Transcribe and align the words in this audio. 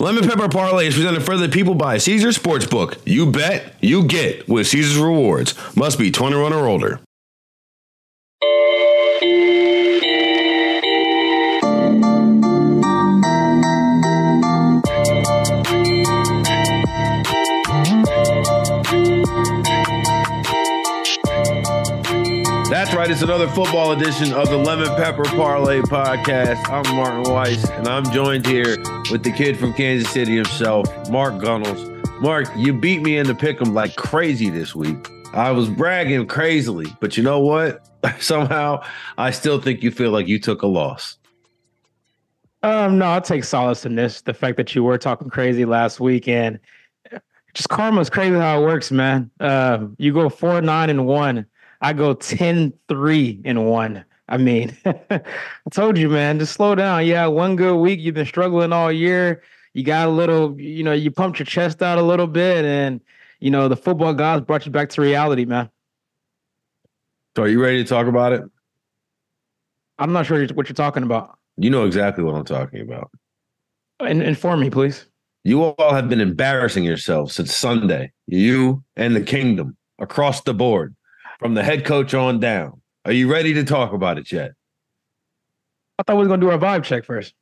Lemon 0.00 0.26
Pepper 0.26 0.48
Parlay 0.48 0.86
is 0.86 0.94
presented 0.94 1.22
further 1.26 1.46
to 1.46 1.52
people 1.52 1.74
by 1.74 1.98
Caesar 1.98 2.28
Sportsbook. 2.28 2.96
You 3.04 3.30
bet, 3.30 3.74
you 3.82 4.04
get 4.04 4.48
with 4.48 4.66
Caesars 4.68 4.96
Rewards. 4.96 5.54
Must 5.76 5.98
be 5.98 6.10
21 6.10 6.54
or 6.54 6.66
older. 6.66 7.00
It's 23.08 23.22
another 23.22 23.48
football 23.48 23.92
edition 23.92 24.34
of 24.34 24.50
the 24.50 24.58
Lemon 24.58 24.94
Pepper 24.94 25.24
Parlay 25.24 25.80
podcast. 25.80 26.62
I'm 26.68 26.94
Martin 26.94 27.32
Weiss, 27.32 27.68
and 27.70 27.88
I'm 27.88 28.04
joined 28.12 28.46
here 28.46 28.76
with 29.10 29.24
the 29.24 29.32
kid 29.32 29.58
from 29.58 29.72
Kansas 29.72 30.08
City 30.12 30.36
himself, 30.36 30.86
Mark 31.08 31.42
Gunnels. 31.42 31.90
Mark, 32.20 32.46
you 32.56 32.74
beat 32.74 33.00
me 33.00 33.16
in 33.16 33.26
the 33.26 33.32
pick'em 33.32 33.72
like 33.72 33.96
crazy 33.96 34.50
this 34.50 34.74
week. 34.74 35.10
I 35.32 35.50
was 35.50 35.68
bragging 35.70 36.26
crazily, 36.26 36.94
but 37.00 37.16
you 37.16 37.22
know 37.22 37.40
what? 37.40 37.88
Somehow, 38.20 38.84
I 39.16 39.30
still 39.30 39.60
think 39.60 39.82
you 39.82 39.90
feel 39.90 40.10
like 40.10 40.28
you 40.28 40.38
took 40.38 40.62
a 40.62 40.68
loss. 40.68 41.16
Um, 42.62 42.98
no, 42.98 43.06
I'll 43.06 43.22
take 43.22 43.44
solace 43.44 43.86
in 43.86 43.94
this. 43.94 44.20
The 44.20 44.34
fact 44.34 44.58
that 44.58 44.74
you 44.74 44.84
were 44.84 44.98
talking 44.98 45.30
crazy 45.30 45.64
last 45.64 46.00
week 46.00 46.28
and 46.28 46.60
just 47.54 47.70
karma's 47.70 48.10
crazy 48.10 48.36
how 48.36 48.62
it 48.62 48.66
works, 48.66 48.92
man. 48.92 49.30
Uh, 49.40 49.86
you 49.96 50.12
go 50.12 50.28
four, 50.28 50.60
nine, 50.60 50.90
and 50.90 51.06
one 51.06 51.46
I 51.80 51.92
go 51.92 52.14
10 52.14 52.72
3 52.88 53.40
in 53.44 53.64
one. 53.64 54.04
I 54.28 54.36
mean, 54.36 54.76
I 54.84 55.22
told 55.70 55.98
you, 55.98 56.08
man, 56.08 56.38
just 56.38 56.52
slow 56.52 56.74
down. 56.74 57.06
Yeah, 57.06 57.26
one 57.26 57.56
good 57.56 57.76
week. 57.76 58.00
You've 58.00 58.14
been 58.14 58.26
struggling 58.26 58.72
all 58.72 58.92
year. 58.92 59.42
You 59.74 59.84
got 59.84 60.08
a 60.08 60.10
little, 60.10 60.58
you 60.60 60.84
know, 60.84 60.92
you 60.92 61.10
pumped 61.10 61.38
your 61.38 61.46
chest 61.46 61.82
out 61.82 61.98
a 61.98 62.02
little 62.02 62.26
bit, 62.26 62.64
and 62.64 63.00
you 63.40 63.50
know, 63.50 63.68
the 63.68 63.76
football 63.76 64.14
gods 64.14 64.44
brought 64.44 64.66
you 64.66 64.72
back 64.72 64.88
to 64.90 65.00
reality, 65.00 65.44
man. 65.44 65.70
So, 67.36 67.44
are 67.44 67.48
you 67.48 67.62
ready 67.62 67.82
to 67.82 67.88
talk 67.88 68.06
about 68.06 68.32
it? 68.32 68.42
I'm 69.98 70.12
not 70.12 70.26
sure 70.26 70.46
what 70.48 70.68
you're 70.68 70.74
talking 70.74 71.02
about. 71.02 71.38
You 71.56 71.70
know 71.70 71.84
exactly 71.84 72.24
what 72.24 72.34
I'm 72.34 72.44
talking 72.44 72.80
about. 72.80 73.10
In, 74.00 74.22
inform 74.22 74.60
me, 74.60 74.70
please. 74.70 75.06
You 75.44 75.62
all 75.62 75.94
have 75.94 76.08
been 76.08 76.20
embarrassing 76.20 76.84
yourselves 76.84 77.34
since 77.34 77.54
Sunday. 77.54 78.12
You 78.26 78.84
and 78.96 79.16
the 79.16 79.20
kingdom 79.20 79.76
across 79.98 80.42
the 80.42 80.54
board 80.54 80.94
from 81.40 81.54
the 81.54 81.64
head 81.64 81.84
coach 81.84 82.14
on 82.14 82.38
down. 82.38 82.80
Are 83.04 83.12
you 83.12 83.32
ready 83.32 83.54
to 83.54 83.64
talk 83.64 83.92
about 83.92 84.18
it 84.18 84.30
yet? 84.30 84.52
I 85.98 86.02
thought 86.02 86.16
we 86.16 86.22
were 86.22 86.28
going 86.28 86.40
to 86.40 86.46
do 86.46 86.50
our 86.52 86.58
vibe 86.58 86.84
check 86.84 87.04
first. 87.04 87.34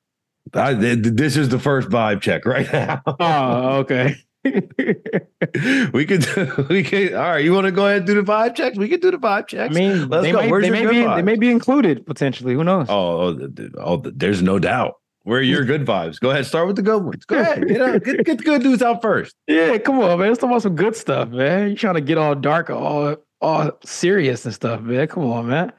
I, 0.55 0.73
this 0.73 1.37
is 1.37 1.51
the 1.51 1.59
first 1.59 1.89
vibe 1.89 2.23
check 2.23 2.47
right 2.47 2.73
now. 2.73 3.03
oh, 3.07 3.79
okay. 3.79 4.17
we 4.45 6.07
could, 6.07 6.27
we 6.69 6.83
could. 6.85 7.13
All 7.13 7.23
right, 7.23 7.45
you 7.45 7.53
want 7.53 7.67
to 7.67 7.73
go 7.73 7.87
ahead 7.87 7.99
and 7.99 8.07
do 8.07 8.15
the 8.15 8.23
vibe 8.23 8.55
checks? 8.55 8.79
We 8.79 8.89
can 8.89 9.01
do 9.01 9.11
the 9.11 9.19
vibe 9.19 9.49
checks. 9.49 9.77
I 9.77 9.79
mean, 9.79 10.09
Let's 10.09 10.23
they, 10.23 10.33
go. 10.33 10.41
May, 10.41 10.61
they 10.61 10.71
may 10.71 10.87
be, 10.87 11.05
they 11.05 11.23
may 11.23 11.37
be 11.37 11.51
included 11.51 12.07
potentially. 12.07 12.55
Who 12.55 12.65
knows? 12.65 12.87
Oh, 12.89 13.31
oh, 13.31 13.51
oh, 13.79 13.97
there's 14.05 14.41
no 14.41 14.59
doubt. 14.59 14.95
Where 15.25 15.41
are 15.41 15.43
your 15.43 15.65
good 15.65 15.85
vibes? 15.85 16.19
Go 16.19 16.31
ahead, 16.31 16.47
start 16.47 16.69
with 16.69 16.77
the 16.77 16.83
good 16.83 17.05
ones. 17.05 17.27
Go 17.27 17.39
ahead, 17.39 17.69
get, 17.69 17.83
out, 17.83 18.03
get, 18.03 18.25
get 18.25 18.39
the 18.39 18.45
good 18.45 18.63
news 18.63 18.81
out 18.81 19.03
first. 19.03 19.35
Yeah, 19.47 19.77
come 19.77 19.99
on, 19.99 20.19
man. 20.19 20.29
Let's 20.29 20.41
talk 20.41 20.49
about 20.49 20.63
some 20.63 20.77
good 20.77 20.97
stuff, 20.97 21.29
man. 21.29 21.71
You 21.71 21.77
trying 21.77 21.97
to 21.97 22.01
get 22.01 22.17
all 22.17 22.35
dark, 22.35 22.71
all 22.71 23.17
all 23.41 23.71
serious 23.85 24.45
and 24.45 24.55
stuff, 24.55 24.81
man. 24.81 25.07
Come 25.09 25.25
on, 25.31 25.49
man. 25.49 25.73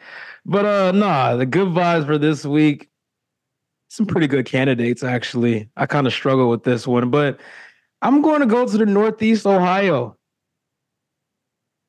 But 0.46 0.66
uh 0.66 0.92
nah, 0.92 1.36
the 1.36 1.46
good 1.46 1.70
vibes 1.70 2.06
for 2.06 2.18
this 2.18 2.46
week. 2.46 2.90
Some 3.90 4.06
pretty 4.06 4.28
good 4.28 4.46
candidates, 4.46 5.04
actually. 5.04 5.70
I 5.76 5.86
kind 5.88 6.06
of 6.06 6.14
struggle 6.14 6.50
with 6.50 6.64
this 6.64 6.86
one, 6.86 7.10
but 7.10 7.40
I'm 8.02 8.22
going 8.22 8.40
to 8.42 8.46
go 8.46 8.68
to 8.68 8.78
the 8.78 8.86
Northeast 8.86 9.48
Ohio. 9.48 10.16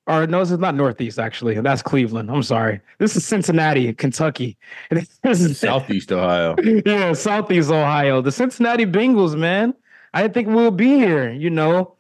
Or 0.06 0.26
no, 0.26 0.41
this 0.41 0.50
is 0.50 0.58
not 0.58 0.74
Northeast, 0.74 1.18
actually. 1.18 1.60
That's 1.60 1.82
Cleveland. 1.82 2.30
I'm 2.30 2.42
sorry. 2.42 2.80
This 2.98 3.16
is 3.16 3.25
Cincinnati, 3.25 3.92
Kentucky. 3.92 4.56
This 4.91 5.09
is 5.25 5.59
Southeast 5.59 6.10
Ohio. 6.10 6.56
yeah, 6.86 7.12
Southeast 7.12 7.70
Ohio. 7.70 8.22
The 8.22 8.32
Cincinnati 8.32 8.86
Bengals, 8.86 9.36
man. 9.36 9.75
I 10.14 10.22
didn't 10.22 10.34
think 10.34 10.48
we'll 10.48 10.72
be 10.72 10.97
here. 10.97 11.30
You 11.30 11.50
know, 11.50 11.97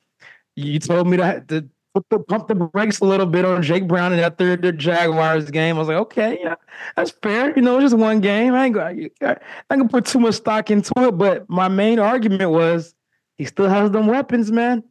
you 0.56 0.80
told 0.80 1.08
me 1.08 1.18
that 1.18 1.46
the 1.48 1.68
put 1.94 2.08
the 2.10 2.18
pump 2.18 2.48
the 2.48 2.54
brakes 2.54 3.00
a 3.00 3.04
little 3.04 3.26
bit 3.26 3.44
on 3.44 3.62
Jake 3.62 3.86
Brown 3.86 4.12
in 4.12 4.18
that 4.18 4.38
third 4.38 4.78
Jaguars 4.78 5.50
game. 5.50 5.76
I 5.76 5.78
was 5.78 5.88
like, 5.88 5.96
okay, 5.96 6.38
yeah, 6.42 6.54
that's 6.96 7.10
fair. 7.10 7.54
You 7.54 7.62
know, 7.62 7.80
just 7.80 7.96
one 7.96 8.20
game. 8.20 8.54
I 8.54 8.66
ain't 8.66 8.74
gonna, 8.74 9.08
I 9.22 9.30
ain't 9.30 9.38
gonna 9.68 9.88
put 9.88 10.06
too 10.06 10.20
much 10.20 10.36
stock 10.36 10.70
into 10.70 10.92
it. 10.96 11.18
But 11.18 11.48
my 11.48 11.68
main 11.68 11.98
argument 11.98 12.50
was 12.50 12.94
he 13.38 13.44
still 13.44 13.68
has 13.68 13.90
them 13.90 14.06
weapons, 14.06 14.52
man. 14.52 14.82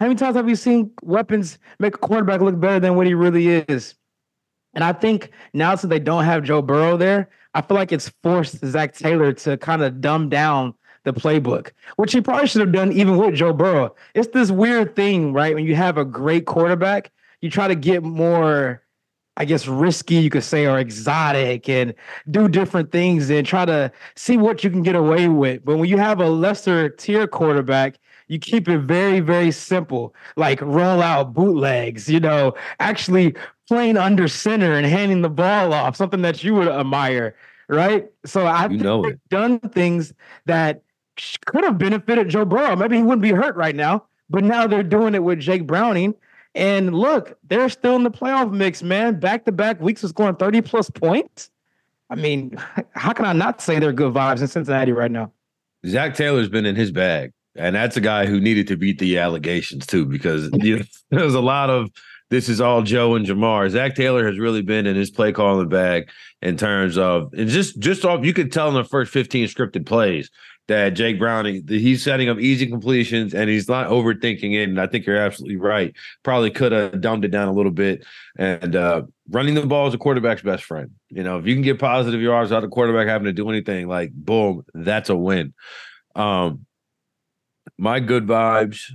How 0.00 0.06
many 0.06 0.16
times 0.16 0.36
have 0.36 0.48
you 0.48 0.56
seen 0.56 0.90
weapons 1.02 1.58
make 1.78 1.94
a 1.94 1.98
quarterback 1.98 2.40
look 2.40 2.58
better 2.58 2.80
than 2.80 2.96
what 2.96 3.06
he 3.06 3.14
really 3.14 3.48
is? 3.48 3.94
And 4.74 4.82
I 4.82 4.92
think 4.92 5.30
now 5.52 5.74
since 5.74 5.90
they 5.90 5.98
don't 5.98 6.24
have 6.24 6.42
Joe 6.42 6.62
Burrow 6.62 6.96
there, 6.96 7.28
I 7.54 7.60
feel 7.60 7.76
like 7.76 7.92
it's 7.92 8.10
forced 8.22 8.64
Zac 8.64 8.94
Taylor 8.94 9.32
to 9.32 9.56
kind 9.58 9.82
of 9.82 10.00
dumb 10.00 10.28
down 10.28 10.74
the 11.04 11.12
playbook, 11.12 11.70
which 11.96 12.12
he 12.12 12.20
probably 12.20 12.46
should 12.46 12.60
have 12.60 12.72
done 12.72 12.92
even 12.92 13.16
with 13.16 13.34
Joe 13.34 13.52
Burrow. 13.52 13.94
It's 14.14 14.28
this 14.28 14.50
weird 14.50 14.94
thing, 14.94 15.32
right? 15.32 15.54
When 15.54 15.64
you 15.64 15.74
have 15.74 15.98
a 15.98 16.04
great 16.04 16.46
quarterback, 16.46 17.10
you 17.40 17.50
try 17.50 17.68
to 17.68 17.74
get 17.74 18.02
more, 18.02 18.82
I 19.36 19.44
guess, 19.44 19.66
risky, 19.66 20.16
you 20.16 20.30
could 20.30 20.44
say, 20.44 20.66
or 20.66 20.78
exotic 20.78 21.68
and 21.68 21.94
do 22.30 22.48
different 22.48 22.92
things 22.92 23.30
and 23.30 23.46
try 23.46 23.64
to 23.64 23.90
see 24.14 24.36
what 24.36 24.62
you 24.62 24.70
can 24.70 24.82
get 24.82 24.94
away 24.94 25.28
with. 25.28 25.64
But 25.64 25.78
when 25.78 25.88
you 25.88 25.96
have 25.96 26.20
a 26.20 26.28
lesser 26.28 26.90
tier 26.90 27.26
quarterback, 27.26 27.98
you 28.28 28.38
keep 28.38 28.68
it 28.68 28.78
very, 28.80 29.18
very 29.18 29.50
simple, 29.50 30.14
like 30.36 30.60
roll 30.60 31.02
out 31.02 31.34
bootlegs, 31.34 32.08
you 32.08 32.20
know, 32.20 32.54
actually 32.78 33.34
playing 33.66 33.96
under 33.96 34.28
center 34.28 34.74
and 34.74 34.86
handing 34.86 35.22
the 35.22 35.30
ball 35.30 35.72
off, 35.72 35.96
something 35.96 36.22
that 36.22 36.44
you 36.44 36.54
would 36.54 36.68
admire, 36.68 37.34
right? 37.68 38.08
So 38.24 38.46
I've 38.46 38.70
you 38.70 38.78
know 38.78 39.10
done 39.30 39.58
things 39.60 40.12
that 40.46 40.82
could 41.46 41.64
have 41.64 41.78
benefited 41.78 42.28
Joe 42.28 42.44
Burrow. 42.44 42.76
Maybe 42.76 42.96
he 42.96 43.02
wouldn't 43.02 43.22
be 43.22 43.30
hurt 43.30 43.56
right 43.56 43.74
now, 43.74 44.04
but 44.28 44.44
now 44.44 44.66
they're 44.66 44.82
doing 44.82 45.14
it 45.14 45.22
with 45.22 45.40
Jake 45.40 45.66
Browning. 45.66 46.14
And 46.54 46.94
look, 46.94 47.38
they're 47.48 47.68
still 47.68 47.96
in 47.96 48.02
the 48.02 48.10
playoff 48.10 48.52
mix, 48.52 48.82
man. 48.82 49.20
Back 49.20 49.44
to 49.44 49.52
back 49.52 49.80
weeks 49.80 50.02
of 50.02 50.10
scoring 50.10 50.36
30 50.36 50.62
plus 50.62 50.90
points. 50.90 51.50
I 52.08 52.16
mean, 52.16 52.56
how 52.94 53.12
can 53.12 53.24
I 53.24 53.32
not 53.32 53.60
say 53.60 53.78
they're 53.78 53.92
good 53.92 54.12
vibes 54.12 54.40
in 54.40 54.48
Cincinnati 54.48 54.92
right 54.92 55.10
now? 55.10 55.32
Zac 55.86 56.14
Taylor's 56.14 56.48
been 56.48 56.66
in 56.66 56.76
his 56.76 56.90
bag. 56.90 57.32
And 57.56 57.74
that's 57.74 57.96
a 57.96 58.00
guy 58.00 58.26
who 58.26 58.40
needed 58.40 58.68
to 58.68 58.76
beat 58.76 58.98
the 58.98 59.18
allegations 59.18 59.86
too, 59.86 60.06
because 60.06 60.50
you 60.60 60.78
know, 60.78 60.84
there's 61.10 61.34
a 61.34 61.40
lot 61.40 61.70
of 61.70 61.90
this 62.30 62.48
is 62.48 62.60
all 62.60 62.82
Joe 62.82 63.16
and 63.16 63.26
Ja'Marr. 63.26 63.68
Zac 63.70 63.96
Taylor 63.96 64.24
has 64.24 64.38
really 64.38 64.62
been 64.62 64.86
in 64.86 64.94
his 64.94 65.10
play 65.10 65.32
calling 65.32 65.68
bag 65.68 66.08
in 66.42 66.56
terms 66.56 66.96
of 66.96 67.32
and 67.34 67.48
just 67.48 67.78
just 67.80 68.04
off 68.04 68.24
you 68.24 68.32
could 68.32 68.52
tell 68.52 68.68
in 68.68 68.74
the 68.74 68.84
first 68.84 69.12
15 69.12 69.48
scripted 69.48 69.84
plays 69.84 70.30
that 70.70 70.90
Jake 70.90 71.18
Browning 71.18 71.66
he's 71.66 72.00
setting 72.00 72.28
up 72.28 72.38
easy 72.38 72.64
completions 72.64 73.34
and 73.34 73.50
he's 73.50 73.68
not 73.68 73.88
overthinking 73.88 74.54
it. 74.54 74.68
And 74.68 74.80
I 74.80 74.86
think 74.86 75.04
you're 75.04 75.16
absolutely 75.16 75.56
right. 75.56 75.92
Probably 76.22 76.48
could 76.48 76.70
have 76.70 77.00
dumbed 77.00 77.24
it 77.24 77.32
down 77.32 77.48
a 77.48 77.52
little 77.52 77.72
bit. 77.72 78.04
And 78.38 78.76
uh, 78.76 79.02
running 79.28 79.54
the 79.54 79.66
ball 79.66 79.88
is 79.88 79.94
a 79.94 79.98
quarterback's 79.98 80.42
best 80.42 80.62
friend. 80.62 80.92
You 81.08 81.24
know, 81.24 81.38
if 81.38 81.46
you 81.46 81.54
can 81.54 81.62
get 81.62 81.80
positive 81.80 82.20
yards 82.20 82.52
out 82.52 82.62
of 82.62 82.70
quarterback 82.70 83.08
having 83.08 83.24
to 83.24 83.32
do 83.32 83.50
anything, 83.50 83.88
like 83.88 84.12
boom, 84.12 84.64
that's 84.72 85.10
a 85.10 85.16
win. 85.16 85.54
Um, 86.14 86.66
my 87.76 87.98
good 87.98 88.28
vibes. 88.28 88.92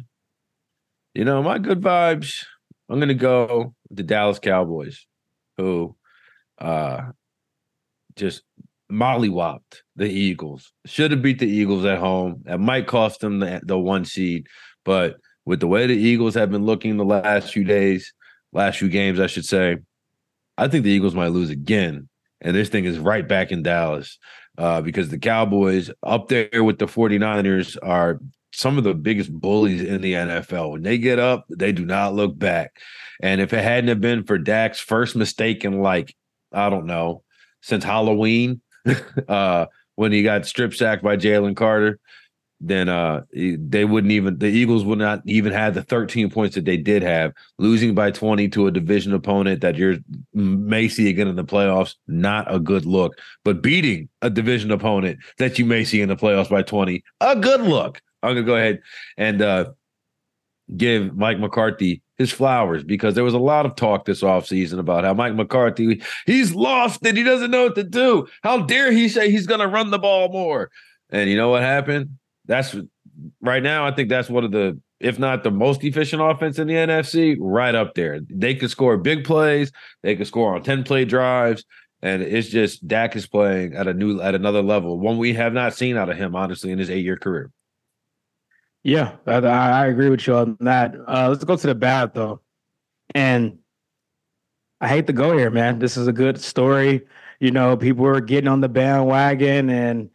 You 1.14 1.26
know, 1.26 1.44
my 1.44 1.58
good 1.58 1.82
vibes. 1.82 2.46
I'm 2.88 3.02
gonna 3.02 3.16
go 3.16 3.76
the 3.92 4.04
Dallas 4.04 4.40
Cowboys, 4.40 5.06
who 5.58 5.94
uh 6.58 7.02
just 8.16 8.44
mollywopped 8.90 9.82
the 9.96 10.10
Eagles. 10.10 10.72
Should 10.86 11.12
have 11.12 11.22
beat 11.22 11.40
the 11.40 11.48
Eagles 11.48 11.86
at 11.86 12.00
home. 12.00 12.42
That 12.44 12.60
might 12.60 12.88
cost 12.88 13.22
them 13.22 13.40
the, 13.40 13.62
the 13.64 13.78
one 13.78 14.06
seed, 14.06 14.48
but 14.84 15.18
with 15.46 15.60
the 15.60 15.68
way 15.68 15.88
the 15.88 15.94
Eagles 15.94 16.34
have 16.36 16.52
been 16.52 16.66
looking 16.66 16.98
the 16.98 17.06
last 17.06 17.54
few 17.54 17.64
days, 17.64 18.14
last 18.52 18.80
few 18.80 18.90
games, 18.90 19.20
I 19.20 19.28
should 19.28 19.46
say, 19.46 19.78
I 20.58 20.68
think 20.68 20.84
the 20.84 20.92
Eagles 20.92 21.16
might 21.16 21.28
lose 21.28 21.50
again. 21.50 22.10
And 22.42 22.56
this 22.56 22.70
thing 22.70 22.86
is 22.86 22.98
right 22.98 23.28
back 23.28 23.52
in 23.52 23.64
Dallas 23.64 24.18
uh, 24.58 24.82
because 24.82 25.10
the 25.10 25.20
Cowboys 25.20 25.92
up 26.04 26.28
there 26.28 26.64
with 26.64 26.80
the 26.80 26.86
49ers 26.86 27.78
are 27.84 28.20
some 28.52 28.78
of 28.78 28.84
the 28.84 28.94
biggest 28.94 29.32
bullies 29.32 29.82
in 29.82 30.02
the 30.02 30.14
NFL. 30.14 30.72
When 30.72 30.84
they 30.84 30.98
get 30.98 31.20
up, 31.20 31.46
they 31.50 31.72
do 31.72 31.86
not 31.86 32.14
look 32.14 32.38
back. 32.38 32.80
And 33.22 33.42
if 33.42 33.54
it 33.54 33.64
hadn't 33.64 33.90
have 33.90 34.02
been 34.02 34.24
for 34.24 34.38
Dak's 34.38 34.80
first 34.80 35.16
mistake 35.16 35.66
in 35.66 35.82
like, 35.82 36.16
I 36.52 36.70
don't 36.70 36.86
know, 36.86 37.24
since 37.62 37.84
Halloween, 37.84 38.62
uh, 39.28 39.66
when 39.96 40.12
he 40.12 40.24
got 40.24 40.46
strip 40.46 40.74
sacked 40.74 41.04
by 41.04 41.18
Jalen 41.18 41.56
Carter, 41.56 42.00
then 42.62 42.88
uh, 42.88 43.22
they 43.34 43.86
wouldn't 43.86 44.12
even 44.12 44.40
the 44.40 44.48
Eagles 44.48 44.86
would 44.86 44.98
not 44.98 45.22
even 45.26 45.52
have 45.52 45.74
the 45.74 45.84
13 45.84 46.30
points 46.30 46.56
that 46.56 46.66
they 46.66 46.78
did 46.78 47.04
have. 47.04 47.34
Losing 47.60 47.94
by 47.94 48.12
20 48.12 48.48
to 48.50 48.68
a 48.68 48.72
division 48.72 49.14
opponent 49.14 49.62
that 49.62 49.76
you're 49.76 49.98
may 50.34 50.88
see 50.88 51.10
again 51.10 51.28
in 51.28 51.36
the 51.36 51.44
playoffs, 51.44 51.96
not 52.08 52.54
a 52.54 52.60
good 52.60 52.86
look. 52.86 53.18
But 53.44 53.62
beating 53.62 54.10
a 54.22 54.30
division 54.30 54.72
opponent 54.72 55.20
that 55.38 55.60
you 55.60 55.66
may 55.66 55.84
see 55.84 56.02
in 56.02 56.10
the 56.10 56.16
playoffs 56.16 56.50
by 56.50 56.62
20, 56.62 57.04
a 57.22 57.36
good 57.36 57.62
look. 57.62 58.02
I'm 58.24 58.36
gonna 58.36 58.46
go 58.46 58.56
ahead 58.56 58.82
and 59.18 59.42
uh, 59.42 59.72
give 60.76 61.16
Mike 61.16 61.40
McCarthy 61.40 62.02
his 62.18 62.32
flowers 62.32 62.84
because 62.84 63.14
there 63.14 63.24
was 63.24 63.34
a 63.34 63.40
lot 63.40 63.66
of 63.66 63.76
talk 63.76 64.06
this 64.06 64.22
offseason 64.22 64.80
about 64.80 65.04
how 65.04 65.14
Mike 65.14 65.36
McCarthy 65.36 66.02
he's 66.26 66.56
lost 66.56 67.06
and 67.06 67.18
he 67.18 67.24
doesn't 67.24 67.52
know 67.52 67.66
what 67.66 67.76
to 67.76 67.84
do. 67.84 68.28
How 68.42 68.62
dare 68.62 68.92
he 68.92 69.10
say 69.10 69.30
he's 69.30 69.48
gonna 69.48 69.68
run 69.68 69.92
the 69.92 70.00
ball 70.00 70.30
more? 70.32 70.72
And 71.10 71.30
you 71.30 71.38
know 71.38 71.50
what 71.50 71.62
happened? 71.62 72.18
That's 72.46 72.76
right 73.42 73.64
now. 73.64 73.86
I 73.86 73.92
think 73.92 74.10
that's 74.10 74.30
one 74.30 74.44
of 74.44 74.52
the, 74.52 74.80
if 75.00 75.20
not 75.20 75.44
the 75.44 75.52
most 75.52 75.84
efficient 75.84 76.22
offense 76.22 76.58
in 76.58 76.68
the 76.68 76.74
NFC, 76.74 77.36
right 77.40 77.76
up 77.76 77.96
there. 77.96 78.20
They 78.30 78.56
could 78.56 78.72
score 78.72 78.98
big 78.98 79.24
plays. 79.24 79.72
They 80.04 80.16
could 80.16 80.28
score 80.28 80.56
on 80.56 80.64
ten 80.64 80.84
play 80.84 81.06
drives. 81.06 81.64
And 82.02 82.22
it's 82.22 82.50
just 82.50 82.88
Dak 82.88 83.16
is 83.16 83.26
playing 83.26 83.74
at 83.74 83.88
a 83.88 83.94
new 83.94 84.22
at 84.22 84.36
another 84.36 84.62
level, 84.62 85.00
one 85.00 85.18
we 85.18 85.34
have 85.34 85.54
not 85.54 85.74
seen 85.74 85.98
out 85.98 86.10
of 86.10 86.18
him, 86.18 86.36
honestly, 86.36 86.72
in 86.72 86.78
his 86.78 86.90
eight 86.90 87.04
year 87.04 87.18
career. 87.18 87.52
Yeah, 88.86 89.16
I, 89.26 89.38
I, 89.38 89.88
agree 89.88 90.10
with 90.10 90.28
you 90.28 90.36
on 90.36 90.58
that. 90.60 90.96
Uh, 91.08 91.30
let's 91.30 91.44
go 91.44 91.56
to 91.56 91.68
the 91.68 91.74
bad 91.74 92.14
though, 92.14 92.42
and 93.16 93.58
I 94.80 94.88
hate 94.88 95.08
to 95.08 95.14
go 95.14 95.36
here, 95.36 95.50
man. 95.50 95.80
This 95.80 95.98
is 95.98 96.08
a 96.08 96.14
good 96.14 96.40
story. 96.40 97.02
You 97.40 97.50
know, 97.50 97.76
people 97.76 98.06
are 98.06 98.22
getting 98.22 98.48
on 98.48 98.62
the 98.62 98.70
bandwagon, 98.70 99.72
and 99.72 100.12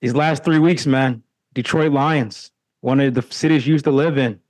these 0.00 0.16
last 0.16 0.42
three 0.42 0.58
weeks, 0.58 0.84
man, 0.84 1.22
Detroit 1.54 1.92
Lions, 1.92 2.50
one 2.80 2.98
of 2.98 3.14
the 3.14 3.22
cities 3.22 3.68
used 3.68 3.84
to 3.84 3.92
live 3.92 4.18
in, 4.18 4.40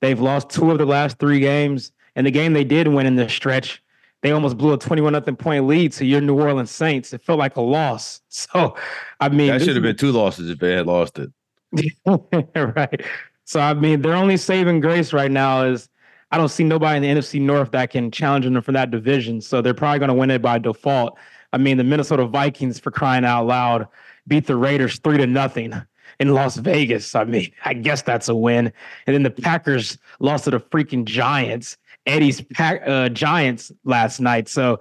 they've 0.00 0.20
lost 0.20 0.50
two 0.50 0.72
of 0.72 0.78
the 0.78 0.84
last 0.84 1.20
three 1.20 1.38
games, 1.38 1.92
and 2.16 2.26
the 2.26 2.32
game 2.32 2.52
they 2.52 2.64
did 2.64 2.88
win 2.88 3.06
in 3.06 3.14
this 3.14 3.32
stretch 3.32 3.80
they 4.22 4.32
almost 4.32 4.58
blew 4.58 4.72
a 4.72 4.78
21 4.78 5.12
nothing 5.12 5.36
point 5.36 5.66
lead 5.66 5.92
to 5.92 6.04
your 6.04 6.20
New 6.20 6.40
Orleans 6.40 6.70
Saints. 6.72 7.12
It 7.12 7.22
felt 7.22 7.38
like 7.38 7.56
a 7.56 7.60
loss. 7.60 8.20
So, 8.30 8.76
I 9.20 9.28
mean, 9.30 9.48
that 9.48 9.62
should 9.62 9.74
have 9.74 9.82
been 9.82 9.96
two 9.96 10.12
losses 10.12 10.48
if 10.48 10.58
they 10.58 10.72
had 10.72 10.86
lost 10.86 11.18
it. 11.18 11.30
right. 12.06 13.02
So, 13.44 13.60
I 13.60 13.74
mean, 13.74 14.02
their 14.02 14.14
only 14.14 14.36
saving 14.36 14.80
grace 14.80 15.12
right 15.12 15.30
now 15.30 15.64
is 15.64 15.88
I 16.30 16.38
don't 16.38 16.48
see 16.48 16.64
nobody 16.64 16.96
in 16.96 17.02
the 17.02 17.20
NFC 17.20 17.40
North 17.40 17.70
that 17.72 17.90
can 17.90 18.10
challenge 18.10 18.44
them 18.44 18.60
for 18.60 18.72
that 18.72 18.90
division. 18.90 19.40
So, 19.40 19.62
they're 19.62 19.74
probably 19.74 19.98
going 19.98 20.08
to 20.08 20.14
win 20.14 20.30
it 20.30 20.42
by 20.42 20.58
default. 20.58 21.18
I 21.52 21.58
mean, 21.58 21.76
the 21.78 21.84
Minnesota 21.84 22.26
Vikings, 22.26 22.78
for 22.78 22.90
crying 22.90 23.24
out 23.24 23.46
loud, 23.46 23.88
beat 24.26 24.46
the 24.46 24.56
Raiders 24.56 24.98
three 24.98 25.18
to 25.18 25.26
nothing 25.26 25.72
in 26.20 26.34
Las 26.34 26.56
Vegas. 26.56 27.14
I 27.14 27.24
mean, 27.24 27.50
I 27.64 27.74
guess 27.74 28.02
that's 28.02 28.28
a 28.28 28.34
win. 28.34 28.72
And 29.06 29.14
then 29.14 29.22
the 29.22 29.30
Packers 29.30 29.98
lost 30.20 30.44
to 30.44 30.50
the 30.50 30.60
freaking 30.60 31.04
Giants. 31.04 31.76
Eddie's 32.06 32.40
pack, 32.40 32.82
uh, 32.86 33.08
Giants 33.10 33.70
last 33.84 34.20
night. 34.20 34.48
So 34.48 34.80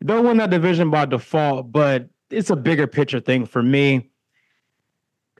they'll 0.00 0.22
win 0.22 0.36
that 0.38 0.50
division 0.50 0.90
by 0.90 1.06
default, 1.06 1.72
but 1.72 2.08
it's 2.30 2.50
a 2.50 2.56
bigger 2.56 2.86
picture 2.86 3.20
thing 3.20 3.46
for 3.46 3.62
me. 3.62 4.10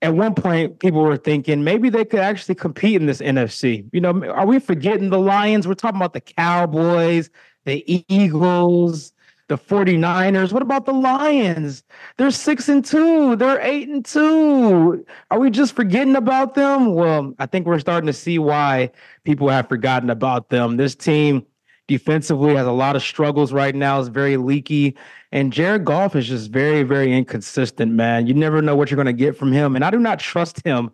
At 0.02 0.14
one 0.14 0.34
point, 0.34 0.78
people 0.80 1.02
were 1.02 1.16
thinking 1.16 1.64
maybe 1.64 1.90
they 1.90 2.04
could 2.04 2.20
actually 2.20 2.54
compete 2.54 3.00
in 3.00 3.06
this 3.06 3.20
NFC. 3.20 3.88
You 3.92 4.00
know, 4.00 4.24
are 4.30 4.46
we 4.46 4.58
forgetting 4.58 5.10
the 5.10 5.18
Lions? 5.18 5.66
We're 5.66 5.74
talking 5.74 5.98
about 5.98 6.12
the 6.12 6.20
Cowboys, 6.20 7.30
the 7.64 7.84
Eagles, 8.08 9.12
the 9.48 9.58
49ers. 9.58 10.52
What 10.52 10.62
about 10.62 10.86
the 10.86 10.92
Lions? 10.92 11.82
They're 12.16 12.30
six 12.30 12.68
and 12.68 12.84
two. 12.84 13.34
They're 13.36 13.60
eight 13.60 13.88
and 13.88 14.04
two. 14.04 15.04
Are 15.30 15.40
we 15.40 15.50
just 15.50 15.74
forgetting 15.74 16.16
about 16.16 16.54
them? 16.54 16.94
Well, 16.94 17.34
I 17.38 17.46
think 17.46 17.66
we're 17.66 17.78
starting 17.78 18.06
to 18.06 18.12
see 18.12 18.38
why 18.38 18.90
people 19.24 19.48
have 19.48 19.68
forgotten 19.68 20.10
about 20.10 20.50
them. 20.50 20.76
This 20.76 20.94
team 20.94 21.44
defensively 21.88 22.54
has 22.54 22.66
a 22.66 22.72
lot 22.72 22.94
of 22.94 23.02
struggles 23.02 23.52
right 23.52 23.74
now. 23.74 23.98
is 23.98 24.08
very 24.08 24.36
leaky. 24.36 24.96
And 25.32 25.52
Jared 25.52 25.84
Goff 25.84 26.14
is 26.14 26.28
just 26.28 26.50
very, 26.50 26.84
very 26.84 27.12
inconsistent, 27.12 27.92
man. 27.92 28.26
You 28.26 28.34
never 28.34 28.62
know 28.62 28.76
what 28.76 28.90
you're 28.90 28.96
going 28.96 29.06
to 29.06 29.12
get 29.12 29.36
from 29.36 29.50
him. 29.52 29.74
And 29.74 29.84
I 29.84 29.90
do 29.90 29.98
not 29.98 30.20
trust 30.20 30.64
him. 30.64 30.92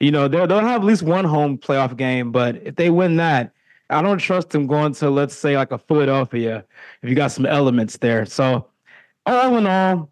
You 0.00 0.10
know, 0.10 0.28
they'll, 0.28 0.46
they'll 0.46 0.60
have 0.60 0.82
at 0.82 0.86
least 0.86 1.02
one 1.02 1.24
home 1.24 1.58
playoff 1.58 1.96
game, 1.96 2.32
but 2.32 2.56
if 2.56 2.76
they 2.76 2.90
win 2.90 3.16
that, 3.16 3.52
I 3.88 4.02
don't 4.02 4.18
trust 4.18 4.54
him 4.54 4.66
going 4.66 4.94
to 4.94 5.10
let's 5.10 5.34
say 5.34 5.56
like 5.56 5.70
a 5.70 5.78
Philadelphia 5.78 6.64
if 7.02 7.08
you 7.08 7.14
got 7.14 7.30
some 7.30 7.46
elements 7.46 7.98
there. 7.98 8.26
So 8.26 8.66
all 9.26 9.56
in 9.56 9.66
all, 9.66 10.10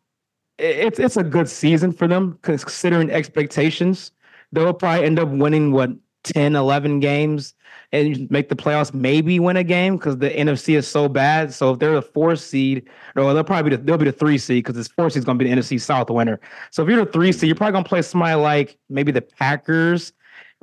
it's 0.59 1.01
it's 1.01 1.17
a 1.17 1.25
good 1.25 1.49
season 1.49 1.93
for 1.93 2.07
them 2.07 2.39
considering 2.43 3.11
expectations. 3.11 4.13
They'll 4.53 4.73
probably 4.73 5.05
end 5.05 5.19
up 5.19 5.29
winning 5.29 5.73
what 5.73 5.91
10, 6.25 6.57
11 6.57 7.01
games 7.01 7.55
and 7.93 8.29
make 8.31 8.49
the 8.49 8.57
playoffs, 8.57 8.93
maybe 8.93 9.39
win 9.39 9.57
a 9.57 9.65
game 9.65 9.97
because 9.97 10.19
the 10.19 10.31
NFC 10.31 10.77
is 10.77 10.89
so 10.89 11.09
bad. 11.09 11.55
So 11.55 11.73
if 11.73 11.79
they're 11.79 11.95
the 11.95 12.03
four 12.03 12.35
seed, 12.37 12.89
or 13.15 13.33
they'll 13.33 13.45
probably 13.45 13.71
be 13.71 13.77
the, 13.77 13.83
they'll 13.83 13.99
be 13.99 14.07
the 14.07 14.13
three 14.13 14.39
seed 14.39 14.65
because 14.65 14.77
this 14.77 14.89
four 14.89 15.11
seed 15.11 15.19
is 15.19 15.25
going 15.25 15.39
to 15.39 15.45
be 15.45 15.51
the 15.51 15.57
NFC 15.57 15.81
South 15.81 16.11
winner. 16.11 16.41
So 16.71 16.83
if 16.83 16.89
you're 16.89 17.05
the 17.05 17.13
three 17.13 17.31
seed, 17.31 17.49
you're 17.49 17.57
probably 17.57 17.73
going 17.73 17.85
to 17.85 17.89
play 17.89 18.03
somebody 18.03 18.35
like 18.35 18.77
maybe 18.89 19.13
the 19.13 19.23
Packers 19.23 20.13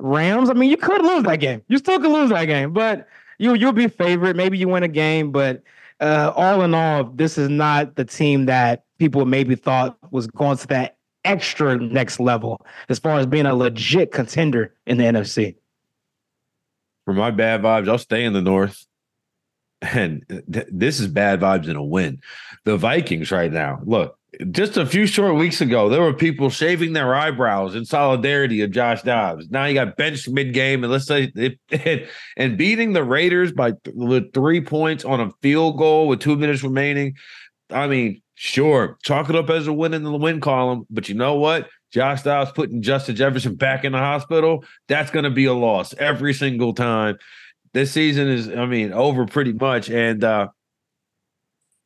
Rams, 0.02 0.50
I 0.50 0.54
mean, 0.54 0.68
you 0.68 0.76
could 0.76 1.00
lose 1.02 1.22
that 1.24 1.36
game. 1.36 1.62
You 1.68 1.78
still 1.78 2.00
could 2.00 2.10
lose 2.10 2.30
that 2.30 2.46
game, 2.46 2.72
but 2.72 3.06
you 3.38 3.54
you'll 3.54 3.72
be 3.72 3.86
favorite. 3.86 4.34
Maybe 4.34 4.58
you 4.58 4.68
win 4.68 4.82
a 4.82 4.88
game, 4.88 5.30
but 5.30 5.62
uh, 6.00 6.32
all 6.34 6.62
in 6.62 6.74
all, 6.74 7.04
this 7.04 7.38
is 7.38 7.48
not 7.48 7.94
the 7.94 8.04
team 8.04 8.46
that 8.46 8.84
people 8.98 9.24
maybe 9.24 9.54
thought 9.54 9.96
was 10.10 10.26
going 10.26 10.56
to 10.58 10.66
that 10.68 10.96
extra 11.24 11.76
next 11.78 12.20
level 12.20 12.64
as 12.88 12.98
far 12.98 13.18
as 13.18 13.26
being 13.26 13.46
a 13.46 13.54
legit 13.54 14.12
contender 14.12 14.74
in 14.86 14.98
the 14.98 15.04
NFC. 15.04 15.56
For 17.04 17.14
my 17.14 17.30
bad 17.30 17.62
vibes, 17.62 17.88
I'll 17.88 17.98
stay 17.98 18.24
in 18.24 18.32
the 18.32 18.42
North. 18.42 18.86
And 19.80 20.24
th- 20.28 20.68
this 20.70 21.00
is 21.00 21.08
bad 21.08 21.40
vibes 21.40 21.68
in 21.68 21.74
a 21.74 21.82
win. 21.82 22.20
The 22.64 22.76
Vikings 22.76 23.32
right 23.32 23.52
now, 23.52 23.80
look, 23.84 24.16
just 24.50 24.76
a 24.76 24.86
few 24.86 25.06
short 25.06 25.34
weeks 25.34 25.60
ago, 25.60 25.88
there 25.88 26.00
were 26.00 26.14
people 26.14 26.48
shaving 26.48 26.94
their 26.94 27.14
eyebrows 27.14 27.74
in 27.74 27.84
solidarity 27.84 28.62
of 28.62 28.70
Josh 28.70 29.02
Dobbs. 29.02 29.50
Now 29.50 29.66
you 29.66 29.74
got 29.74 29.96
benched 29.96 30.30
mid 30.30 30.54
game, 30.54 30.82
and 30.82 30.92
let's 30.92 31.06
say 31.06 31.30
it, 31.34 32.08
and 32.36 32.56
beating 32.56 32.92
the 32.92 33.04
Raiders 33.04 33.52
by 33.52 33.72
th- 33.72 34.32
three 34.32 34.60
points 34.62 35.04
on 35.04 35.20
a 35.20 35.30
field 35.42 35.76
goal 35.76 36.08
with 36.08 36.20
two 36.20 36.36
minutes 36.36 36.62
remaining. 36.62 37.14
I 37.70 37.88
mean, 37.88 38.21
sure, 38.42 38.98
chalk 39.04 39.30
it 39.30 39.36
up 39.36 39.48
as 39.50 39.68
a 39.68 39.72
win 39.72 39.94
in 39.94 40.02
the 40.02 40.10
win 40.10 40.40
column, 40.40 40.84
but 40.90 41.08
you 41.08 41.14
know 41.14 41.36
what? 41.36 41.68
Josh 41.92 42.22
Dobbs 42.22 42.50
putting 42.50 42.82
Justin 42.82 43.14
Jefferson 43.14 43.54
back 43.54 43.84
in 43.84 43.92
the 43.92 43.98
hospital, 43.98 44.64
that's 44.88 45.12
going 45.12 45.22
to 45.22 45.30
be 45.30 45.44
a 45.44 45.52
loss 45.52 45.94
every 45.94 46.34
single 46.34 46.74
time. 46.74 47.18
This 47.72 47.92
season 47.92 48.26
is, 48.26 48.48
I 48.48 48.66
mean, 48.66 48.92
over 48.92 49.26
pretty 49.26 49.52
much. 49.52 49.90
And 49.90 50.24
uh 50.24 50.48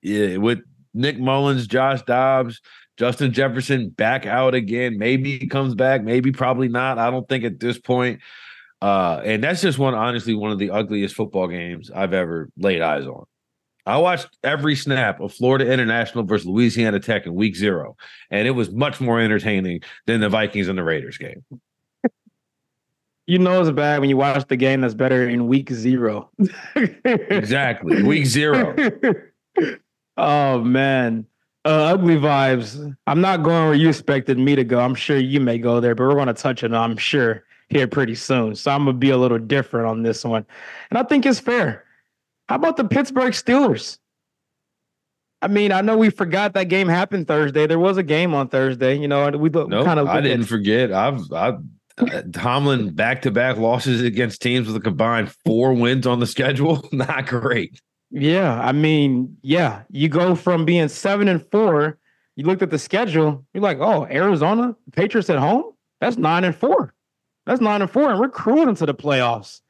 yeah, 0.01 0.39
with 0.39 0.61
Nick 0.95 1.19
Mullens, 1.19 1.67
Josh 1.67 2.01
Dobbs, 2.03 2.63
Justin 2.97 3.35
Jefferson 3.35 3.91
back 3.91 4.25
out 4.25 4.55
again. 4.55 4.97
Maybe 4.97 5.39
he 5.39 5.47
comes 5.49 5.75
back, 5.75 6.05
maybe 6.05 6.33
probably 6.33 6.69
not. 6.69 6.99
I 6.99 7.11
don't 7.11 7.29
think 7.29 7.45
at 7.45 7.61
this 7.61 7.79
point. 7.79 8.21
Uh, 8.81 9.21
and 9.25 9.45
that's 9.45 9.61
just 9.61 9.79
one, 9.79 9.95
honestly, 9.95 10.35
one 10.35 10.53
of 10.53 10.59
the 10.59 10.71
ugliest 10.71 11.15
football 11.15 11.49
games 11.49 11.91
I've 11.91 12.15
ever 12.15 12.49
laid 12.57 12.81
eyes 12.81 13.07
on. 13.07 13.27
I 13.87 13.99
watched 13.99 14.29
every 14.43 14.75
snap 14.75 15.21
of 15.21 15.33
Florida 15.33 15.71
International 15.71 16.25
versus 16.25 16.47
Louisiana 16.47 17.01
Tech 17.01 17.27
in 17.27 17.35
week 17.35 17.57
zero, 17.57 17.97
and 18.31 18.47
it 18.47 18.53
was 18.53 18.71
much 18.71 19.01
more 19.01 19.21
entertaining 19.21 19.81
than 20.07 20.21
the 20.21 20.29
Vikings 20.29 20.69
and 20.69 20.77
the 20.77 20.83
Raiders 20.83 21.19
game. 21.19 21.45
You 23.29 23.39
know 23.39 23.61
it's 23.61 23.71
bad 23.71 24.01
when 24.01 24.09
you 24.09 24.17
watch 24.17 24.47
the 24.47 24.57
game 24.57 24.83
that's 24.83 24.95
better 24.95 25.29
in 25.29 25.49
week 25.49 25.71
zero. 25.73 26.31
exactly. 27.05 28.03
Week 28.03 28.27
zero. 28.27 28.75
Oh 30.19 30.61
man. 30.63 31.27
Uh, 31.67 31.93
ugly 31.93 32.17
vibes. 32.17 32.97
I'm 33.07 33.21
not 33.21 33.43
going 33.43 33.67
where 33.67 33.75
you 33.75 33.91
expected 33.91 34.39
me 34.39 34.55
to 34.55 34.65
go. 34.65 34.81
I'm 34.81 34.95
sure 34.95 35.19
you 35.19 35.41
may 35.41 35.59
go 35.59 35.79
there, 35.79 35.95
but 35.95 36.05
we're 36.05 36.15
going 36.15 36.29
to 36.29 36.33
touch 36.33 36.63
it. 36.63 36.73
I'm 36.73 36.97
sure 36.97 37.45
here 37.69 37.87
pretty 37.87 38.15
soon. 38.15 38.55
So 38.55 38.71
I'm 38.71 38.85
gonna 38.85 38.97
be 38.97 39.11
a 39.11 39.17
little 39.17 39.39
different 39.39 39.87
on 39.87 40.03
this 40.03 40.25
one, 40.25 40.47
and 40.91 40.99
I 40.99 41.03
think 41.03 41.27
it's 41.27 41.41
fair. 41.41 41.85
How 42.49 42.57
about 42.57 42.77
the 42.77 42.85
Pittsburgh 42.85 43.33
Steelers? 43.33 43.99
I 45.43 45.49
mean, 45.49 45.71
I 45.71 45.81
know 45.81 45.97
we 45.97 46.11
forgot 46.11 46.55
that 46.55 46.65
game 46.65 46.89
happened 46.89 47.29
Thursday. 47.29 47.67
There 47.67 47.79
was 47.79 47.99
a 47.99 48.03
game 48.03 48.35
on 48.35 48.49
Thursday. 48.49 48.99
You 48.99 49.09
know, 49.09 49.29
we 49.31 49.51
nope, 49.51 49.85
kind 49.85 50.01
of. 50.01 50.09
I 50.09 50.21
didn't 50.21 50.43
at, 50.43 50.49
forget. 50.49 50.93
I've, 50.93 51.31
I've 51.33 51.59
uh, 51.99 52.23
Tomlin 52.33 52.91
back 52.95 53.23
to 53.23 53.31
back 53.31 53.57
losses 53.57 54.03
against 54.03 54.43
teams 54.43 54.67
with 54.67 54.77
a 54.77 54.81
combined 54.81 55.33
four 55.45 55.75
wins 55.75 56.07
on 56.07 56.21
the 56.21 56.27
schedule. 56.27 56.89
Not 56.93 57.27
great. 57.27 57.81
Yeah, 58.11 58.61
I 58.61 58.73
mean, 58.73 59.37
yeah, 59.43 59.83
you 59.91 60.09
go 60.09 60.35
from 60.35 60.65
being 60.65 60.89
seven 60.89 61.29
and 61.29 61.45
four. 61.51 61.99
You 62.37 62.45
looked 62.45 62.63
at 62.63 62.71
the 62.71 62.79
schedule. 62.79 63.45
You're 63.53 63.63
like, 63.63 63.79
oh, 63.81 64.07
Arizona 64.07 64.77
Patriots 64.93 65.31
at 65.31 65.39
home. 65.39 65.73
That's 66.01 66.17
nine 66.17 66.45
and 66.45 66.55
four. 66.55 66.95
That's 67.47 67.61
nine 67.61 67.83
and 67.83 67.91
four, 67.91 68.11
and 68.11 68.21
we're 68.21 68.29
cruising 68.29 68.75
to 68.77 68.87
the 68.87 68.95
playoffs. 68.95 69.61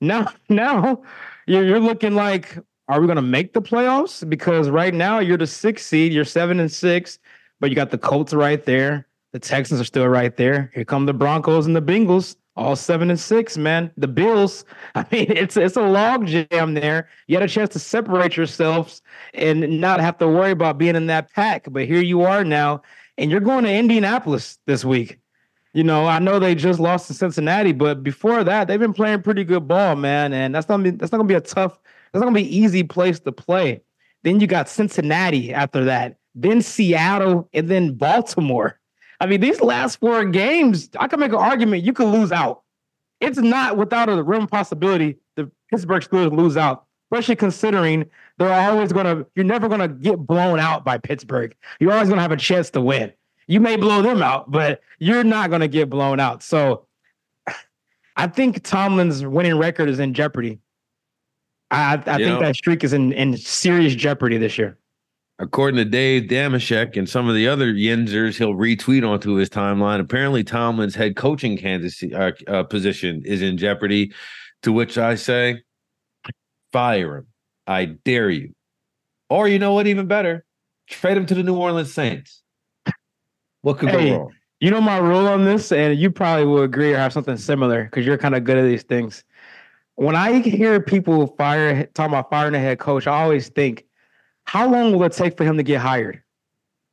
Now, 0.00 0.32
now 0.48 1.02
you're, 1.46 1.64
you're 1.64 1.80
looking 1.80 2.14
like, 2.14 2.58
are 2.88 3.00
we 3.00 3.06
going 3.06 3.16
to 3.16 3.22
make 3.22 3.52
the 3.52 3.62
playoffs? 3.62 4.28
Because 4.28 4.68
right 4.68 4.92
now 4.92 5.18
you're 5.18 5.38
the 5.38 5.46
sixth 5.46 5.86
seed. 5.86 6.12
You're 6.12 6.24
seven 6.24 6.60
and 6.60 6.70
six, 6.70 7.18
but 7.60 7.70
you 7.70 7.76
got 7.76 7.90
the 7.90 7.98
Colts 7.98 8.34
right 8.34 8.64
there. 8.64 9.06
The 9.32 9.38
Texans 9.38 9.80
are 9.80 9.84
still 9.84 10.06
right 10.06 10.36
there. 10.36 10.70
Here 10.74 10.84
come 10.84 11.06
the 11.06 11.14
Broncos 11.14 11.66
and 11.66 11.74
the 11.74 11.82
Bengals 11.82 12.36
all 12.56 12.76
seven 12.76 13.10
and 13.10 13.18
six, 13.18 13.56
man. 13.56 13.90
The 13.96 14.08
Bills. 14.08 14.64
I 14.94 15.04
mean, 15.10 15.26
it's 15.30 15.56
it's 15.56 15.76
a 15.76 15.82
log 15.82 16.26
jam 16.26 16.74
there. 16.74 17.08
You 17.26 17.36
had 17.36 17.42
a 17.42 17.52
chance 17.52 17.70
to 17.70 17.78
separate 17.78 18.36
yourselves 18.36 19.02
and 19.32 19.80
not 19.80 20.00
have 20.00 20.18
to 20.18 20.28
worry 20.28 20.52
about 20.52 20.78
being 20.78 20.96
in 20.96 21.06
that 21.06 21.32
pack. 21.32 21.66
But 21.70 21.86
here 21.86 22.02
you 22.02 22.22
are 22.22 22.44
now, 22.44 22.82
and 23.18 23.30
you're 23.30 23.40
going 23.40 23.64
to 23.64 23.72
Indianapolis 23.72 24.58
this 24.66 24.84
week. 24.84 25.18
You 25.74 25.82
know, 25.82 26.06
I 26.06 26.20
know 26.20 26.38
they 26.38 26.54
just 26.54 26.78
lost 26.78 27.08
to 27.08 27.14
Cincinnati, 27.14 27.72
but 27.72 28.04
before 28.04 28.44
that, 28.44 28.68
they've 28.68 28.78
been 28.78 28.92
playing 28.92 29.22
pretty 29.22 29.42
good 29.42 29.66
ball, 29.66 29.96
man. 29.96 30.32
And 30.32 30.54
that's 30.54 30.68
not 30.68 30.82
be 30.82 30.90
that's 30.90 31.10
not 31.10 31.18
gonna 31.18 31.28
be 31.28 31.34
a 31.34 31.40
tough, 31.40 31.80
that's 32.12 32.20
not 32.20 32.26
gonna 32.26 32.34
be 32.34 32.56
easy 32.56 32.84
place 32.84 33.18
to 33.20 33.32
play. 33.32 33.82
Then 34.22 34.38
you 34.38 34.46
got 34.46 34.68
Cincinnati 34.68 35.52
after 35.52 35.84
that, 35.84 36.16
then 36.34 36.62
Seattle, 36.62 37.48
and 37.52 37.68
then 37.68 37.94
Baltimore. 37.94 38.78
I 39.20 39.26
mean, 39.26 39.40
these 39.40 39.60
last 39.60 39.98
four 39.98 40.24
games, 40.24 40.90
I 40.98 41.08
can 41.08 41.18
make 41.18 41.30
an 41.30 41.36
argument 41.36 41.82
you 41.82 41.92
could 41.92 42.08
lose 42.08 42.30
out. 42.30 42.62
It's 43.20 43.38
not 43.38 43.76
without 43.76 44.08
a 44.08 44.22
real 44.22 44.46
possibility 44.46 45.16
the 45.34 45.50
Pittsburgh 45.70 46.02
Steelers 46.02 46.36
lose 46.36 46.56
out, 46.56 46.84
especially 47.10 47.36
considering 47.36 48.08
they're 48.38 48.52
always 48.52 48.92
gonna, 48.92 49.26
you're 49.34 49.44
never 49.44 49.68
gonna 49.68 49.88
get 49.88 50.18
blown 50.18 50.60
out 50.60 50.84
by 50.84 50.98
Pittsburgh. 50.98 51.54
You're 51.80 51.92
always 51.92 52.08
gonna 52.08 52.22
have 52.22 52.32
a 52.32 52.36
chance 52.36 52.70
to 52.70 52.80
win. 52.80 53.12
You 53.46 53.60
may 53.60 53.76
blow 53.76 54.02
them 54.02 54.22
out, 54.22 54.50
but 54.50 54.80
you're 54.98 55.24
not 55.24 55.50
going 55.50 55.60
to 55.60 55.68
get 55.68 55.90
blown 55.90 56.20
out. 56.20 56.42
So 56.42 56.86
I 58.16 58.26
think 58.26 58.62
Tomlin's 58.62 59.24
winning 59.24 59.58
record 59.58 59.88
is 59.88 59.98
in 59.98 60.14
jeopardy. 60.14 60.60
I, 61.70 61.94
I 61.94 61.96
think 61.96 62.20
know, 62.20 62.40
that 62.40 62.56
streak 62.56 62.84
is 62.84 62.92
in, 62.92 63.12
in 63.12 63.36
serious 63.36 63.94
jeopardy 63.94 64.38
this 64.38 64.56
year. 64.56 64.78
According 65.40 65.78
to 65.78 65.84
Dave 65.84 66.24
Dameshek 66.24 66.96
and 66.96 67.08
some 67.08 67.28
of 67.28 67.34
the 67.34 67.48
other 67.48 67.72
Yinzers, 67.72 68.36
he'll 68.36 68.54
retweet 68.54 69.06
onto 69.08 69.34
his 69.34 69.50
timeline. 69.50 69.98
Apparently, 69.98 70.44
Tomlin's 70.44 70.94
head 70.94 71.16
coaching 71.16 71.56
candidacy 71.56 72.14
uh, 72.14 72.30
uh, 72.46 72.62
position 72.62 73.22
is 73.24 73.42
in 73.42 73.58
jeopardy. 73.58 74.12
To 74.62 74.72
which 74.72 74.96
I 74.96 75.16
say, 75.16 75.62
fire 76.72 77.18
him. 77.18 77.26
I 77.66 77.84
dare 77.84 78.30
you. 78.30 78.54
Or 79.28 79.48
you 79.48 79.58
know 79.58 79.74
what? 79.74 79.86
Even 79.86 80.06
better, 80.06 80.44
trade 80.88 81.16
him 81.16 81.26
to 81.26 81.34
the 81.34 81.42
New 81.42 81.56
Orleans 81.56 81.92
Saints. 81.92 82.43
What 83.64 83.78
could 83.78 83.88
hey, 83.88 84.10
go 84.10 84.18
wrong? 84.18 84.32
You 84.60 84.70
know 84.70 84.80
my 84.82 84.98
rule 84.98 85.26
on 85.26 85.46
this, 85.46 85.72
and 85.72 85.98
you 85.98 86.10
probably 86.10 86.44
will 86.44 86.64
agree 86.64 86.92
or 86.92 86.98
have 86.98 87.14
something 87.14 87.38
similar 87.38 87.84
because 87.84 88.04
you're 88.04 88.18
kind 88.18 88.34
of 88.34 88.44
good 88.44 88.58
at 88.58 88.64
these 88.64 88.82
things. 88.82 89.24
When 89.94 90.14
I 90.14 90.40
hear 90.40 90.80
people 90.80 91.28
fire 91.38 91.86
talking 91.94 92.12
about 92.12 92.28
firing 92.28 92.54
a 92.54 92.58
head 92.58 92.78
coach, 92.78 93.06
I 93.06 93.22
always 93.22 93.48
think, 93.48 93.86
how 94.44 94.68
long 94.68 94.92
will 94.92 95.04
it 95.04 95.12
take 95.12 95.38
for 95.38 95.44
him 95.44 95.56
to 95.56 95.62
get 95.62 95.80
hired? 95.80 96.22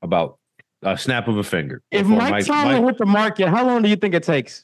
About 0.02 0.40
a 0.82 0.98
snap 0.98 1.28
of 1.28 1.36
a 1.36 1.44
finger. 1.44 1.82
If 1.92 2.08
Mike, 2.08 2.32
Mike 2.32 2.46
Tomlin 2.46 2.86
hit 2.86 2.98
the 2.98 3.06
market, 3.06 3.50
how 3.50 3.66
long 3.66 3.82
do 3.82 3.90
you 3.90 3.98
think 3.98 4.16
it 4.16 4.24
takes? 4.24 4.64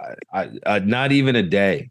I, 0.00 0.14
I, 0.32 0.50
uh, 0.66 0.80
not 0.80 1.12
even 1.12 1.36
a 1.36 1.44
day. 1.44 1.90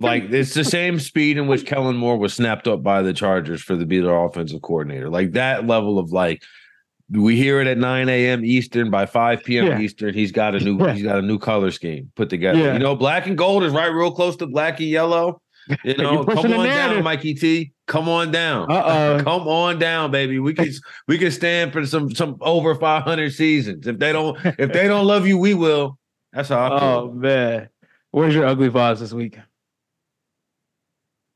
Like 0.00 0.30
it's 0.30 0.54
the 0.54 0.64
same 0.64 0.98
speed 0.98 1.36
in 1.36 1.46
which 1.46 1.66
Kellen 1.66 1.96
Moore 1.96 2.16
was 2.16 2.32
snapped 2.32 2.66
up 2.66 2.82
by 2.82 3.02
the 3.02 3.12
Chargers 3.12 3.60
for 3.62 3.76
the 3.76 3.84
be 3.84 4.00
their 4.00 4.16
offensive 4.16 4.62
coordinator. 4.62 5.10
Like 5.10 5.32
that 5.32 5.66
level 5.66 5.98
of 5.98 6.10
like 6.10 6.42
we 7.10 7.36
hear 7.36 7.60
it 7.60 7.66
at 7.66 7.78
9 7.78 8.08
a.m. 8.08 8.44
Eastern. 8.44 8.90
By 8.90 9.06
5 9.06 9.44
p.m. 9.44 9.66
Yeah. 9.66 9.80
Eastern, 9.80 10.14
he's 10.14 10.32
got 10.32 10.54
a 10.54 10.60
new 10.60 10.84
he's 10.88 11.02
got 11.02 11.18
a 11.18 11.22
new 11.22 11.38
color 11.38 11.70
scheme 11.70 12.10
put 12.16 12.30
together. 12.30 12.58
Yeah. 12.58 12.72
You 12.74 12.78
know, 12.78 12.96
black 12.96 13.26
and 13.26 13.38
gold 13.38 13.62
is 13.62 13.72
right 13.72 13.86
real 13.86 14.10
close 14.10 14.36
to 14.36 14.46
black 14.46 14.80
and 14.80 14.88
yellow. 14.88 15.40
You 15.84 15.96
know, 15.98 16.24
come 16.24 16.52
on 16.52 16.66
down, 16.66 17.02
Mikey 17.02 17.34
T. 17.34 17.72
Come 17.86 18.08
on 18.08 18.30
down. 18.30 18.70
Uh-oh. 18.70 19.20
come 19.24 19.46
on 19.48 19.78
down, 19.78 20.10
baby. 20.10 20.38
We 20.38 20.54
can 20.54 20.68
we 21.06 21.18
can 21.18 21.30
stand 21.30 21.72
for 21.72 21.86
some 21.86 22.14
some 22.14 22.36
over 22.40 22.74
500 22.74 23.32
seasons. 23.32 23.86
If 23.86 23.98
they 23.98 24.12
don't 24.12 24.38
if 24.58 24.72
they 24.72 24.88
don't 24.88 25.06
love 25.06 25.26
you, 25.26 25.38
we 25.38 25.54
will. 25.54 25.98
That's 26.32 26.48
how 26.48 26.66
I 26.66 26.68
feel. 26.80 26.88
Oh 26.88 27.12
man. 27.12 27.68
Where's 28.10 28.34
your 28.34 28.46
ugly 28.46 28.70
vibes 28.70 29.00
this 29.00 29.12
week? 29.12 29.38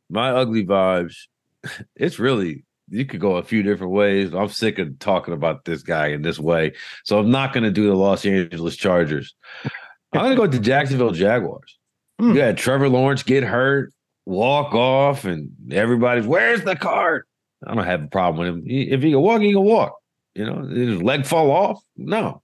My 0.08 0.30
ugly 0.30 0.64
vibes. 0.64 1.14
It's 1.94 2.18
really 2.18 2.64
you 2.90 3.06
could 3.06 3.20
go 3.20 3.36
a 3.36 3.42
few 3.42 3.62
different 3.62 3.92
ways. 3.92 4.34
I'm 4.34 4.48
sick 4.48 4.78
of 4.78 4.98
talking 4.98 5.32
about 5.32 5.64
this 5.64 5.82
guy 5.82 6.08
in 6.08 6.22
this 6.22 6.38
way. 6.38 6.74
So 7.04 7.18
I'm 7.18 7.30
not 7.30 7.52
going 7.52 7.64
to 7.64 7.70
do 7.70 7.86
the 7.86 7.94
Los 7.94 8.26
Angeles 8.26 8.76
Chargers. 8.76 9.34
I'm 10.12 10.20
going 10.20 10.30
to 10.30 10.36
go 10.36 10.42
with 10.42 10.52
the 10.52 10.58
Jacksonville 10.58 11.12
Jaguars. 11.12 11.78
Mm. 12.20 12.34
You 12.34 12.40
had 12.40 12.58
Trevor 12.58 12.88
Lawrence 12.88 13.22
get 13.22 13.44
hurt, 13.44 13.92
walk 14.26 14.74
off, 14.74 15.24
and 15.24 15.50
everybody's, 15.72 16.26
where's 16.26 16.64
the 16.64 16.76
cart? 16.76 17.26
I 17.66 17.74
don't 17.74 17.84
have 17.84 18.04
a 18.04 18.08
problem 18.08 18.46
with 18.46 18.48
him. 18.48 18.64
If 18.66 19.02
he 19.02 19.10
can 19.10 19.20
walk, 19.20 19.40
he 19.40 19.52
can 19.52 19.62
walk. 19.62 19.96
You 20.34 20.46
know, 20.46 20.62
his 20.62 21.02
leg 21.02 21.26
fall 21.26 21.50
off? 21.50 21.82
No. 21.96 22.42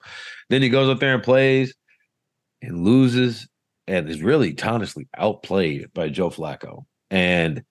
Then 0.49 0.63
he 0.63 0.69
goes 0.69 0.89
up 0.89 1.01
there 1.01 1.15
and 1.15 1.23
plays 1.23 1.75
and 2.63 2.85
loses 2.85 3.49
and 3.87 4.09
is 4.09 4.23
really 4.23 4.57
honestly 4.63 5.09
outplayed 5.17 5.93
by 5.95 6.09
Joe 6.09 6.31
Flacco. 6.31 6.85
And 7.11 7.63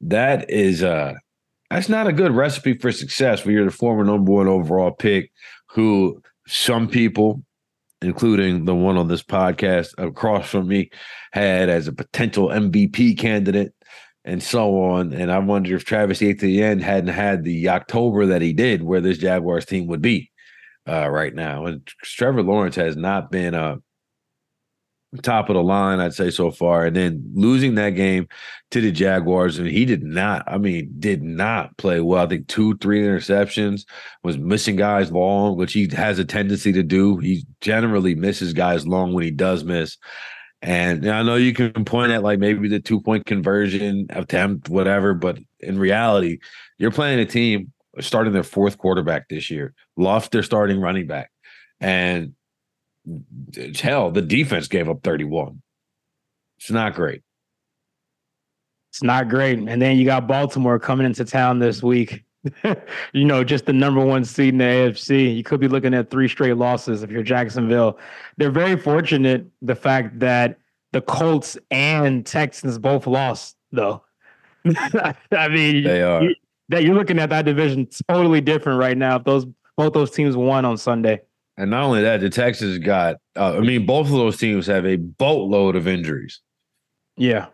that 0.00 0.50
is 0.50 0.82
uh 0.82 1.14
that's 1.72 1.88
not 1.88 2.06
a 2.06 2.12
good 2.12 2.32
recipe 2.32 2.76
for 2.76 2.92
success 2.92 3.44
when 3.44 3.54
you're 3.54 3.64
the 3.64 3.70
former 3.70 4.04
number 4.04 4.30
one 4.30 4.46
overall 4.46 4.90
pick, 4.90 5.32
who 5.70 6.20
some 6.46 6.86
people, 6.86 7.42
including 8.02 8.66
the 8.66 8.74
one 8.74 8.98
on 8.98 9.08
this 9.08 9.22
podcast 9.22 9.94
across 9.96 10.50
from 10.50 10.68
me, 10.68 10.90
had 11.32 11.68
as 11.68 11.88
a 11.88 11.92
potential 11.92 12.48
MVP 12.48 13.18
candidate 13.18 13.72
and 14.24 14.42
so 14.42 14.82
on. 14.82 15.12
And 15.12 15.32
I 15.32 15.38
wonder 15.38 15.74
if 15.74 15.84
Travis 15.84 16.20
Etienne 16.20 16.80
hadn't 16.80 17.14
had 17.14 17.44
the 17.44 17.70
October 17.70 18.26
that 18.26 18.42
he 18.42 18.52
did, 18.52 18.82
where 18.82 19.00
this 19.00 19.18
Jaguars 19.18 19.64
team 19.64 19.86
would 19.86 20.02
be 20.02 20.30
uh, 20.86 21.08
right 21.08 21.34
now. 21.34 21.66
And 21.66 21.86
Trevor 22.02 22.42
Lawrence 22.42 22.76
has 22.76 22.96
not 22.96 23.30
been 23.30 23.54
a 23.54 23.78
top 25.20 25.50
of 25.50 25.54
the 25.54 25.62
line, 25.62 26.00
I'd 26.00 26.14
say 26.14 26.30
so 26.30 26.50
far. 26.50 26.86
And 26.86 26.96
then 26.96 27.22
losing 27.34 27.74
that 27.74 27.90
game 27.90 28.28
to 28.70 28.80
the 28.80 28.90
Jaguars, 28.90 29.58
and 29.58 29.68
he 29.68 29.84
did 29.84 30.02
not, 30.02 30.44
I 30.46 30.56
mean, 30.56 30.90
did 30.98 31.22
not 31.22 31.76
play 31.76 32.00
well. 32.00 32.24
I 32.24 32.28
think 32.28 32.48
two, 32.48 32.76
three 32.78 33.02
interceptions, 33.02 33.84
was 34.22 34.38
missing 34.38 34.76
guys 34.76 35.12
long, 35.12 35.56
which 35.56 35.74
he 35.74 35.88
has 35.94 36.18
a 36.18 36.24
tendency 36.24 36.72
to 36.72 36.82
do. 36.82 37.18
He 37.18 37.44
generally 37.60 38.14
misses 38.14 38.54
guys 38.54 38.86
long 38.86 39.12
when 39.12 39.24
he 39.24 39.30
does 39.30 39.64
miss. 39.64 39.98
And 40.62 41.10
I 41.10 41.22
know 41.22 41.34
you 41.34 41.52
can 41.52 41.84
point 41.84 42.12
at 42.12 42.22
like 42.22 42.38
maybe 42.38 42.68
the 42.68 42.80
two 42.80 43.00
point 43.00 43.26
conversion 43.26 44.06
attempt, 44.10 44.68
whatever, 44.68 45.12
but 45.12 45.38
in 45.60 45.78
reality, 45.78 46.38
you're 46.78 46.92
playing 46.92 47.18
a 47.18 47.26
team 47.26 47.72
starting 48.00 48.32
their 48.32 48.44
fourth 48.44 48.78
quarterback 48.78 49.28
this 49.28 49.50
year, 49.50 49.74
lost 49.96 50.30
their 50.30 50.42
starting 50.42 50.80
running 50.80 51.06
back. 51.06 51.30
And 51.80 52.34
hell, 53.80 54.10
the 54.10 54.22
defense 54.22 54.68
gave 54.68 54.88
up 54.88 55.02
31. 55.02 55.62
It's 56.58 56.70
not 56.70 56.94
great. 56.94 57.22
It's 58.90 59.02
not 59.02 59.28
great. 59.28 59.58
And 59.58 59.80
then 59.80 59.96
you 59.96 60.04
got 60.04 60.26
Baltimore 60.26 60.78
coming 60.78 61.06
into 61.06 61.24
town 61.24 61.58
this 61.58 61.82
week. 61.82 62.24
you 63.12 63.24
know, 63.24 63.42
just 63.42 63.66
the 63.66 63.72
number 63.72 64.04
one 64.04 64.24
seed 64.24 64.54
in 64.54 64.58
the 64.58 64.64
AFC. 64.64 65.34
You 65.36 65.42
could 65.42 65.60
be 65.60 65.68
looking 65.68 65.94
at 65.94 66.10
three 66.10 66.28
straight 66.28 66.56
losses 66.56 67.02
if 67.02 67.10
you're 67.10 67.22
Jacksonville. 67.22 67.98
They're 68.36 68.50
very 68.50 68.76
fortunate 68.76 69.46
the 69.62 69.74
fact 69.74 70.18
that 70.18 70.58
the 70.92 71.00
Colts 71.00 71.56
and 71.70 72.26
Texans 72.26 72.78
both 72.78 73.06
lost, 73.06 73.56
though. 73.70 74.02
I 74.66 75.48
mean, 75.48 75.84
they 75.84 76.02
are. 76.02 76.22
You, 76.22 76.34
that 76.68 76.84
you're 76.84 76.94
looking 76.94 77.18
at 77.18 77.30
that 77.30 77.44
division 77.44 77.88
totally 78.08 78.40
different 78.40 78.78
right 78.78 78.96
now. 78.96 79.16
If 79.16 79.24
those 79.24 79.46
both 79.76 79.92
those 79.92 80.10
teams 80.10 80.36
won 80.36 80.64
on 80.64 80.76
Sunday. 80.76 81.20
And 81.56 81.70
not 81.70 81.84
only 81.84 82.02
that, 82.02 82.20
the 82.20 82.30
Texans 82.30 82.78
got, 82.78 83.16
uh, 83.36 83.56
I 83.56 83.60
mean, 83.60 83.84
both 83.84 84.06
of 84.06 84.12
those 84.12 84.38
teams 84.38 84.66
have 84.66 84.86
a 84.86 84.96
boatload 84.96 85.76
of 85.76 85.86
injuries. 85.86 86.40
Yeah. 87.16 87.46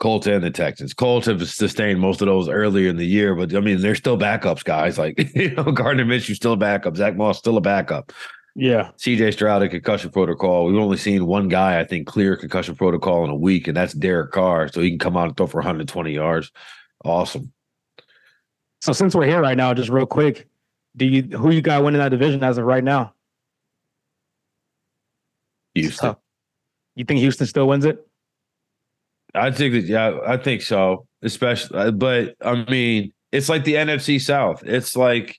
Colts 0.00 0.26
and 0.26 0.44
the 0.44 0.50
Texans. 0.50 0.94
Colts 0.94 1.26
have 1.26 1.46
sustained 1.48 1.98
most 1.98 2.20
of 2.20 2.26
those 2.26 2.48
earlier 2.48 2.88
in 2.88 2.96
the 2.96 3.06
year, 3.06 3.34
but 3.34 3.54
I 3.54 3.60
mean, 3.60 3.80
they're 3.80 3.94
still 3.94 4.18
backups, 4.18 4.62
guys. 4.62 4.98
Like, 4.98 5.18
you 5.34 5.54
know, 5.54 5.64
Gardner 5.64 6.04
Minshew 6.04 6.36
still 6.36 6.52
a 6.52 6.56
backup. 6.56 6.96
Zack 6.96 7.16
Moss 7.16 7.38
still 7.38 7.56
a 7.56 7.60
backup. 7.60 8.12
Yeah. 8.54 8.90
CJ 8.98 9.32
Stroud 9.32 9.62
a 9.62 9.68
concussion 9.68 10.10
protocol. 10.10 10.66
We've 10.66 10.76
only 10.76 10.96
seen 10.96 11.26
one 11.26 11.48
guy, 11.48 11.80
I 11.80 11.84
think, 11.84 12.06
clear 12.06 12.36
concussion 12.36 12.76
protocol 12.76 13.24
in 13.24 13.30
a 13.30 13.36
week, 13.36 13.66
and 13.66 13.76
that's 13.76 13.94
Derek 13.94 14.32
Carr. 14.32 14.68
So 14.68 14.80
he 14.80 14.90
can 14.90 14.98
come 14.98 15.16
out 15.16 15.28
and 15.28 15.36
throw 15.36 15.46
for 15.46 15.58
120 15.58 16.12
yards. 16.12 16.52
Awesome. 17.04 17.52
So 18.80 18.92
since 18.92 19.14
we're 19.14 19.26
here 19.26 19.40
right 19.40 19.56
now, 19.56 19.74
just 19.74 19.90
real 19.90 20.06
quick, 20.06 20.48
do 20.96 21.06
you 21.06 21.22
who 21.36 21.50
you 21.50 21.60
got 21.60 21.84
winning 21.84 22.00
that 22.00 22.10
division 22.10 22.42
as 22.42 22.58
of 22.58 22.64
right 22.64 22.84
now? 22.84 23.14
Houston. 25.82 26.16
You 26.94 27.04
think 27.04 27.20
Houston 27.20 27.46
still 27.46 27.68
wins 27.68 27.84
it? 27.84 28.04
I 29.34 29.50
think 29.50 29.74
that 29.74 29.84
yeah, 29.84 30.18
I 30.26 30.36
think 30.36 30.62
so. 30.62 31.06
Especially, 31.22 31.78
uh, 31.78 31.90
but 31.90 32.34
I 32.44 32.64
mean, 32.70 33.12
it's 33.32 33.48
like 33.48 33.64
the 33.64 33.74
NFC 33.74 34.20
South. 34.20 34.62
It's 34.64 34.96
like 34.96 35.38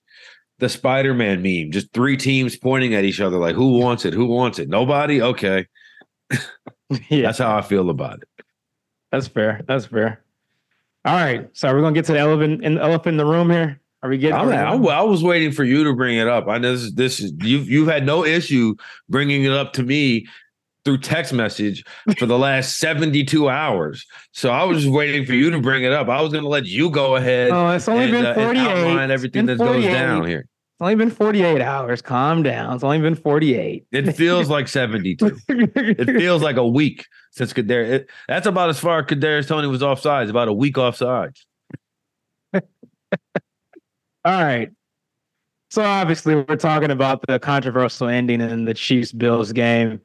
the 0.60 0.70
Spider-Man 0.70 1.42
meme. 1.42 1.72
Just 1.72 1.92
three 1.94 2.18
teams 2.18 2.58
pointing 2.58 2.94
at 2.94 3.04
each 3.04 3.22
other, 3.22 3.38
like 3.38 3.56
who 3.56 3.78
wants 3.80 4.06
it? 4.06 4.14
Who 4.14 4.26
wants 4.26 4.60
it? 4.60 4.70
Nobody. 4.70 5.22
Okay, 5.22 5.66
yeah. 7.10 7.24
that's 7.24 7.40
how 7.40 7.58
I 7.58 7.62
feel 7.62 7.90
about 7.90 8.22
it. 8.22 8.46
That's 9.12 9.28
fair. 9.28 9.62
That's 9.68 9.86
fair. 9.86 10.24
All 11.06 11.16
right, 11.16 11.50
so 11.54 11.74
we're 11.74 11.82
gonna 11.82 11.96
get 11.96 12.06
to 12.06 12.14
the 12.14 12.20
elephant 12.20 12.64
in 12.64 12.76
the 12.76 12.82
elephant 12.82 13.14
in 13.14 13.18
the 13.18 13.26
room 13.26 13.50
here. 13.50 13.80
Are 14.02 14.10
we 14.10 14.18
getting? 14.18 14.38
I, 14.38 14.76
I, 14.76 15.02
was 15.02 15.24
waiting 15.24 15.52
for 15.52 15.64
you 15.64 15.84
to 15.84 15.94
bring 15.94 16.18
it 16.18 16.28
up. 16.28 16.48
I 16.48 16.58
know 16.58 16.76
this, 16.76 16.94
this 16.94 17.20
is 17.20 17.34
you've 17.42 17.70
you've 17.70 17.90
had 17.90 18.06
no 18.06 18.24
issue 18.24 18.76
bringing 19.10 19.44
it 19.44 19.52
up 19.52 19.74
to 19.74 19.84
me 19.84 20.26
through 20.86 21.00
text 21.00 21.34
message 21.34 21.84
for 22.18 22.26
the 22.26 22.38
last 22.38 22.78
72 22.78 23.50
hours. 23.50 24.06
So 24.32 24.52
I 24.52 24.64
was 24.64 24.84
just 24.84 24.94
waiting 24.94 25.26
for 25.26 25.34
you 25.34 25.50
to 25.50 25.60
bring 25.60 25.84
it 25.84 25.92
up. 25.92 26.08
I 26.08 26.22
was 26.22 26.32
going 26.32 26.44
to 26.44 26.50
let 26.50 26.66
you 26.66 26.90
go 26.90 27.18
ahead. 27.18 27.52
Oh, 27.52 27.70
it's 27.70 27.88
only 27.90 28.06
and, 28.06 28.12
been 28.14 28.34
48. 28.34 28.38
Uh, 28.38 28.50
and 28.50 28.58
outline 28.60 29.12
everything 29.12 29.46
that 29.48 29.58
goes 29.58 29.84
down 29.84 30.26
here. 30.26 30.40
It's 30.80 30.82
only 30.82 30.96
been 30.96 31.12
48 31.12 31.62
hours. 31.62 32.02
Calm 32.02 32.42
down. 32.42 32.74
It's 32.76 32.86
only 32.86 33.00
been 33.00 33.16
48. 33.16 33.86
It 33.92 34.14
feels 34.14 34.48
like 34.50 34.70
72. 34.70 35.38
it 35.50 36.06
feels 36.06 36.42
like 36.42 36.56
a 36.56 36.66
week 36.66 37.06
since 37.32 37.52
Kadarius. 37.52 37.90
It, 37.90 38.10
that's 38.30 38.48
about 38.48 38.70
as 38.70 38.80
far 38.80 39.04
Kadarius 39.04 39.48
Toney 39.48 39.68
was 39.68 39.82
offsides. 39.82 40.30
About 40.30 40.48
a 40.48 40.54
week 40.54 40.76
offsides. 40.76 41.42
All 44.30 44.44
right. 44.44 44.70
So 45.72 45.82
obviously, 45.82 46.36
we're 46.36 46.56
talking 46.56 46.92
about 46.92 47.26
the 47.26 47.40
controversial 47.40 48.10
ending 48.10 48.42
in 48.42 48.66
the 48.66 48.76
Chiefs 48.76 49.12
Bills 49.12 49.52
game. 49.52 50.00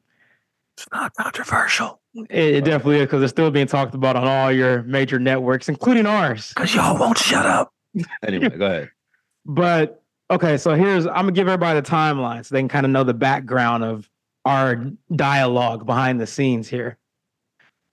It's 0.78 0.86
not 0.90 1.12
controversial. 1.14 2.00
It, 2.30 2.54
it 2.54 2.64
definitely 2.64 3.00
is 3.00 3.02
because 3.02 3.22
it's 3.22 3.32
still 3.32 3.50
being 3.50 3.66
talked 3.66 3.94
about 3.94 4.16
on 4.16 4.26
all 4.26 4.50
your 4.50 4.82
major 4.84 5.18
networks, 5.18 5.68
including 5.68 6.06
ours. 6.06 6.54
Because 6.56 6.74
y'all 6.74 6.98
won't 6.98 7.18
shut 7.18 7.44
up. 7.44 7.74
anyway, 8.26 8.48
go 8.48 8.64
ahead. 8.64 8.90
But 9.44 10.02
okay, 10.30 10.56
so 10.56 10.74
here's 10.74 11.06
I'm 11.06 11.12
gonna 11.12 11.32
give 11.32 11.46
everybody 11.46 11.78
the 11.78 11.86
timeline 11.86 12.46
so 12.46 12.54
they 12.54 12.62
can 12.62 12.68
kind 12.68 12.86
of 12.86 12.92
know 12.92 13.04
the 13.04 13.12
background 13.12 13.84
of 13.84 14.08
our 14.46 14.86
dialogue 15.14 15.84
behind 15.84 16.18
the 16.18 16.26
scenes 16.26 16.66
here. 16.66 16.96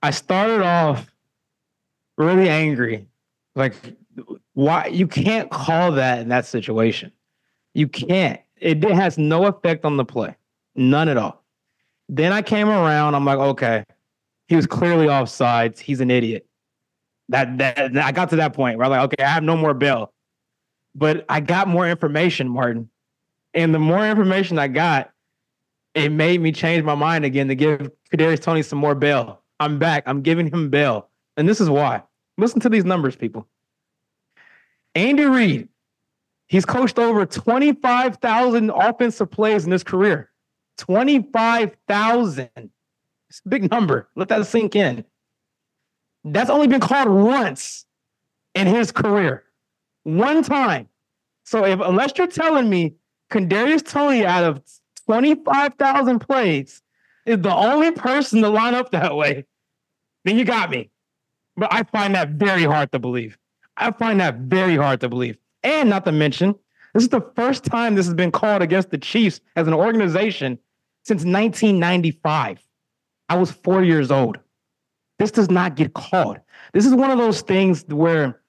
I 0.01 0.11
started 0.11 0.61
off 0.61 1.13
really 2.17 2.47
angry. 2.47 3.07
Like, 3.53 3.75
why 4.53 4.88
you 4.88 5.08
can't 5.08 5.50
call 5.50 5.93
that 5.93 6.20
in 6.20 6.29
that 6.29 6.46
situation. 6.46 7.12
You 7.74 7.88
can't. 7.88 8.39
It, 8.58 8.84
it 8.84 8.91
has 8.91 9.17
no 9.17 9.46
effect 9.46 9.86
on 9.86 9.98
the 9.98 10.05
play. 10.05 10.36
None 10.75 11.10
at 11.10 11.17
all. 11.17 11.43
Then 12.10 12.34
I 12.34 12.41
came 12.41 12.67
around, 12.67 13.15
I'm 13.15 13.25
like, 13.25 13.39
okay, 13.39 13.86
he 14.48 14.55
was 14.55 14.67
clearly 14.67 15.08
offsides. 15.08 15.79
He's 15.79 16.01
an 16.01 16.12
idiot. 16.12 16.46
That, 17.29 17.58
that 17.60 17.98
I 17.98 18.12
got 18.12 18.29
to 18.31 18.36
that 18.38 18.53
point 18.53 18.77
where 18.77 18.86
I'm 18.86 18.91
like, 18.91 19.13
okay, 19.13 19.24
I 19.24 19.29
have 19.29 19.43
no 19.43 19.55
more 19.55 19.74
bail. 19.74 20.12
But 20.93 21.25
I 21.29 21.39
got 21.39 21.70
more 21.70 21.88
information, 21.88 22.50
Martin. 22.50 22.89
And 23.53 23.74
the 23.74 23.79
more 23.79 24.05
information 24.05 24.60
I 24.60 24.67
got, 24.67 25.12
it 25.93 26.10
made 26.10 26.41
me 26.41 26.51
change 26.51 26.84
my 26.84 26.96
mind 26.96 27.24
again 27.24 27.48
to 27.48 27.55
give 27.55 27.89
Kadarius 28.13 28.41
Toney 28.41 28.62
some 28.62 28.79
more 28.79 28.96
bail. 28.96 29.41
I'm 29.60 29.79
back. 29.79 30.03
I'm 30.05 30.22
giving 30.22 30.51
him 30.51 30.70
bail. 30.70 31.08
And 31.38 31.48
this 31.48 31.62
is 31.62 31.70
why. 31.70 32.03
Listen 32.38 32.60
to 32.62 32.70
these 32.70 32.84
numbers, 32.84 33.15
people. 33.15 33.48
Andy 34.95 35.25
Reid, 35.25 35.69
he's 36.48 36.65
coached 36.65 37.00
over 37.00 37.25
25,000 37.25 38.69
offensive 38.69 39.31
plays 39.31 39.65
in 39.65 39.71
his 39.71 39.83
career. 39.83 40.29
25,000. 40.77 42.50
It's 42.55 43.41
a 43.45 43.50
big 43.50 43.69
number. 43.71 44.10
Let 44.15 44.29
that 44.29 44.45
sink 44.48 44.75
in. 44.75 45.05
That's 46.24 46.50
only 46.50 46.67
been 46.67 46.81
called 46.81 47.10
once 47.10 47.86
in 48.53 48.67
his 48.67 48.91
career. 48.91 49.43
One 50.03 50.43
time. 50.43 50.89
So 51.45 51.65
if 51.65 51.79
unless 51.79 52.13
you're 52.17 52.27
telling 52.27 52.69
me 52.69 52.95
Kadarius 53.31 53.86
Toney 53.86 54.25
out 54.25 54.43
of 54.43 54.62
25,000 55.05 56.19
plays 56.19 56.81
is 57.25 57.39
the 57.39 57.53
only 57.53 57.91
person 57.91 58.41
to 58.41 58.50
line 58.50 58.74
up 58.74 58.91
that 58.91 59.15
way, 59.15 59.45
then 60.25 60.38
you 60.38 60.45
got 60.45 60.69
me. 60.69 60.89
But 61.55 61.74
I 61.74 61.83
find 61.83 62.15
that 62.15 62.29
very 62.29 62.63
hard 62.63 62.91
to 62.91 63.00
believe. 63.00 63.38
I 63.77 63.91
find 63.91 64.19
that 64.19 64.35
very 64.35 64.75
hard 64.75 64.99
to 65.01 65.09
believe. 65.09 65.37
And 65.63 65.89
not 65.89 66.05
to 66.05 66.11
mention, 66.11 66.55
this 66.93 67.03
is 67.03 67.09
the 67.09 67.25
first 67.35 67.63
time 67.63 67.95
this 67.95 68.05
has 68.05 68.15
been 68.15 68.31
called 68.31 68.61
against 68.61 68.89
the 68.89 68.97
Chiefs 68.97 69.39
as 69.55 69.67
an 69.67 69.73
organization 69.73 70.59
since 71.03 71.23
1995. 71.23 72.59
I 73.29 73.37
was 73.37 73.51
four 73.51 73.83
years 73.83 74.11
old. 74.11 74.39
This 75.19 75.31
does 75.31 75.49
not 75.49 75.75
get 75.75 75.93
called. 75.93 76.39
This 76.73 76.85
is 76.85 76.93
one 76.93 77.11
of 77.11 77.17
those 77.17 77.41
things 77.41 77.85
where 77.87 78.41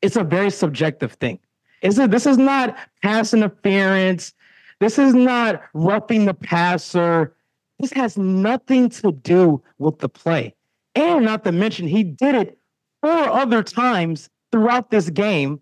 it's 0.00 0.16
a 0.16 0.24
very 0.24 0.50
subjective 0.50 1.12
thing. 1.12 1.38
Is 1.82 1.98
it? 1.98 2.10
This 2.10 2.26
is 2.26 2.38
not 2.38 2.76
pass 3.02 3.34
interference. 3.34 4.32
This 4.80 4.98
is 4.98 5.14
not 5.14 5.62
roughing 5.74 6.24
the 6.24 6.34
passer. 6.34 7.36
This 7.78 7.92
has 7.92 8.16
nothing 8.16 8.88
to 8.90 9.12
do 9.12 9.62
with 9.78 9.98
the 9.98 10.08
play. 10.08 10.54
And 10.94 11.24
not 11.24 11.44
to 11.44 11.52
mention, 11.52 11.86
he 11.86 12.02
did 12.02 12.34
it 12.34 12.58
four 13.02 13.28
other 13.28 13.62
times 13.62 14.30
throughout 14.50 14.90
this 14.90 15.10
game, 15.10 15.60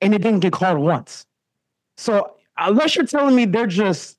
and 0.00 0.14
it 0.14 0.22
didn't 0.22 0.40
get 0.40 0.52
called 0.52 0.78
once. 0.78 1.26
So 1.96 2.34
unless 2.58 2.96
you're 2.96 3.06
telling 3.06 3.34
me 3.34 3.46
they're 3.46 3.66
just 3.66 4.18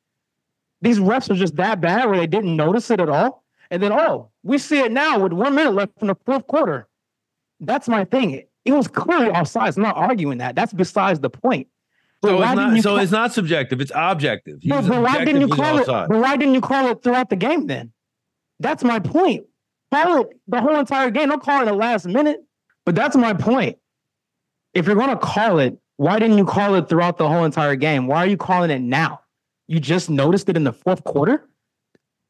these 0.82 0.99
refs 0.99 1.29
are 1.29 1.36
just 1.36 1.55
that 1.55 1.82
bad 1.82 2.10
where 2.10 2.17
they 2.17 2.27
didn't 2.27 2.55
notice 2.55 2.89
it 2.91 2.99
at 2.99 3.10
all, 3.10 3.43
and 3.69 3.82
then 3.82 3.91
oh, 3.91 4.29
we 4.43 4.58
see 4.58 4.79
it 4.79 4.91
now 4.91 5.19
with 5.19 5.34
one 5.34 5.55
minute 5.55 5.73
left 5.73 5.93
in 6.01 6.08
the 6.08 6.15
fourth 6.25 6.47
quarter. 6.47 6.88
That's 7.60 7.88
my 7.88 8.05
thing. 8.05 8.43
It 8.65 8.71
was 8.71 8.88
clearly 8.88 9.29
offside. 9.29 9.75
I'm 9.75 9.84
not 9.84 9.95
arguing 9.97 10.39
that. 10.39 10.55
That's 10.55 10.73
besides 10.73 11.19
the 11.19 11.29
point. 11.29 11.67
So, 12.23 12.41
it's 12.41 12.55
not, 12.55 12.77
so 12.82 12.89
call, 12.89 12.97
it's 12.99 13.12
not 13.12 13.32
subjective. 13.32 13.79
It's 13.79 13.91
objective. 13.93 14.60
No, 14.63 14.82
but 14.82 15.03
why 15.03 15.23
didn't 15.23 15.41
you 15.41 15.47
call 15.47 15.77
it? 15.77 15.86
But 15.86 16.10
why 16.10 16.36
didn't 16.36 16.55
you 16.55 16.62
call 16.62 16.89
it 16.89 17.03
throughout 17.03 17.29
the 17.29 17.36
game 17.36 17.67
then? 17.67 17.91
That's 18.60 18.84
my 18.84 18.99
point. 18.99 19.45
Call 19.93 20.21
it 20.21 20.28
the 20.47 20.62
whole 20.62 20.80
entire 20.80 21.10
game. 21.12 21.30
Don't 21.30 21.41
call 21.41 21.62
it 21.62 21.65
the 21.65 21.73
last 21.73 22.06
minute. 22.06 22.43
But 22.86 22.95
that's 22.95 23.15
my 23.15 23.34
point. 23.34 23.78
If 24.73 24.86
you're 24.86 24.95
going 24.95 25.10
to 25.10 25.17
call 25.17 25.60
it, 25.60 25.78
why 25.97 26.19
didn't 26.19 26.38
you 26.38 26.45
call 26.45 26.76
it 26.76 26.88
throughout 26.88 27.17
the 27.17 27.28
whole 27.28 27.43
entire 27.43 27.76
game? 27.76 28.08
Why 28.08 28.17
are 28.17 28.28
you 28.28 28.38
calling 28.38 28.69
it 28.69 28.80
now? 28.80 29.21
You 29.67 29.80
just 29.80 30.10
noticed 30.10 30.47
it 30.50 30.56
in 30.56 30.63
the 30.63 30.71
fourth 30.71 31.04
quarter. 31.04 31.47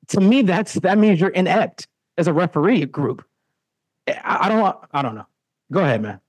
To 0.10 0.22
me, 0.22 0.42
that's 0.42 0.74
that 0.76 0.98
means 0.98 1.20
you're 1.20 1.30
inept 1.30 1.88
as 2.18 2.28
a 2.28 2.34
referee 2.34 2.86
group. 2.86 3.26
I, 4.08 4.38
I 4.42 4.50
don't. 4.50 4.78
I 4.92 5.02
don't 5.02 5.16
know. 5.16 5.28
Go 5.72 5.82
ahead, 5.82 6.02
man. 6.02 6.22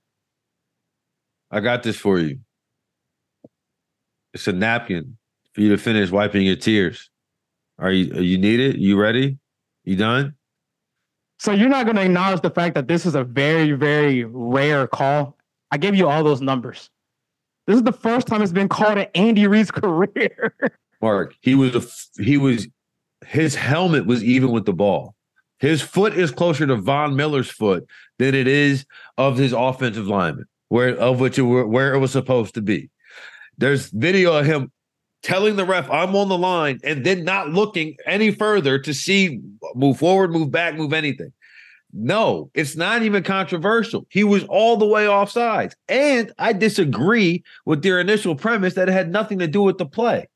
I 1.49 1.61
got 1.61 1.81
this 1.81 1.95
for 1.95 2.19
you. 2.19 2.39
It's 4.33 4.47
a 4.47 4.51
napkin 4.51 5.17
for 5.53 5.61
you 5.61 5.69
to 5.69 5.77
finish 5.77 6.11
wiping 6.11 6.45
your 6.45 6.57
tears. 6.57 7.09
Are 7.79 7.91
you 7.91 8.21
you 8.21 8.37
need 8.37 8.59
it? 8.59 8.75
You 8.75 8.99
ready? 8.99 9.37
You 9.85 9.95
done? 9.95 10.35
So 11.39 11.53
you're 11.53 11.69
not 11.69 11.85
going 11.85 11.95
to 11.95 12.03
acknowledge 12.03 12.41
the 12.41 12.49
fact 12.49 12.75
that 12.75 12.87
this 12.87 13.05
is 13.05 13.15
a 13.15 13.23
very 13.23 13.71
very 13.71 14.25
rare 14.25 14.87
call. 14.87 15.37
I 15.71 15.77
gave 15.77 15.95
you 15.95 16.07
all 16.07 16.23
those 16.23 16.41
numbers. 16.41 16.89
This 17.65 17.77
is 17.77 17.83
the 17.83 17.93
first 17.93 18.27
time 18.27 18.41
it's 18.41 18.51
been 18.51 18.67
called 18.67 18.97
in 18.97 19.07
Andy 19.15 19.47
Reid's 19.47 19.71
career. 19.71 20.53
Mark, 21.01 21.35
he 21.41 21.55
was 21.55 21.75
a, 21.75 22.21
he 22.21 22.37
was 22.37 22.67
his 23.25 23.55
helmet 23.55 24.05
was 24.05 24.23
even 24.23 24.51
with 24.51 24.65
the 24.65 24.73
ball. 24.73 25.15
His 25.59 25.81
foot 25.81 26.13
is 26.13 26.31
closer 26.31 26.65
to 26.65 26.75
Von 26.77 27.15
Miller's 27.15 27.49
foot 27.49 27.87
than 28.17 28.33
it 28.33 28.47
is 28.47 28.85
of 29.17 29.37
his 29.37 29.53
offensive 29.53 30.07
lineman, 30.07 30.45
where 30.69 30.95
of 30.97 31.19
which 31.19 31.37
it 31.37 31.43
were, 31.43 31.67
where 31.67 31.93
it 31.93 31.99
was 31.99 32.11
supposed 32.11 32.55
to 32.55 32.61
be. 32.61 32.89
There's 33.57 33.89
video 33.89 34.37
of 34.37 34.45
him 34.45 34.71
telling 35.21 35.55
the 35.55 35.65
ref, 35.65 35.89
I'm 35.89 36.15
on 36.15 36.29
the 36.29 36.37
line, 36.37 36.79
and 36.83 37.05
then 37.05 37.23
not 37.23 37.49
looking 37.49 37.95
any 38.05 38.31
further 38.31 38.79
to 38.79 38.93
see 38.93 39.41
move 39.75 39.97
forward, 39.97 40.31
move 40.31 40.51
back, 40.51 40.75
move 40.75 40.93
anything. 40.93 41.31
No, 41.91 42.51
it's 42.53 42.75
not 42.75 43.01
even 43.01 43.23
controversial. 43.23 44.05
He 44.09 44.23
was 44.23 44.43
all 44.45 44.77
the 44.77 44.85
way 44.85 45.07
off 45.07 45.31
sides. 45.31 45.75
And 45.87 46.31
I 46.37 46.53
disagree 46.53 47.43
with 47.65 47.81
their 47.81 47.99
initial 47.99 48.35
premise 48.35 48.75
that 48.75 48.89
it 48.89 48.93
had 48.93 49.11
nothing 49.11 49.39
to 49.39 49.47
do 49.47 49.63
with 49.63 49.79
the 49.79 49.87
play. 49.87 50.27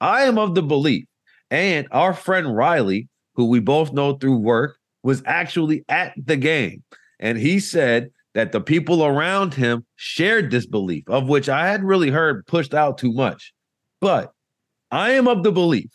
I 0.00 0.22
am 0.22 0.38
of 0.38 0.54
the 0.54 0.62
belief, 0.62 1.04
and 1.50 1.86
our 1.90 2.14
friend 2.14 2.56
Riley, 2.56 3.08
who 3.34 3.46
we 3.46 3.60
both 3.60 3.92
know 3.92 4.14
through 4.14 4.38
work, 4.38 4.78
was 5.02 5.22
actually 5.26 5.84
at 5.88 6.14
the 6.16 6.36
game. 6.36 6.82
And 7.20 7.38
he 7.38 7.60
said 7.60 8.10
that 8.34 8.52
the 8.52 8.60
people 8.60 9.04
around 9.04 9.54
him 9.54 9.84
shared 9.96 10.50
this 10.50 10.66
belief, 10.66 11.04
of 11.06 11.28
which 11.28 11.48
I 11.48 11.68
hadn't 11.68 11.86
really 11.86 12.10
heard 12.10 12.46
pushed 12.46 12.74
out 12.74 12.98
too 12.98 13.12
much. 13.12 13.53
But 14.04 14.34
I 14.90 15.12
am 15.12 15.26
of 15.26 15.44
the 15.44 15.50
belief 15.50 15.88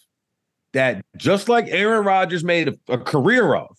that 0.74 1.06
just 1.15 1.48
like 1.48 1.67
Aaron 1.67 2.04
Rodgers 2.04 2.43
made 2.43 2.69
a, 2.69 2.74
a 2.88 2.98
career 2.98 3.54
of, 3.54 3.78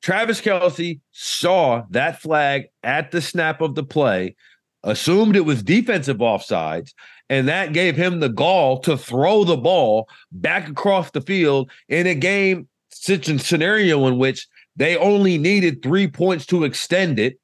Travis 0.00 0.40
Kelce 0.40 0.98
saw 1.12 1.82
that 1.90 2.22
flag 2.22 2.68
at 2.82 3.10
the 3.10 3.20
snap 3.20 3.60
of 3.60 3.74
the 3.74 3.82
play, 3.82 4.34
assumed 4.82 5.36
it 5.36 5.44
was 5.44 5.62
defensive 5.62 6.16
offsides, 6.16 6.94
and 7.28 7.46
that 7.48 7.74
gave 7.74 7.96
him 7.96 8.20
the 8.20 8.30
gall 8.30 8.80
to 8.80 8.96
throw 8.96 9.44
the 9.44 9.58
ball 9.58 10.08
back 10.32 10.70
across 10.70 11.10
the 11.10 11.20
field 11.20 11.70
in 11.90 12.06
a 12.06 12.14
game 12.14 12.66
scenario 12.88 14.06
in 14.06 14.16
which 14.16 14.48
they 14.76 14.96
only 14.96 15.36
needed 15.36 15.82
three 15.82 16.08
points 16.08 16.46
to 16.46 16.64
extend 16.64 17.18
it 17.18 17.38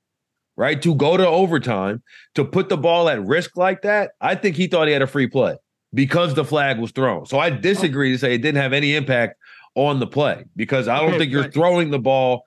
right? 0.57 0.83
To 0.83 0.95
go 0.95 1.16
to 1.16 1.27
overtime, 1.27 2.03
to 2.35 2.45
put 2.45 2.68
the 2.68 2.77
ball 2.77 3.09
at 3.09 3.25
risk 3.25 3.57
like 3.57 3.81
that, 3.83 4.11
I 4.21 4.35
think 4.35 4.55
he 4.55 4.66
thought 4.66 4.87
he 4.87 4.92
had 4.92 5.01
a 5.01 5.07
free 5.07 5.27
play 5.27 5.57
because 5.95 6.35
the 6.35 6.45
flag 6.45 6.79
was 6.79 6.91
thrown. 6.91 7.27
So 7.27 7.39
I 7.39 7.51
disagree 7.51 8.13
to 8.13 8.19
say 8.19 8.35
it 8.35 8.39
didn't 8.39 8.61
have 8.61 8.73
any 8.73 8.95
impact 8.95 9.39
on 9.75 10.01
the 10.01 10.07
play 10.07 10.45
because 10.57 10.89
I 10.89 11.01
don't 11.01 11.11
okay, 11.11 11.19
think 11.19 11.33
you're 11.33 11.51
throwing 11.51 11.91
the 11.91 11.99
ball. 11.99 12.45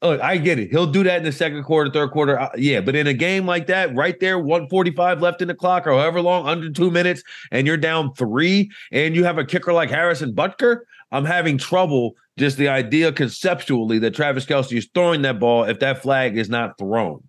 Look, 0.00 0.20
I 0.20 0.36
get 0.36 0.60
it. 0.60 0.70
He'll 0.70 0.86
do 0.86 1.02
that 1.02 1.18
in 1.18 1.24
the 1.24 1.32
second 1.32 1.64
quarter, 1.64 1.90
third 1.90 2.12
quarter. 2.12 2.38
Uh, 2.38 2.50
yeah, 2.56 2.80
but 2.80 2.94
in 2.94 3.08
a 3.08 3.14
game 3.14 3.46
like 3.46 3.66
that, 3.66 3.94
right 3.96 4.18
there, 4.20 4.38
145 4.38 5.20
left 5.20 5.42
in 5.42 5.48
the 5.48 5.54
clock 5.54 5.86
or 5.86 5.90
however 5.90 6.20
long, 6.20 6.46
under 6.46 6.70
two 6.70 6.90
minutes, 6.90 7.24
and 7.50 7.66
you're 7.66 7.76
down 7.76 8.14
three, 8.14 8.70
and 8.92 9.16
you 9.16 9.24
have 9.24 9.38
a 9.38 9.44
kicker 9.44 9.72
like 9.72 9.90
Harrison 9.90 10.32
Butker, 10.32 10.80
I'm 11.10 11.24
having 11.24 11.58
trouble 11.58 12.14
just 12.38 12.56
the 12.56 12.68
idea 12.68 13.12
conceptually 13.12 13.98
that 13.98 14.14
Travis 14.14 14.46
Kelce 14.46 14.76
is 14.76 14.88
throwing 14.94 15.22
that 15.22 15.40
ball 15.40 15.64
if 15.64 15.80
that 15.80 16.00
flag 16.00 16.36
is 16.36 16.48
not 16.48 16.78
thrown. 16.78 17.22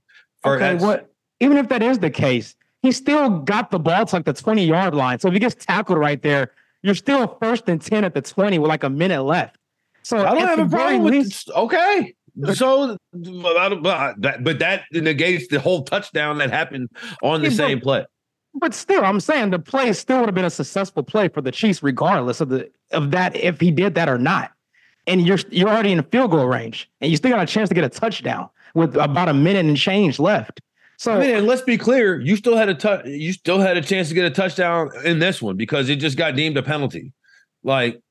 Okay, 0.45 0.75
what? 0.75 1.09
Even 1.39 1.57
if 1.57 1.69
that 1.69 1.81
is 1.81 1.99
the 1.99 2.09
case, 2.09 2.55
he 2.81 2.91
still 2.91 3.39
got 3.39 3.71
the 3.71 3.79
ball 3.79 4.05
to 4.05 4.15
like 4.15 4.25
the 4.25 4.33
20 4.33 4.65
yard 4.65 4.95
line. 4.95 5.19
So 5.19 5.27
if 5.27 5.33
he 5.33 5.39
gets 5.39 5.55
tackled 5.65 5.97
right 5.99 6.21
there, 6.21 6.51
you're 6.81 6.95
still 6.95 7.37
first 7.41 7.67
and 7.67 7.81
10 7.81 8.03
at 8.03 8.13
the 8.13 8.21
20 8.21 8.59
with 8.59 8.69
like 8.69 8.83
a 8.83 8.89
minute 8.89 9.23
left. 9.23 9.57
So 10.03 10.17
I 10.25 10.33
don't 10.33 10.47
have 10.47 10.59
a 10.59 10.69
problem 10.69 11.03
with 11.03 11.13
least- 11.13 11.47
this. 11.47 11.55
Okay. 11.55 12.13
So, 12.53 12.95
but 13.13 13.81
but- 13.81 14.43
but 14.43 14.59
that 14.59 14.83
negates 14.93 15.47
the 15.49 15.59
whole 15.59 15.83
touchdown 15.83 16.37
that 16.37 16.51
happened 16.51 16.89
on 17.21 17.41
the 17.41 17.47
Yeah, 17.49 17.49
but- 17.49 17.55
same 17.57 17.79
play. 17.81 18.05
But 18.55 18.73
still, 18.73 19.05
I'm 19.05 19.19
saying 19.19 19.51
the 19.51 19.59
play 19.59 19.93
still 19.93 20.21
would 20.21 20.25
have 20.27 20.35
been 20.35 20.45
a 20.45 20.49
successful 20.49 21.03
play 21.03 21.27
for 21.27 21.39
the 21.41 21.51
Chiefs, 21.51 21.83
regardless 21.83 22.41
of 22.41 22.49
the 22.49 22.69
of 22.91 23.11
that 23.11 23.35
if 23.35 23.59
he 23.59 23.69
did 23.71 23.93
that 23.95 24.09
or 24.09 24.17
not. 24.17 24.51
And 25.05 25.25
you're 25.25 25.37
you're 25.51 25.69
already 25.69 25.91
in 25.91 26.01
field 26.03 26.31
goal 26.31 26.47
range, 26.47 26.89
and 27.01 27.11
you 27.11 27.17
still 27.17 27.31
got 27.31 27.41
a 27.41 27.45
chance 27.45 27.69
to 27.69 27.75
get 27.75 27.83
a 27.83 27.89
touchdown 27.89 28.49
with 28.73 28.95
about 28.95 29.29
a 29.29 29.33
minute 29.33 29.65
and 29.65 29.77
change 29.77 30.17
left. 30.19 30.61
So 30.99 31.13
I 31.13 31.19
mean, 31.19 31.33
and 31.33 31.47
let's 31.47 31.61
be 31.61 31.77
clear, 31.77 32.19
you 32.19 32.35
still 32.35 32.57
had 32.57 32.67
a 32.67 32.75
touch. 32.75 33.05
You 33.05 33.31
still 33.31 33.59
had 33.59 33.77
a 33.77 33.81
chance 33.81 34.09
to 34.09 34.13
get 34.13 34.25
a 34.25 34.29
touchdown 34.29 34.91
in 35.05 35.19
this 35.19 35.41
one 35.41 35.55
because 35.55 35.87
it 35.87 35.95
just 35.95 36.17
got 36.17 36.35
deemed 36.35 36.57
a 36.57 36.61
penalty. 36.61 37.13
Like 37.63 38.01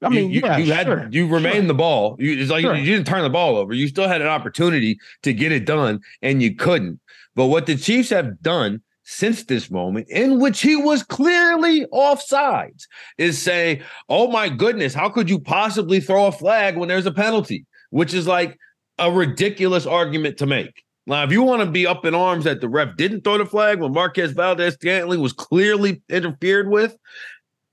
I 0.00 0.10
mean, 0.10 0.30
you, 0.30 0.40
yeah, 0.44 0.56
you 0.58 0.72
had 0.72 0.86
sure, 0.86 1.08
you 1.10 1.26
remained 1.26 1.56
sure. 1.56 1.66
the 1.66 1.74
ball. 1.74 2.14
You, 2.20 2.40
it's 2.40 2.52
like 2.52 2.62
Sure. 2.62 2.76
you 2.76 2.84
didn't 2.84 3.08
turn 3.08 3.22
the 3.22 3.30
ball 3.30 3.56
over. 3.56 3.74
You 3.74 3.88
still 3.88 4.06
had 4.06 4.20
an 4.20 4.28
opportunity 4.28 4.96
to 5.24 5.32
get 5.32 5.50
it 5.50 5.64
done, 5.66 5.98
and 6.22 6.40
you 6.40 6.54
couldn't. 6.54 7.00
But 7.34 7.46
what 7.46 7.66
the 7.66 7.76
Chiefs 7.76 8.10
have 8.10 8.40
done 8.40 8.80
since 9.02 9.42
this 9.42 9.68
moment, 9.68 10.06
in 10.08 10.38
which 10.38 10.62
he 10.62 10.76
was 10.76 11.02
clearly 11.02 11.84
offsides, 11.86 12.84
is 13.18 13.42
say, 13.42 13.82
"Oh 14.08 14.28
my 14.28 14.48
goodness, 14.48 14.94
how 14.94 15.08
could 15.08 15.28
you 15.28 15.40
possibly 15.40 15.98
throw 15.98 16.26
a 16.26 16.32
flag 16.32 16.76
when 16.76 16.88
there's 16.88 17.06
a 17.06 17.12
penalty?" 17.12 17.66
Which 17.90 18.14
is 18.14 18.28
like 18.28 18.56
a 19.00 19.10
ridiculous 19.10 19.84
argument 19.84 20.38
to 20.38 20.46
make. 20.46 20.84
Now, 21.06 21.22
if 21.22 21.32
you 21.32 21.42
want 21.42 21.62
to 21.62 21.70
be 21.70 21.86
up 21.86 22.04
in 22.04 22.14
arms 22.14 22.44
that 22.44 22.60
the 22.60 22.68
ref 22.68 22.96
didn't 22.96 23.22
throw 23.22 23.36
the 23.38 23.44
flag 23.44 23.80
when 23.80 23.92
Marquez 23.92 24.32
Valdes-Scantling 24.32 25.20
was 25.20 25.34
clearly 25.34 26.02
interfered 26.08 26.68
with, 26.68 26.96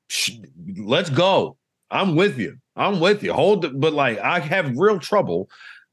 sh- 0.10 0.32
let's 0.78 1.10
go. 1.10 1.58
I'm 1.90 2.16
with 2.16 2.38
you. 2.38 2.58
I'm 2.76 3.00
with 3.00 3.24
you. 3.24 3.34
Hold 3.34 3.66
it, 3.66 3.80
but 3.80 3.94
like 3.94 4.20
I 4.20 4.40
have 4.40 4.78
real 4.78 5.00
trouble 5.00 5.50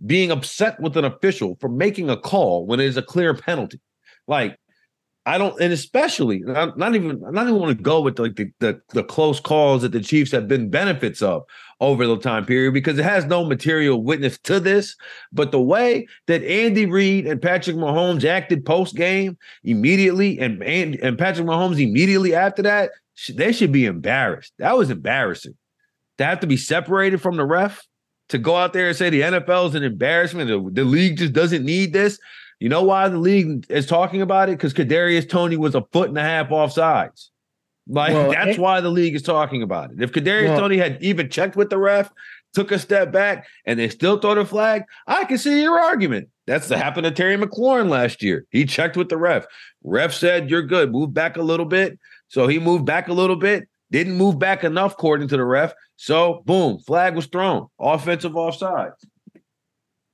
being 0.06 0.30
upset 0.30 0.78
with 0.80 0.96
an 0.96 1.04
official 1.04 1.56
for 1.60 1.68
making 1.68 2.08
a 2.08 2.16
call 2.16 2.66
when 2.66 2.80
it 2.80 2.86
is 2.86 2.96
a 2.96 3.02
clear 3.02 3.34
penalty. 3.34 3.80
Like 4.26 4.58
I 5.28 5.36
don't, 5.36 5.60
and 5.60 5.74
especially 5.74 6.38
not, 6.38 6.78
not 6.78 6.94
even 6.94 7.20
not 7.20 7.42
even 7.46 7.60
want 7.60 7.76
to 7.76 7.82
go 7.82 8.00
with 8.00 8.18
like 8.18 8.36
the, 8.36 8.50
the 8.60 8.80
the 8.94 9.04
close 9.04 9.38
calls 9.40 9.82
that 9.82 9.92
the 9.92 10.00
Chiefs 10.00 10.32
have 10.32 10.48
been 10.48 10.70
benefits 10.70 11.20
of 11.20 11.42
over 11.80 12.06
the 12.06 12.16
time 12.16 12.46
period 12.46 12.72
because 12.72 12.98
it 12.98 13.04
has 13.04 13.26
no 13.26 13.44
material 13.44 14.02
witness 14.02 14.38
to 14.44 14.58
this. 14.58 14.96
But 15.30 15.52
the 15.52 15.60
way 15.60 16.06
that 16.28 16.42
Andy 16.42 16.86
Reid 16.86 17.26
and 17.26 17.42
Patrick 17.42 17.76
Mahomes 17.76 18.24
acted 18.24 18.64
post 18.64 18.96
game 18.96 19.36
immediately, 19.64 20.38
and, 20.38 20.62
and 20.62 20.94
and 20.94 21.18
Patrick 21.18 21.46
Mahomes 21.46 21.78
immediately 21.78 22.34
after 22.34 22.62
that, 22.62 22.92
they 23.34 23.52
should 23.52 23.70
be 23.70 23.84
embarrassed. 23.84 24.54
That 24.58 24.78
was 24.78 24.88
embarrassing 24.88 25.58
to 26.16 26.24
have 26.24 26.40
to 26.40 26.46
be 26.46 26.56
separated 26.56 27.20
from 27.20 27.36
the 27.36 27.44
ref 27.44 27.86
to 28.30 28.38
go 28.38 28.56
out 28.56 28.72
there 28.72 28.88
and 28.88 28.96
say 28.96 29.10
the 29.10 29.20
NFL 29.20 29.68
is 29.68 29.74
an 29.74 29.84
embarrassment. 29.84 30.48
The, 30.48 30.82
the 30.82 30.88
league 30.88 31.18
just 31.18 31.34
doesn't 31.34 31.66
need 31.66 31.92
this. 31.92 32.18
You 32.60 32.68
know 32.68 32.82
why 32.82 33.08
the 33.08 33.18
league 33.18 33.66
is 33.68 33.86
talking 33.86 34.20
about 34.20 34.48
it? 34.48 34.52
Because 34.58 34.74
Kadarius 34.74 35.28
Toney 35.28 35.56
was 35.56 35.74
a 35.74 35.82
foot 35.92 36.08
and 36.08 36.18
a 36.18 36.22
half 36.22 36.48
offsides. 36.48 37.28
Like 37.86 38.12
Well, 38.12 38.32
that's 38.32 38.56
it- 38.56 38.58
why 38.58 38.80
the 38.80 38.90
league 38.90 39.14
is 39.14 39.22
talking 39.22 39.62
about 39.62 39.92
it. 39.92 40.02
If 40.02 40.12
Kadarius 40.12 40.48
Well- 40.48 40.60
Toney 40.60 40.76
had 40.78 40.98
even 41.00 41.30
checked 41.30 41.56
with 41.56 41.70
the 41.70 41.78
ref, 41.78 42.10
took 42.54 42.72
a 42.72 42.78
step 42.78 43.12
back, 43.12 43.46
and 43.66 43.78
they 43.78 43.88
still 43.88 44.18
throw 44.18 44.34
the 44.34 44.44
flag, 44.44 44.84
I 45.06 45.24
can 45.24 45.38
see 45.38 45.62
your 45.62 45.78
argument. 45.78 46.28
That's 46.46 46.68
what 46.70 46.78
happened 46.78 47.04
to 47.04 47.10
Terry 47.10 47.36
McLaurin 47.36 47.88
last 47.88 48.22
year. 48.22 48.46
He 48.50 48.64
checked 48.64 48.96
with 48.96 49.10
the 49.10 49.18
ref. 49.18 49.46
Ref 49.84 50.12
said, 50.14 50.50
You're 50.50 50.62
good. 50.62 50.90
Move 50.90 51.12
back 51.14 51.36
a 51.36 51.42
little 51.42 51.66
bit. 51.66 51.98
So 52.28 52.46
he 52.46 52.58
moved 52.58 52.84
back 52.84 53.08
a 53.08 53.12
little 53.12 53.36
bit, 53.36 53.68
didn't 53.90 54.16
move 54.16 54.38
back 54.38 54.64
enough, 54.64 54.92
according 54.94 55.28
to 55.28 55.36
the 55.36 55.44
ref. 55.44 55.72
So 55.96 56.42
boom, 56.46 56.78
flag 56.78 57.14
was 57.16 57.26
thrown. 57.26 57.68
Offensive 57.78 58.36
offside. 58.36 58.90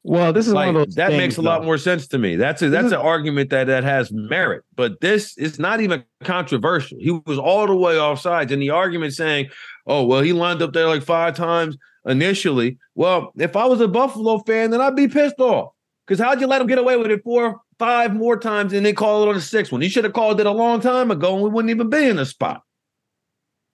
Well, 0.07 0.35
this 0.35 0.47
is 0.47 0.53
Like, 0.53 0.67
one 0.67 0.77
of 0.77 0.87
those 0.87 0.95
that 0.97 1.09
things, 1.09 1.19
makes 1.19 1.37
a 1.39 1.43
lot 1.43 1.65
more 1.65 1.79
sense 1.79 2.07
to 2.09 2.19
me. 2.19 2.37
That's 2.37 2.61
a 2.61 2.69
that's 2.69 2.87
is- 2.87 2.93
an 2.93 2.99
argument 3.01 3.49
that 3.51 3.69
that 3.69 3.85
has 3.85 4.13
merit. 4.13 4.63
But 4.77 5.01
this 5.01 5.37
is 5.39 5.59
not 5.59 5.81
even 5.81 6.05
controversial. 6.23 6.99
He 7.01 7.11
was 7.27 7.39
all 7.39 7.67
the 7.67 7.75
way 7.75 7.95
offsides, 7.95 8.53
and 8.53 8.61
the 8.61 8.69
argument 8.71 9.15
saying, 9.15 9.49
"Oh, 9.87 10.05
well, 10.05 10.21
he 10.21 10.35
lined 10.35 10.61
up 10.61 10.75
there 10.75 10.87
like 10.87 11.03
five 11.03 11.35
times 11.35 11.79
initially." 12.07 12.77
Well, 12.95 13.33
if 13.39 13.57
I 13.57 13.65
was 13.65 13.81
a 13.81 13.89
Buffalo 13.89 14.39
fan, 14.41 14.71
then 14.71 14.83
I'd 14.83 14.95
be 14.95 15.09
pissed 15.09 15.41
off 15.41 15.73
because 16.07 16.23
how'd 16.23 16.39
you 16.41 16.47
let 16.47 16.61
him 16.61 16.67
get 16.67 16.79
away 16.79 16.99
with 16.99 17.11
it 17.11 17.23
four, 17.25 17.63
five 17.79 18.15
more 18.15 18.39
times 18.39 18.75
and 18.75 18.85
then 18.85 18.95
call 18.95 19.23
it 19.23 19.29
on 19.31 19.35
the 19.37 19.41
sixth 19.41 19.73
one? 19.73 19.81
He 19.81 19.89
should 19.89 20.05
have 20.05 20.13
called 20.13 20.39
it 20.39 20.47
a 20.47 20.51
long 20.53 20.81
time 20.81 21.11
ago, 21.11 21.33
and 21.35 21.43
we 21.43 21.49
wouldn't 21.49 21.71
even 21.71 21.89
be 21.89 22.05
in 22.05 22.17
the 22.17 22.27
spot. 22.27 22.61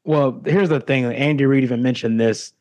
Well, 0.05 0.40
here's 0.45 0.69
the 0.69 0.81
thing. 0.81 1.05
Andy 1.07 1.45
Reid 1.45 1.64
even 1.64 1.83
mentioned 1.83 2.21
this. 2.21 2.53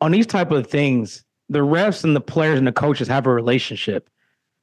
On 0.00 0.10
these 0.10 0.26
type 0.26 0.50
of 0.50 0.66
things, 0.66 1.24
the 1.52 1.60
refs 1.60 2.04
and 2.04 2.16
the 2.16 2.20
players 2.20 2.58
and 2.58 2.66
the 2.66 2.72
coaches 2.72 3.08
have 3.08 3.26
a 3.26 3.32
relationship. 3.32 4.08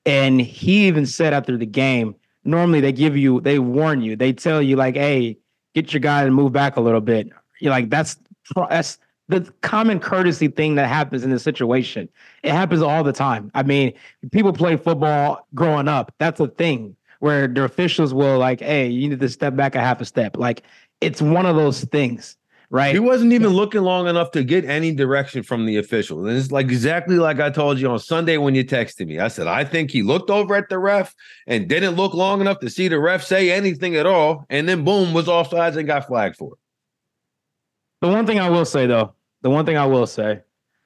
And 0.06 0.42
he 0.42 0.88
even 0.88 1.06
said 1.06 1.34
after 1.34 1.58
the 1.58 1.66
game, 1.66 2.16
normally 2.44 2.82
they 2.82 2.92
give 2.92 3.16
you, 3.16 3.42
they 3.42 3.60
warn 3.60 4.02
you, 4.02 4.16
they 4.16 4.34
tell 4.34 4.62
you 4.62 4.76
like, 4.76 4.96
"Hey, 4.96 5.38
get 5.76 5.94
your 5.94 6.00
guy 6.00 6.26
to 6.26 6.32
move 6.32 6.52
back 6.52 6.78
a 6.78 6.82
little 6.82 7.02
bit." 7.02 7.30
You're 7.60 7.72
like, 7.72 7.90
that's 7.90 8.18
that's 8.70 8.98
the 9.28 9.42
common 9.62 10.00
courtesy 10.00 10.48
thing 10.48 10.76
that 10.76 10.88
happens 10.88 11.24
in 11.24 11.30
this 11.30 11.44
situation. 11.44 12.10
It 12.44 12.52
happens 12.52 12.82
all 12.82 13.04
the 13.04 13.14
time. 13.14 13.52
I 13.54 13.62
mean, 13.64 13.94
people 14.32 14.54
play 14.54 14.76
football 14.76 15.48
growing 15.54 15.88
up. 15.88 16.14
That's 16.18 16.40
a 16.40 16.48
thing 16.48 16.96
where 17.20 17.48
the 17.48 17.64
officials 17.66 18.14
will 18.14 18.40
like, 18.40 18.62
"Hey, 18.62 18.88
you 18.88 19.10
need 19.10 19.20
to 19.20 19.30
step 19.30 19.56
back 19.56 19.76
a 19.76 19.82
half 19.82 20.02
a 20.02 20.06
step." 20.06 20.38
Like, 20.38 20.64
it's 21.02 21.22
one 21.22 21.46
of 21.46 21.56
those 21.56 21.84
things, 21.86 22.38
right? 22.70 22.94
He 22.94 23.00
wasn't 23.00 23.34
even 23.34 23.50
looking 23.50 23.82
long 23.82 24.08
enough 24.08 24.32
to 24.32 24.44
get 24.44 24.66
any 24.66 24.94
direction 24.94 25.44
from 25.44 25.66
the 25.66 25.78
official. 25.78 26.26
And 26.26 26.38
it's 26.38 26.52
like 26.52 26.68
exactly 26.68 27.18
like 27.18 27.40
I 27.40 27.50
told 27.50 27.80
you 27.80 27.90
on 27.90 28.00
Sunday 28.00 28.38
when 28.38 28.56
you 28.56 28.64
texted 28.64 29.08
me. 29.08 29.20
I 29.20 29.28
said, 29.28 29.48
I 29.48 29.64
think 29.64 29.92
he 29.92 30.04
looked 30.04 30.30
over 30.30 30.56
at 30.56 30.70
the 30.70 30.78
ref 30.78 31.16
and 31.48 31.68
didn't 31.68 31.96
look 31.96 32.14
long 32.14 32.42
enough 32.42 32.60
to 32.60 32.70
see 32.70 32.88
the 32.88 33.00
ref 33.00 33.24
say 33.24 33.52
anything 33.52 33.96
at 33.96 34.06
all. 34.06 34.46
And 34.50 34.70
then 34.70 34.84
boom, 34.84 35.14
was 35.14 35.28
offsides 35.28 35.78
and 35.78 35.88
got 35.88 36.08
flagged 36.08 36.38
for 36.38 36.54
it. 36.54 36.60
The 38.02 38.08
one 38.08 38.26
thing 38.26 38.40
I 38.40 38.50
will 38.50 38.66
say 38.66 38.88
though, 38.88 39.14
the 39.42 39.50
one 39.50 39.66
thing 39.66 39.78
I 39.78 39.86
will 39.86 40.08
say, 40.08 40.42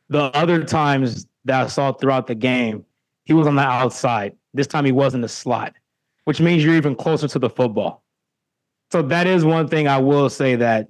the 0.09 0.23
other 0.35 0.63
times 0.63 1.27
that 1.45 1.63
I 1.63 1.67
saw 1.67 1.91
throughout 1.91 2.27
the 2.27 2.35
game, 2.35 2.85
he 3.25 3.33
was 3.33 3.47
on 3.47 3.55
the 3.55 3.61
outside. 3.61 4.35
This 4.53 4.67
time 4.67 4.85
he 4.85 4.91
was 4.91 5.13
in 5.13 5.21
the 5.21 5.29
slot, 5.29 5.73
which 6.25 6.39
means 6.39 6.63
you're 6.63 6.75
even 6.75 6.95
closer 6.95 7.27
to 7.27 7.39
the 7.39 7.49
football. 7.49 8.03
So 8.91 9.01
that 9.01 9.25
is 9.25 9.43
one 9.43 9.67
thing 9.67 9.87
I 9.87 9.97
will 9.97 10.29
say 10.29 10.55
that 10.55 10.87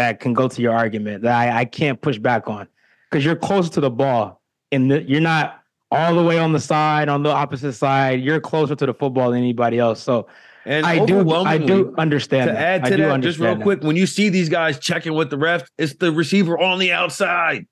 that 0.00 0.18
can 0.20 0.32
go 0.32 0.48
to 0.48 0.62
your 0.62 0.72
argument 0.72 1.22
that 1.22 1.36
I, 1.36 1.60
I 1.60 1.64
can't 1.66 2.00
push 2.00 2.18
back 2.18 2.48
on 2.48 2.66
because 3.10 3.24
you're 3.24 3.36
closer 3.36 3.70
to 3.72 3.80
the 3.80 3.90
ball 3.90 4.40
and 4.72 4.90
the, 4.90 5.02
you're 5.02 5.20
not 5.20 5.62
all 5.90 6.14
the 6.14 6.22
way 6.22 6.38
on 6.38 6.52
the 6.52 6.60
side 6.60 7.08
on 7.08 7.22
the 7.22 7.30
opposite 7.30 7.74
side. 7.74 8.20
You're 8.20 8.40
closer 8.40 8.74
to 8.74 8.86
the 8.86 8.94
football 8.94 9.30
than 9.30 9.40
anybody 9.40 9.78
else. 9.78 10.02
So 10.02 10.26
And 10.64 10.86
I 10.86 11.04
do 11.04 11.30
I 11.30 11.58
do 11.58 11.94
understand 11.98 12.48
to 12.48 12.54
that. 12.54 12.62
add 12.62 12.84
I 12.86 12.90
to 12.90 12.96
do 12.96 13.02
that, 13.02 13.20
just 13.20 13.38
real 13.38 13.50
understand 13.50 13.60
that. 13.60 13.64
quick, 13.64 13.82
when 13.82 13.96
you 13.96 14.06
see 14.06 14.28
these 14.28 14.48
guys 14.48 14.78
checking 14.78 15.14
with 15.14 15.30
the 15.30 15.38
ref, 15.38 15.68
it's 15.78 15.94
the 15.94 16.12
receiver 16.12 16.58
on 16.58 16.78
the 16.78 16.92
outside. 16.92 17.66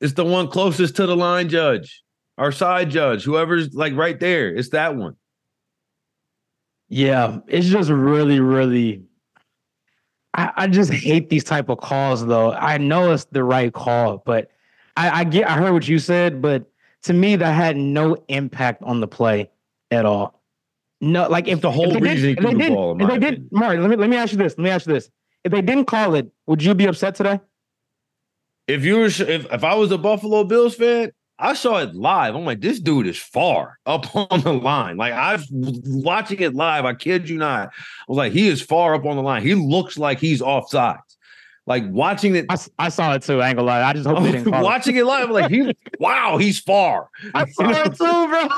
It's 0.00 0.12
the 0.12 0.24
one 0.24 0.48
closest 0.48 0.96
to 0.96 1.06
the 1.06 1.16
line 1.16 1.48
judge, 1.48 2.02
our 2.36 2.52
side 2.52 2.90
judge, 2.90 3.24
whoever's 3.24 3.74
like 3.74 3.94
right 3.94 4.20
there. 4.20 4.54
It's 4.54 4.68
that 4.70 4.94
one. 4.94 5.16
Yeah, 6.88 7.38
it's 7.48 7.66
just 7.66 7.90
really, 7.90 8.38
really. 8.38 9.02
I, 10.36 10.52
I 10.56 10.66
just 10.68 10.92
hate 10.92 11.30
these 11.30 11.44
type 11.44 11.68
of 11.68 11.78
calls, 11.78 12.24
though. 12.26 12.52
I 12.52 12.78
know 12.78 13.12
it's 13.12 13.24
the 13.24 13.42
right 13.42 13.72
call, 13.72 14.22
but 14.24 14.50
I, 14.96 15.20
I 15.20 15.24
get. 15.24 15.48
I 15.48 15.54
heard 15.54 15.72
what 15.72 15.88
you 15.88 15.98
said, 15.98 16.42
but 16.42 16.70
to 17.04 17.12
me, 17.12 17.36
that 17.36 17.52
had 17.52 17.76
no 17.76 18.16
impact 18.28 18.82
on 18.82 19.00
the 19.00 19.08
play 19.08 19.50
at 19.90 20.04
all. 20.04 20.42
No, 21.00 21.28
like 21.28 21.48
if 21.48 21.60
the 21.60 21.70
whole 21.70 21.88
if 21.88 21.94
they 21.94 22.00
reason 22.00 22.28
he 22.30 22.34
did, 22.34 22.38
if 22.38 22.44
they 22.44 22.52
the 22.54 22.58
did, 22.60 22.72
ball, 22.72 22.92
if 22.92 22.98
my 22.98 23.06
they 23.14 23.18
did, 23.18 23.28
opinion. 23.34 23.48
Mark, 23.52 23.78
let 23.78 23.90
me 23.90 23.96
let 23.96 24.10
me 24.10 24.16
ask 24.16 24.32
you 24.32 24.38
this. 24.38 24.56
Let 24.58 24.64
me 24.64 24.70
ask 24.70 24.86
you 24.86 24.92
this: 24.94 25.10
If 25.44 25.52
they 25.52 25.62
didn't 25.62 25.86
call 25.86 26.14
it, 26.14 26.30
would 26.46 26.62
you 26.62 26.74
be 26.74 26.86
upset 26.86 27.14
today? 27.14 27.40
if 28.66 28.84
you 28.84 28.96
were 28.96 29.06
if, 29.06 29.20
if 29.52 29.64
I 29.64 29.74
was 29.74 29.92
a 29.92 29.98
Buffalo 29.98 30.44
Bills 30.44 30.74
fan, 30.74 31.12
I 31.38 31.54
saw 31.54 31.78
it 31.78 31.94
live. 31.94 32.34
I'm 32.34 32.44
like, 32.44 32.60
this 32.60 32.80
dude 32.80 33.06
is 33.06 33.18
far 33.18 33.78
up 33.86 34.14
on 34.14 34.40
the 34.40 34.52
line. 34.52 34.96
Like 34.96 35.12
I've 35.12 35.44
watching 35.50 36.40
it 36.40 36.54
live. 36.54 36.84
I 36.84 36.94
kid 36.94 37.28
you 37.28 37.38
not. 37.38 37.68
I 37.68 38.04
was 38.08 38.16
like, 38.16 38.32
he 38.32 38.48
is 38.48 38.62
far 38.62 38.94
up 38.94 39.04
on 39.04 39.16
the 39.16 39.22
line. 39.22 39.42
He 39.42 39.54
looks 39.54 39.98
like 39.98 40.18
he's 40.18 40.40
offsides. 40.40 41.00
Like 41.66 41.82
watching 41.88 42.36
it, 42.36 42.46
I 42.78 42.88
saw 42.90 43.14
it 43.14 43.22
too. 43.22 43.42
I 43.42 43.48
ain't 43.48 43.56
gonna 43.56 43.66
lie. 43.66 43.82
I 43.82 43.92
just 43.92 44.06
hope 44.06 44.22
they 44.22 44.32
didn't 44.32 44.44
call 44.52 44.60
it. 44.60 44.64
watching 44.64 44.96
it 44.96 45.04
live, 45.04 45.24
I'm 45.24 45.32
like 45.32 45.50
he, 45.50 45.74
wow, 45.98 46.36
he's 46.38 46.60
far. 46.60 47.08
I 47.34 47.44
saw 47.46 47.70
it 47.70 47.96
too, 47.96 48.28
bro. 48.28 48.48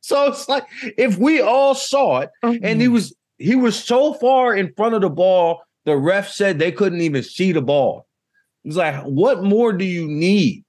So 0.00 0.28
it's 0.28 0.48
like 0.48 0.64
if 0.96 1.18
we 1.18 1.42
all 1.42 1.74
saw 1.74 2.20
it, 2.20 2.30
mm-hmm. 2.42 2.64
and 2.64 2.80
he 2.80 2.88
was 2.88 3.14
he 3.36 3.56
was 3.56 3.78
so 3.78 4.14
far 4.14 4.56
in 4.56 4.72
front 4.74 4.94
of 4.94 5.02
the 5.02 5.10
ball, 5.10 5.62
the 5.84 5.96
ref 5.96 6.30
said 6.30 6.58
they 6.58 6.72
couldn't 6.72 7.02
even 7.02 7.22
see 7.22 7.52
the 7.52 7.60
ball. 7.60 8.06
It's 8.64 8.76
like, 8.76 9.02
what 9.04 9.42
more 9.42 9.72
do 9.74 9.84
you 9.84 10.08
need 10.08 10.64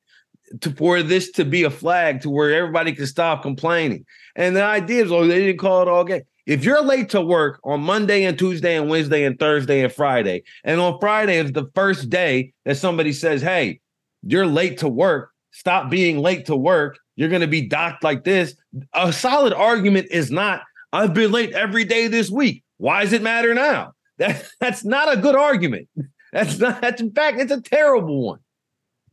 to 0.62 0.72
for 0.72 1.02
this 1.02 1.32
to 1.32 1.46
be 1.46 1.64
a 1.64 1.70
flag 1.70 2.22
to 2.22 2.30
where 2.30 2.54
everybody 2.54 2.94
can 2.94 3.08
stop 3.08 3.42
complaining? 3.42 4.06
And 4.36 4.56
the 4.56 4.64
idea 4.64 5.04
is, 5.04 5.12
oh, 5.12 5.26
they 5.26 5.46
didn't 5.46 5.60
call 5.60 5.82
it 5.82 5.88
all 5.88 6.04
game. 6.04 6.24
If 6.46 6.66
you're 6.66 6.84
late 6.84 7.10
to 7.12 7.22
work 7.22 7.60
on 7.64 7.82
Monday 7.82 8.24
and 8.24 8.38
Tuesday 8.38 8.76
and 8.76 8.90
Wednesday 8.90 9.24
and 9.24 9.38
Thursday 9.38 9.84
and 9.84 9.94
Friday, 9.94 10.44
and 10.64 10.82
on 10.82 11.00
Friday 11.00 11.38
is 11.38 11.52
the 11.52 11.70
first 11.76 12.10
day 12.10 12.54
that 12.66 12.78
somebody 12.78 13.14
says, 13.14 13.42
Hey, 13.42 13.80
you're 14.24 14.48
late 14.48 14.80
to 14.80 14.90
work, 14.90 15.32
stop 15.52 15.90
being 15.90 16.20
late 16.20 16.48
to 16.48 16.56
work, 16.56 16.98
you're 17.16 17.30
going 17.30 17.42
to 17.42 17.48
be 17.48 17.68
docked 17.68 18.04
like 18.04 18.24
this. 18.24 18.56
A 18.94 19.14
solid 19.14 19.54
argument 19.54 20.08
is 20.12 20.32
not, 20.32 20.62
I've 20.92 21.14
been 21.14 21.32
late 21.32 21.54
every 21.54 21.86
day 21.86 22.08
this 22.08 22.30
week. 22.30 22.64
Why 22.78 23.04
does 23.04 23.14
it 23.14 23.22
matter 23.22 23.54
now? 23.54 23.94
That, 24.18 24.46
that's 24.60 24.86
not 24.86 25.12
a 25.12 25.20
good 25.20 25.36
argument. 25.36 25.90
That's 26.32 26.60
not, 26.60 26.80
that's 26.80 27.02
in 27.02 27.12
fact, 27.12 27.40
it's 27.40 27.52
a 27.52 27.60
terrible 27.60 28.22
one. 28.22 28.40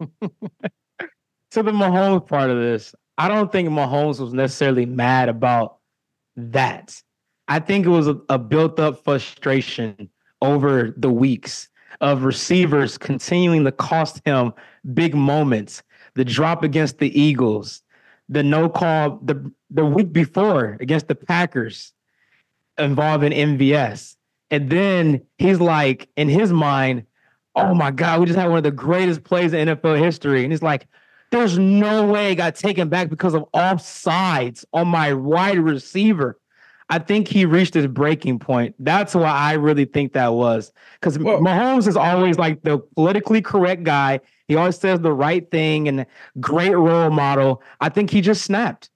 to 1.53 1.63
the 1.63 1.73
Mahomes 1.73 2.27
part 2.27 2.51
of 2.51 2.59
this, 2.59 2.95
I 3.17 3.29
don't 3.29 3.51
think 3.51 3.69
Mahomes 3.69 4.21
was 4.21 4.33
necessarily 4.33 4.87
mad 4.87 5.29
about 5.29 5.79
that. 6.37 7.03
I 7.49 7.59
think 7.59 7.87
it 7.87 7.91
was 7.91 8.09
a, 8.09 8.19
a 8.29 8.39
built 8.39 8.79
up 8.79 9.03
frustration 9.03 10.09
over 10.41 10.95
the 10.97 11.11
weeks 11.11 11.69
of 12.01 12.23
receivers 12.23 12.99
continuing 12.99 13.65
to 13.65 13.73
cost 13.73 14.21
him 14.25 14.53
big 14.95 15.15
moments. 15.15 15.83
The 16.15 16.25
drop 16.25 16.63
against 16.63 16.99
the 16.99 17.19
Eagles, 17.19 17.83
the 18.29 18.43
no 18.43 18.69
call 18.69 19.19
the 19.23 19.51
the 19.71 19.85
week 19.85 20.13
before 20.13 20.77
against 20.81 21.09
the 21.09 21.15
Packers 21.15 21.93
involving 22.79 23.33
MVS. 23.33 24.17
And 24.51 24.71
then 24.71 25.23
he's 25.39 25.61
like, 25.61 26.09
in 26.17 26.29
his 26.29 26.53
mind, 26.53 27.05
oh 27.55 27.75
my 27.75 27.91
God, 27.91 28.21
we 28.21 28.27
just 28.27 28.39
had 28.39 28.49
one 28.49 28.59
of 28.59 28.65
the 28.65 28.71
greatest 28.71 29.25
plays 29.25 29.53
in 29.53 29.69
NFL 29.69 29.99
history. 29.99 30.43
And 30.43 30.53
he's 30.53 30.63
like, 30.63 30.87
there's 31.31 31.59
no 31.59 32.07
way 32.07 32.33
it 32.33 32.37
got 32.37 32.55
taken 32.55 32.89
back 32.89 33.09
because 33.09 33.35
of 33.35 33.45
offsides 33.55 34.65
on 34.73 34.89
my 34.89 35.13
wide 35.13 35.59
receiver. 35.59 36.39
I 36.91 36.99
think 36.99 37.29
he 37.29 37.45
reached 37.45 37.75
his 37.75 37.87
breaking 37.87 38.39
point. 38.39 38.75
That's 38.79 39.15
why 39.15 39.29
I 39.29 39.55
really 39.55 39.85
think 39.85 40.15
that 40.15 40.33
was 40.33 40.73
because 41.01 41.19
Mahomes 41.19 41.87
is 41.87 41.97
always 41.97 42.39
like 42.39 42.63
the 42.63 42.79
politically 42.79 43.43
correct 43.43 43.83
guy. 43.83 44.21
He 44.47 44.57
always 44.57 44.79
says 44.79 45.01
the 45.01 45.13
right 45.13 45.49
thing 45.51 45.87
and 45.87 46.07
great 46.41 46.75
role 46.75 47.11
model. 47.11 47.63
I 47.81 47.91
think 47.91 48.11
he 48.11 48.23
just 48.23 48.43
snapped. 48.43 48.89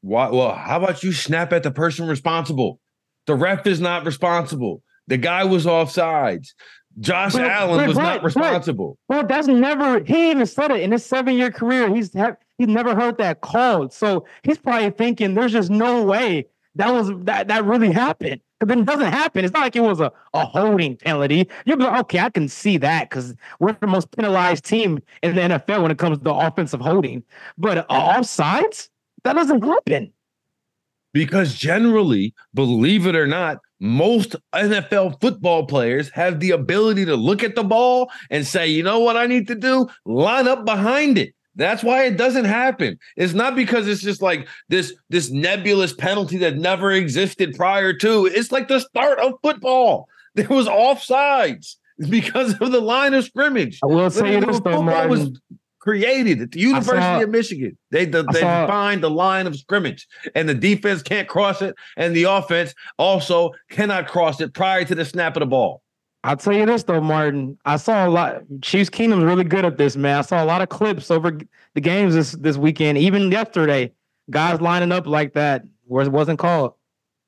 Why? 0.00 0.30
Well, 0.30 0.54
how 0.54 0.78
about 0.78 1.02
you 1.02 1.12
snap 1.12 1.52
at 1.52 1.62
the 1.62 1.70
person 1.70 2.08
responsible? 2.08 2.80
The 3.26 3.34
ref 3.34 3.66
is 3.66 3.80
not 3.80 4.06
responsible. 4.06 4.82
The 5.06 5.18
guy 5.18 5.44
was 5.44 5.66
offsides. 5.66 6.54
Josh 6.98 7.34
Allen 7.36 7.86
was 7.86 7.96
but, 7.96 8.02
not 8.02 8.24
responsible. 8.24 8.98
Well, 9.08 9.26
that's 9.26 9.46
never 9.46 10.02
he 10.02 10.32
even 10.32 10.46
said 10.46 10.70
it 10.70 10.80
in 10.80 10.92
his 10.92 11.04
seven 11.04 11.34
year 11.34 11.50
career. 11.50 11.94
He's 11.94 12.12
ha- 12.12 12.36
he's 12.58 12.68
never 12.68 12.94
heard 12.94 13.18
that 13.18 13.40
called. 13.40 13.92
So 13.92 14.26
he's 14.42 14.58
probably 14.58 14.90
thinking 14.90 15.34
there's 15.34 15.52
just 15.52 15.70
no 15.70 16.02
way 16.02 16.46
that 16.74 16.92
was 16.92 17.10
that 17.24 17.48
that 17.48 17.64
really 17.64 17.92
happened. 17.92 18.40
Because 18.58 18.74
then 18.74 18.80
it 18.80 18.86
doesn't 18.86 19.12
happen. 19.12 19.44
It's 19.44 19.54
not 19.54 19.60
like 19.60 19.76
it 19.76 19.80
was 19.80 20.00
a, 20.00 20.12
a 20.34 20.44
holding 20.44 20.96
penalty. 20.96 21.48
You'll 21.64 21.78
be 21.78 21.84
like, 21.84 22.00
okay, 22.00 22.18
I 22.18 22.28
can 22.28 22.46
see 22.46 22.76
that 22.76 23.08
because 23.08 23.34
we're 23.58 23.72
the 23.72 23.86
most 23.86 24.10
penalized 24.14 24.66
team 24.66 24.98
in 25.22 25.34
the 25.34 25.40
NFL 25.40 25.80
when 25.80 25.90
it 25.90 25.96
comes 25.96 26.18
to 26.18 26.30
offensive 26.30 26.80
holding. 26.80 27.22
But 27.56 27.78
uh, 27.78 27.84
offsides, 27.88 28.90
that 29.24 29.32
doesn't 29.32 29.64
happen. 29.64 30.12
Because 31.14 31.54
generally, 31.54 32.34
believe 32.52 33.06
it 33.06 33.16
or 33.16 33.26
not, 33.26 33.60
most 33.80 34.36
NFL 34.54 35.20
football 35.20 35.66
players 35.66 36.10
have 36.10 36.38
the 36.38 36.50
ability 36.50 37.06
to 37.06 37.16
look 37.16 37.42
at 37.42 37.54
the 37.54 37.64
ball 37.64 38.10
and 38.30 38.46
say, 38.46 38.68
you 38.68 38.82
know 38.82 39.00
what 39.00 39.16
I 39.16 39.26
need 39.26 39.48
to 39.48 39.54
do? 39.54 39.88
Line 40.04 40.46
up 40.46 40.64
behind 40.64 41.18
it. 41.18 41.34
That's 41.56 41.82
why 41.82 42.04
it 42.04 42.16
doesn't 42.16 42.44
happen. 42.44 42.98
It's 43.16 43.34
not 43.34 43.56
because 43.56 43.88
it's 43.88 44.02
just 44.02 44.22
like 44.22 44.46
this 44.68 44.94
this 45.08 45.30
nebulous 45.30 45.92
penalty 45.92 46.38
that 46.38 46.56
never 46.56 46.92
existed 46.92 47.56
prior 47.56 47.92
to. 47.94 48.26
It's 48.26 48.52
like 48.52 48.68
the 48.68 48.80
start 48.80 49.18
of 49.18 49.34
football. 49.42 50.08
There 50.36 50.46
was 50.46 50.68
offsides 50.68 51.74
because 52.08 52.52
of 52.60 52.70
the 52.70 52.80
line 52.80 53.14
of 53.14 53.24
scrimmage. 53.24 53.80
I 53.82 53.86
will 53.86 54.10
say 54.10 54.38
this 54.38 54.60
though, 54.60 54.80
Martin. 54.80 55.10
was 55.10 55.40
created 55.80 56.40
at 56.40 56.52
the 56.52 56.60
University 56.60 57.00
saw, 57.00 57.22
of 57.22 57.30
Michigan. 57.30 57.76
They 57.90 58.04
they 58.04 58.22
saw, 58.22 58.66
defined 58.66 59.02
the 59.02 59.10
line 59.10 59.46
of 59.46 59.56
scrimmage, 59.56 60.06
and 60.34 60.48
the 60.48 60.54
defense 60.54 61.02
can't 61.02 61.26
cross 61.26 61.60
it, 61.62 61.74
and 61.96 62.14
the 62.14 62.24
offense 62.24 62.74
also 62.98 63.52
cannot 63.70 64.06
cross 64.06 64.40
it 64.40 64.54
prior 64.54 64.84
to 64.84 64.94
the 64.94 65.04
snap 65.04 65.36
of 65.36 65.40
the 65.40 65.46
ball. 65.46 65.82
I'll 66.22 66.36
tell 66.36 66.52
you 66.52 66.66
this 66.66 66.82
though, 66.84 67.00
Martin. 67.00 67.58
I 67.64 67.76
saw 67.76 68.06
a 68.06 68.10
lot. 68.10 68.42
Chiefs 68.62 68.90
Kingdom's 68.90 69.24
really 69.24 69.44
good 69.44 69.64
at 69.64 69.78
this, 69.78 69.96
man. 69.96 70.18
I 70.18 70.20
saw 70.20 70.44
a 70.44 70.46
lot 70.46 70.60
of 70.60 70.68
clips 70.68 71.10
over 71.10 71.38
the 71.74 71.80
games 71.80 72.14
this 72.14 72.32
this 72.32 72.56
weekend, 72.56 72.98
even 72.98 73.32
yesterday. 73.32 73.92
Guys 74.30 74.60
lining 74.60 74.92
up 74.92 75.06
like 75.06 75.32
that 75.34 75.64
where 75.86 76.04
it 76.04 76.12
wasn't 76.12 76.38
called, 76.38 76.74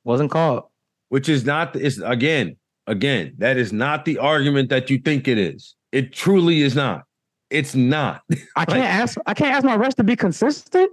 wasn't 0.05 0.31
called. 0.31 0.65
Which 1.09 1.29
is 1.29 1.45
not 1.45 1.75
is 1.75 2.01
again, 2.05 2.57
again, 2.87 3.35
that 3.39 3.57
is 3.57 3.73
not 3.73 4.05
the 4.05 4.19
argument 4.19 4.69
that 4.69 4.89
you 4.89 4.99
think 4.99 5.27
it 5.27 5.39
is. 5.39 5.75
It 5.91 6.13
truly 6.13 6.61
is 6.61 6.77
not. 6.77 7.05
It's 7.53 7.75
not. 7.75 8.23
I 8.57 8.65
can't 8.65 8.81
like, 8.81 8.89
ask. 8.89 9.19
I 9.27 9.35
can't 9.35 9.55
ask 9.55 9.65
my 9.65 9.77
refs 9.77 9.95
to 9.97 10.05
be 10.05 10.17
consistent. 10.17 10.91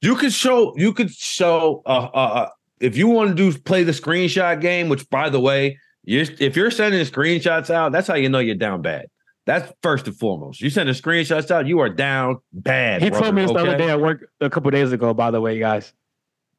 You 0.00 0.16
could 0.16 0.32
show. 0.32 0.74
You 0.76 0.92
could 0.92 1.10
show. 1.10 1.82
Uh, 1.84 2.08
uh, 2.14 2.16
uh, 2.16 2.48
if 2.80 2.96
you 2.96 3.08
want 3.08 3.30
to 3.30 3.34
do 3.34 3.56
play 3.58 3.82
the 3.82 3.92
screenshot 3.92 4.60
game, 4.60 4.88
which 4.88 5.08
by 5.10 5.28
the 5.28 5.40
way, 5.40 5.78
you 6.04 6.24
if 6.38 6.56
you're 6.56 6.70
sending 6.70 7.04
screenshots 7.04 7.70
out, 7.70 7.92
that's 7.92 8.08
how 8.08 8.14
you 8.14 8.28
know 8.28 8.38
you're 8.38 8.54
down 8.54 8.82
bad. 8.82 9.06
That's 9.46 9.72
first 9.82 10.06
and 10.06 10.16
foremost. 10.16 10.60
You 10.60 10.70
send 10.70 10.94
sending 10.94 10.94
screenshots 10.94 11.50
out, 11.50 11.66
you 11.66 11.80
are 11.80 11.88
down 11.88 12.38
bad. 12.52 13.02
He 13.02 13.10
brother, 13.10 13.24
told 13.24 13.34
me 13.34 13.42
this 13.42 13.50
okay? 13.50 13.62
the 13.62 13.68
other 13.68 13.78
day 13.78 13.90
at 13.90 14.00
work 14.00 14.30
a 14.40 14.48
couple 14.48 14.70
days 14.70 14.92
ago. 14.92 15.12
By 15.12 15.32
the 15.32 15.40
way, 15.40 15.58
guys, 15.58 15.92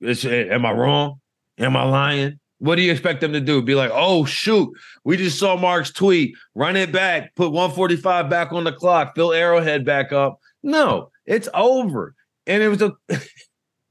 it's, 0.01 0.25
am 0.25 0.65
I 0.65 0.73
wrong? 0.73 1.21
Am 1.57 1.77
I 1.77 1.83
lying? 1.83 2.39
What 2.61 2.75
do 2.75 2.83
you 2.83 2.91
expect 2.91 3.21
them 3.21 3.33
to 3.33 3.39
do? 3.39 3.59
Be 3.63 3.73
like, 3.73 3.89
oh 3.91 4.23
shoot, 4.23 4.69
we 5.03 5.17
just 5.17 5.39
saw 5.39 5.57
Mark's 5.57 5.91
tweet. 5.91 6.35
Run 6.53 6.75
it 6.75 6.91
back, 6.91 7.33
put 7.33 7.51
145 7.51 8.29
back 8.29 8.53
on 8.53 8.65
the 8.65 8.71
clock, 8.71 9.15
fill 9.15 9.33
Arrowhead 9.33 9.83
back 9.83 10.11
up. 10.11 10.39
No, 10.61 11.09
it's 11.25 11.49
over. 11.55 12.13
And 12.45 12.61
it 12.61 12.67
was 12.67 12.83
a 12.83 12.93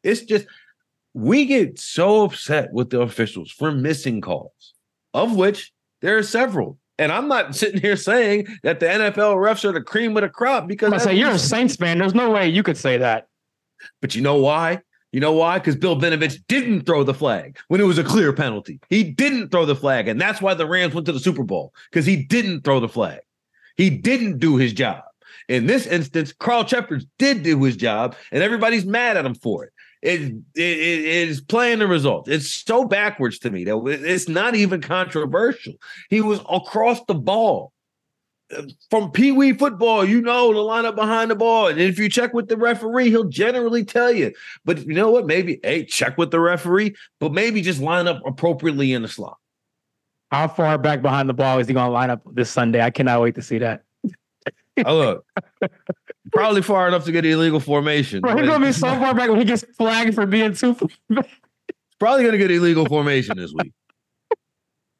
it's 0.04 0.22
just 0.22 0.46
we 1.14 1.46
get 1.46 1.80
so 1.80 2.22
upset 2.22 2.72
with 2.72 2.90
the 2.90 3.00
officials 3.00 3.50
for 3.50 3.72
missing 3.72 4.20
calls, 4.20 4.74
of 5.14 5.34
which 5.34 5.72
there 6.00 6.16
are 6.16 6.22
several. 6.22 6.78
And 6.96 7.10
I'm 7.10 7.26
not 7.26 7.56
sitting 7.56 7.80
here 7.80 7.96
saying 7.96 8.46
that 8.62 8.78
the 8.78 8.86
NFL 8.86 9.34
refs 9.34 9.64
are 9.64 9.72
the 9.72 9.80
cream 9.80 10.16
of 10.16 10.22
the 10.22 10.28
crop 10.28 10.68
because 10.68 10.92
I 10.92 10.98
say 10.98 11.14
you're 11.16 11.32
a 11.32 11.40
Saints 11.40 11.74
fan. 11.74 11.98
There's 11.98 12.14
no 12.14 12.30
way 12.30 12.48
you 12.48 12.62
could 12.62 12.76
say 12.76 12.98
that. 12.98 13.26
But 14.00 14.14
you 14.14 14.22
know 14.22 14.36
why? 14.36 14.78
You 15.12 15.20
know 15.20 15.32
why? 15.32 15.58
Because 15.58 15.76
Bill 15.76 15.96
Vinovich 15.96 16.38
didn't 16.46 16.82
throw 16.82 17.02
the 17.02 17.14
flag 17.14 17.58
when 17.68 17.80
it 17.80 17.84
was 17.84 17.98
a 17.98 18.04
clear 18.04 18.32
penalty. 18.32 18.80
He 18.88 19.02
didn't 19.02 19.48
throw 19.48 19.66
the 19.66 19.74
flag. 19.74 20.06
And 20.06 20.20
that's 20.20 20.40
why 20.40 20.54
the 20.54 20.66
Rams 20.66 20.94
went 20.94 21.06
to 21.06 21.12
the 21.12 21.20
Super 21.20 21.42
Bowl 21.42 21.74
because 21.90 22.06
he 22.06 22.16
didn't 22.16 22.62
throw 22.62 22.78
the 22.78 22.88
flag. 22.88 23.20
He 23.76 23.90
didn't 23.90 24.38
do 24.38 24.56
his 24.56 24.72
job. 24.72 25.02
In 25.48 25.66
this 25.66 25.86
instance, 25.86 26.32
Carl 26.32 26.64
Cheffers 26.64 27.06
did 27.18 27.42
do 27.42 27.60
his 27.64 27.76
job, 27.76 28.14
and 28.30 28.42
everybody's 28.42 28.84
mad 28.84 29.16
at 29.16 29.26
him 29.26 29.34
for 29.34 29.64
it. 29.64 29.72
It, 30.02 30.20
it, 30.54 30.62
it 30.78 31.28
is 31.28 31.40
playing 31.40 31.80
the 31.80 31.88
results. 31.88 32.28
It's 32.28 32.52
so 32.52 32.84
backwards 32.84 33.38
to 33.40 33.50
me 33.50 33.64
that 33.64 33.76
it's 33.84 34.28
not 34.28 34.54
even 34.54 34.80
controversial. 34.80 35.74
He 36.08 36.20
was 36.20 36.40
across 36.48 37.04
the 37.04 37.14
ball 37.14 37.72
from 38.90 39.10
Pee 39.10 39.32
Wee 39.32 39.52
football, 39.52 40.04
you 40.04 40.20
know 40.20 40.52
the 40.52 40.60
lineup 40.60 40.96
behind 40.96 41.30
the 41.30 41.36
ball. 41.36 41.68
And 41.68 41.80
if 41.80 41.98
you 41.98 42.08
check 42.08 42.34
with 42.34 42.48
the 42.48 42.56
referee, 42.56 43.10
he'll 43.10 43.24
generally 43.24 43.84
tell 43.84 44.12
you. 44.12 44.32
But 44.64 44.86
you 44.86 44.94
know 44.94 45.10
what? 45.10 45.26
Maybe, 45.26 45.60
hey, 45.62 45.84
check 45.84 46.18
with 46.18 46.30
the 46.30 46.40
referee, 46.40 46.94
but 47.18 47.32
maybe 47.32 47.62
just 47.62 47.80
line 47.80 48.08
up 48.08 48.20
appropriately 48.26 48.92
in 48.92 49.02
the 49.02 49.08
slot. 49.08 49.38
How 50.30 50.48
far 50.48 50.78
back 50.78 51.02
behind 51.02 51.28
the 51.28 51.34
ball 51.34 51.58
is 51.58 51.66
he 51.66 51.74
going 51.74 51.86
to 51.86 51.92
line 51.92 52.10
up 52.10 52.22
this 52.32 52.50
Sunday? 52.50 52.80
I 52.80 52.90
cannot 52.90 53.20
wait 53.20 53.34
to 53.34 53.42
see 53.42 53.58
that. 53.58 53.82
oh, 54.84 54.96
look. 54.96 55.26
Probably 56.32 56.62
far 56.62 56.86
enough 56.86 57.04
to 57.04 57.12
get 57.12 57.24
illegal 57.24 57.58
formation. 57.58 58.20
Bro, 58.20 58.36
he's 58.36 58.46
going 58.46 58.60
to 58.60 58.66
be 58.66 58.72
so 58.72 58.88
far 58.88 59.14
back 59.14 59.28
when 59.28 59.38
he 59.38 59.44
gets 59.44 59.64
flagged 59.76 60.14
for 60.14 60.26
being 60.26 60.54
too. 60.54 60.74
far. 60.74 60.88
Probably 61.98 62.22
going 62.22 62.32
to 62.32 62.38
get 62.38 62.50
illegal 62.50 62.86
formation 62.86 63.36
this 63.36 63.52
week. 63.52 63.72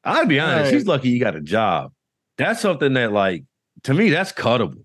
I'd 0.03 0.27
be 0.27 0.39
honest. 0.39 0.65
Right. 0.65 0.73
He's 0.73 0.85
lucky 0.85 1.09
he 1.09 1.19
got 1.19 1.35
a 1.35 1.41
job 1.41 1.93
that's 2.37 2.61
something 2.61 2.93
that 2.93 3.11
like 3.11 3.43
to 3.83 3.93
me 3.93 4.09
that's 4.09 4.31
cuttable. 4.31 4.83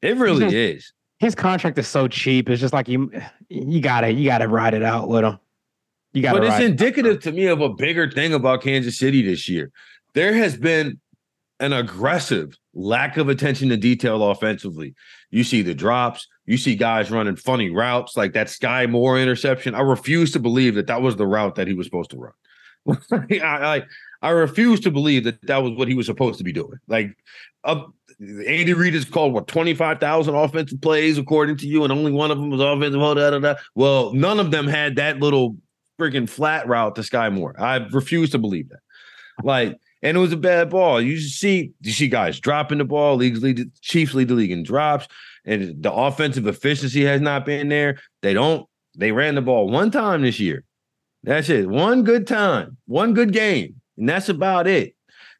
It 0.00 0.16
really 0.16 0.46
just, 0.46 0.54
is. 0.54 0.92
His 1.18 1.34
contract 1.34 1.78
is 1.78 1.86
so 1.86 2.08
cheap. 2.08 2.48
It's 2.50 2.60
just 2.60 2.74
like 2.74 2.88
you 2.88 3.10
you 3.48 3.80
gotta 3.80 4.12
you 4.12 4.24
gotta 4.24 4.48
ride 4.48 4.74
it 4.74 4.82
out 4.82 5.08
with 5.08 5.24
him. 5.24 5.38
You 6.12 6.22
gotta. 6.22 6.40
But 6.40 6.48
it's 6.48 6.64
indicative 6.64 7.16
it 7.16 7.22
to 7.22 7.32
me 7.32 7.46
of 7.46 7.60
a 7.60 7.68
bigger 7.70 8.10
thing 8.10 8.34
about 8.34 8.62
Kansas 8.62 8.98
City 8.98 9.22
this 9.22 9.48
year. 9.48 9.70
There 10.14 10.34
has 10.34 10.56
been 10.56 11.00
an 11.60 11.72
aggressive 11.72 12.58
lack 12.74 13.16
of 13.16 13.28
attention 13.28 13.68
to 13.68 13.76
detail 13.76 14.30
offensively. 14.30 14.94
You 15.30 15.44
see 15.44 15.62
the 15.62 15.74
drops, 15.74 16.26
you 16.44 16.56
see 16.56 16.74
guys 16.74 17.10
running 17.10 17.36
funny 17.36 17.70
routes 17.70 18.16
like 18.16 18.32
that 18.32 18.48
Skyy 18.48 18.90
Moore 18.90 19.18
interception. 19.18 19.74
I 19.74 19.80
refuse 19.80 20.32
to 20.32 20.40
believe 20.40 20.74
that 20.74 20.88
that 20.88 21.02
was 21.02 21.16
the 21.16 21.26
route 21.26 21.54
that 21.54 21.68
he 21.68 21.74
was 21.74 21.86
supposed 21.86 22.10
to 22.10 22.16
run. 22.16 22.32
I, 23.12 23.38
I, 23.40 23.82
I 24.22 24.30
refuse 24.30 24.80
to 24.80 24.90
believe 24.90 25.24
that 25.24 25.46
that 25.46 25.62
was 25.62 25.72
what 25.72 25.88
he 25.88 25.94
was 25.94 26.06
supposed 26.06 26.38
to 26.38 26.44
be 26.44 26.52
doing. 26.52 26.78
Like, 26.86 27.16
Andy 27.66 28.72
Reid 28.72 28.94
has 28.94 29.04
called 29.04 29.32
what 29.32 29.48
twenty 29.48 29.74
five 29.74 29.98
thousand 29.98 30.34
offensive 30.34 30.80
plays 30.80 31.18
according 31.18 31.56
to 31.58 31.66
you, 31.66 31.82
and 31.82 31.92
only 31.92 32.12
one 32.12 32.30
of 32.30 32.38
them 32.38 32.50
was 32.50 32.60
offensive. 32.60 33.00
Oh. 33.00 33.56
Well, 33.74 34.12
none 34.14 34.38
of 34.38 34.50
them 34.50 34.68
had 34.68 34.96
that 34.96 35.18
little 35.18 35.56
freaking 35.98 36.28
flat 36.28 36.66
route 36.68 36.94
to 36.94 37.02
Skyy 37.02 37.32
Moore. 37.32 37.54
I 37.58 37.76
refuse 37.76 38.30
to 38.30 38.38
believe 38.38 38.68
that. 38.68 38.80
Like, 39.42 39.76
and 40.02 40.16
it 40.16 40.20
was 40.20 40.32
a 40.32 40.36
bad 40.36 40.70
ball. 40.70 41.00
You 41.00 41.18
see, 41.18 41.72
you 41.80 41.92
see 41.92 42.08
guys 42.08 42.38
dropping 42.40 42.78
the 42.78 42.84
ball. 42.84 43.16
Leagues 43.16 43.42
lead, 43.42 43.70
Chiefs 43.80 44.14
lead 44.14 44.28
the 44.28 44.34
league 44.34 44.50
in 44.50 44.62
drops, 44.62 45.08
and 45.44 45.82
the 45.82 45.92
offensive 45.92 46.46
efficiency 46.46 47.04
has 47.04 47.20
not 47.20 47.44
been 47.44 47.68
there. 47.68 47.98
They 48.22 48.34
don't. 48.34 48.68
They 48.96 49.10
ran 49.10 49.34
the 49.36 49.42
ball 49.42 49.68
one 49.68 49.90
time 49.90 50.22
this 50.22 50.38
year. 50.38 50.64
That's 51.24 51.48
it. 51.48 51.68
One 51.68 52.02
good 52.02 52.26
time, 52.26 52.76
one 52.86 53.14
good 53.14 53.32
game, 53.32 53.80
and 53.98 54.08
that's 54.08 54.28
about 54.28 54.66
it. 54.66 54.94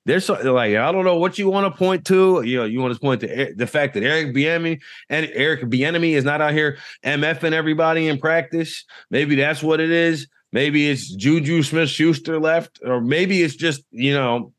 There's 0.04 0.28
like 0.28 0.74
I 0.74 0.90
don't 0.90 1.04
know 1.04 1.18
what 1.18 1.38
you 1.38 1.48
want 1.48 1.72
to 1.72 1.78
point 1.78 2.04
to. 2.06 2.42
You 2.42 2.58
know, 2.58 2.64
you 2.64 2.80
want 2.80 2.92
to 2.92 3.00
point 3.00 3.20
to 3.20 3.54
the 3.56 3.66
fact 3.66 3.94
that 3.94 4.02
Eric 4.02 4.34
Bieniemy 4.34 4.80
and 5.08 5.30
Eric 5.32 5.62
Bieniemy 5.62 6.12
is 6.12 6.24
not 6.24 6.40
out 6.40 6.52
here 6.52 6.78
mfing 7.04 7.52
everybody 7.52 8.08
in 8.08 8.18
practice. 8.18 8.84
Maybe 9.10 9.36
that's 9.36 9.62
what 9.62 9.78
it 9.78 9.90
is. 9.90 10.26
Maybe 10.52 10.90
it's 10.90 11.10
Juju 11.10 11.62
Smith 11.62 11.88
Schuster 11.88 12.38
left, 12.38 12.80
or 12.84 13.00
maybe 13.00 13.42
it's 13.42 13.56
just, 13.56 13.84
you 13.90 14.12
know, 14.12 14.52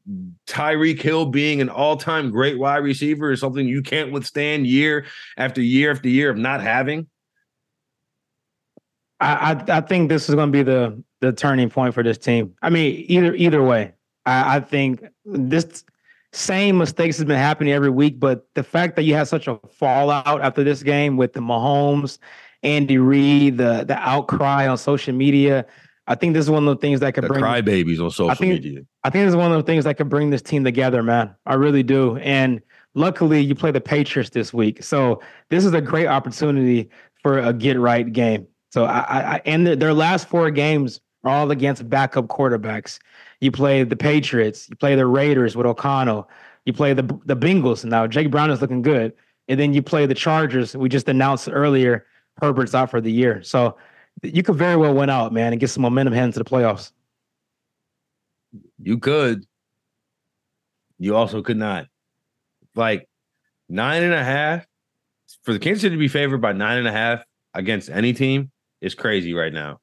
Tyreek 0.47 0.99
Hill 0.99 1.27
being 1.27 1.61
an 1.61 1.69
all 1.69 1.97
time 1.97 2.31
great 2.31 2.57
wide 2.57 2.77
receiver 2.77 3.31
is 3.31 3.39
something 3.39 3.67
you 3.67 3.83
can't 3.83 4.11
withstand 4.11 4.65
year 4.65 5.05
after 5.37 5.61
year 5.61 5.91
after 5.91 6.09
year 6.09 6.31
of 6.31 6.37
not 6.37 6.61
having. 6.61 7.07
I, 9.19 9.53
I, 9.53 9.77
I 9.77 9.81
think 9.81 10.09
this 10.09 10.29
is 10.29 10.35
going 10.35 10.51
to 10.51 10.51
be 10.51 10.63
the 10.63 11.03
the 11.21 11.31
turning 11.31 11.69
point 11.69 11.93
for 11.93 12.03
this 12.03 12.17
team. 12.17 12.53
I 12.61 12.69
mean, 12.69 13.05
either 13.07 13.33
either 13.35 13.63
way, 13.63 13.93
I, 14.25 14.57
I 14.57 14.59
think 14.59 15.03
this 15.25 15.85
same 16.33 16.77
mistakes 16.77 17.17
has 17.17 17.25
been 17.25 17.37
happening 17.37 17.73
every 17.73 17.91
week, 17.91 18.19
but 18.19 18.47
the 18.55 18.63
fact 18.63 18.95
that 18.95 19.03
you 19.03 19.13
had 19.13 19.27
such 19.27 19.47
a 19.47 19.59
fallout 19.71 20.41
after 20.41 20.63
this 20.63 20.81
game 20.83 21.15
with 21.15 21.33
the 21.33 21.39
Mahomes, 21.39 22.17
Andy 22.63 22.97
Reid, 22.97 23.57
the 23.57 23.85
the 23.87 23.97
outcry 23.97 24.67
on 24.67 24.77
social 24.77 25.13
media, 25.13 25.65
I 26.07 26.15
think 26.15 26.33
this 26.33 26.43
is 26.43 26.49
one 26.49 26.67
of 26.67 26.75
the 26.75 26.81
things 26.81 26.99
that 26.99 27.13
could 27.13 27.23
the 27.23 27.29
bring 27.29 27.43
crybabies 27.43 28.03
on 28.03 28.11
social 28.11 28.31
I 28.31 28.35
think, 28.35 28.53
media. 28.53 28.81
I 29.03 29.09
think 29.09 29.25
this 29.25 29.31
is 29.31 29.37
one 29.37 29.51
of 29.51 29.57
the 29.57 29.63
things 29.63 29.85
that 29.85 29.95
could 29.95 30.09
bring 30.09 30.29
this 30.29 30.41
team 30.41 30.63
together, 30.63 31.01
man. 31.03 31.35
I 31.45 31.53
really 31.53 31.83
do. 31.83 32.17
And 32.17 32.61
luckily, 32.95 33.39
you 33.39 33.55
play 33.55 33.71
the 33.71 33.81
Patriots 33.81 34.31
this 34.31 34.53
week, 34.53 34.83
so 34.83 35.21
this 35.49 35.63
is 35.63 35.73
a 35.73 35.81
great 35.81 36.07
opportunity 36.07 36.89
for 37.21 37.39
a 37.39 37.53
get 37.53 37.79
right 37.79 38.11
game. 38.11 38.47
So 38.73 38.85
I, 38.85 39.35
I 39.35 39.41
and 39.45 39.67
their, 39.67 39.93
last 39.93 40.27
four 40.27 40.49
games 40.49 40.99
are 41.23 41.29
all 41.29 41.51
against 41.51 41.87
backup 41.91 42.25
quarterbacks. 42.25 42.97
You 43.39 43.51
play 43.51 43.83
the 43.83 43.95
Patriots, 43.95 44.67
you 44.67 44.75
play 44.75 44.95
the 44.95 45.05
Raiders 45.05 45.55
with 45.55 45.67
O'Connell, 45.67 46.27
you 46.65 46.73
play 46.73 46.93
the 46.93 47.03
the 47.25 47.35
Bengals. 47.35 47.85
Now 47.85 48.07
Jake 48.07 48.31
Brown 48.31 48.49
is 48.49 48.61
looking 48.61 48.81
good, 48.81 49.13
and 49.47 49.59
then 49.59 49.75
you 49.75 49.83
play 49.83 50.07
the 50.07 50.15
Chargers. 50.15 50.75
We 50.75 50.89
just 50.89 51.07
announced 51.07 51.47
earlier 51.51 52.07
Herbert's 52.41 52.73
out 52.73 52.89
for 52.89 52.99
the 52.99 53.11
year, 53.11 53.43
so 53.43 53.77
you 54.23 54.41
could 54.41 54.55
very 54.55 54.75
well 54.75 54.95
win 54.95 55.11
out, 55.11 55.31
man, 55.31 55.53
and 55.53 55.59
get 55.59 55.69
some 55.69 55.83
momentum 55.83 56.15
heading 56.15 56.33
to 56.33 56.39
the 56.39 56.45
playoffs. 56.45 56.93
You 58.81 58.97
could. 58.97 59.45
You 60.97 61.15
also 61.15 61.43
could 61.43 61.57
not. 61.57 61.85
Like 62.73 63.07
nine 63.69 64.01
and 64.01 64.15
a 64.15 64.23
half 64.23 64.65
for 65.43 65.53
the 65.53 65.59
Kansas 65.59 65.83
City 65.83 65.95
to 65.95 65.99
be 65.99 66.07
favored 66.07 66.41
by 66.41 66.53
nine 66.53 66.79
and 66.79 66.87
a 66.87 66.91
half 66.91 67.23
against 67.53 67.91
any 67.91 68.13
team 68.13 68.49
is 68.83 68.95
crazy 68.95 69.33
right 69.33 69.53
now. 69.53 69.79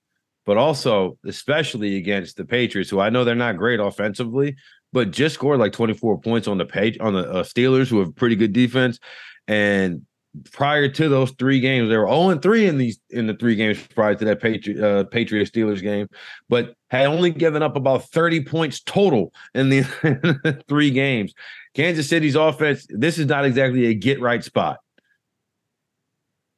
But 0.46 0.56
also, 0.56 1.18
especially 1.24 1.96
against 1.96 2.36
the 2.36 2.44
Patriots, 2.44 2.90
who 2.90 3.00
I 3.00 3.10
know 3.10 3.24
they're 3.24 3.34
not 3.34 3.56
great 3.56 3.80
offensively, 3.80 4.56
but 4.92 5.10
just 5.10 5.34
scored 5.34 5.60
like 5.60 5.72
24 5.72 6.20
points 6.20 6.48
on 6.48 6.58
the 6.58 6.64
page 6.64 6.98
on 7.00 7.14
the 7.14 7.30
uh, 7.30 7.42
Steelers, 7.42 7.88
who 7.88 8.00
have 8.00 8.14
pretty 8.16 8.36
good 8.36 8.52
defense. 8.52 8.98
And 9.46 10.06
prior 10.52 10.88
to 10.88 11.08
those 11.08 11.32
three 11.32 11.60
games, 11.60 11.88
they 11.88 11.96
were 11.96 12.06
0 12.06 12.30
and 12.30 12.42
3 12.42 12.66
in 12.66 12.78
these 12.78 13.00
in 13.10 13.26
the 13.26 13.34
three 13.34 13.56
games 13.56 13.84
prior 13.94 14.14
to 14.14 14.24
that 14.24 14.40
Patriot 14.40 14.82
uh, 14.82 15.04
Patriot 15.04 15.52
Steelers 15.52 15.82
game, 15.82 16.08
but 16.48 16.74
had 16.90 17.06
only 17.06 17.30
given 17.30 17.62
up 17.62 17.76
about 17.76 18.08
30 18.10 18.44
points 18.44 18.80
total 18.80 19.32
in 19.54 19.68
the 19.68 20.62
three 20.68 20.90
games. 20.90 21.34
Kansas 21.74 22.08
City's 22.08 22.34
offense, 22.34 22.86
this 22.88 23.18
is 23.18 23.26
not 23.26 23.44
exactly 23.44 23.86
a 23.86 23.94
get 23.94 24.20
right 24.20 24.42
spot. 24.42 24.78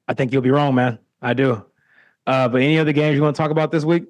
I 0.08 0.14
think 0.14 0.32
you'll 0.32 0.42
be 0.42 0.50
wrong, 0.50 0.74
man. 0.74 0.98
I 1.20 1.34
do. 1.34 1.64
Uh, 2.26 2.48
but 2.48 2.62
any 2.62 2.78
other 2.78 2.92
games 2.92 3.16
you 3.16 3.22
want 3.22 3.34
to 3.34 3.42
talk 3.42 3.50
about 3.50 3.72
this 3.72 3.84
week? 3.84 4.04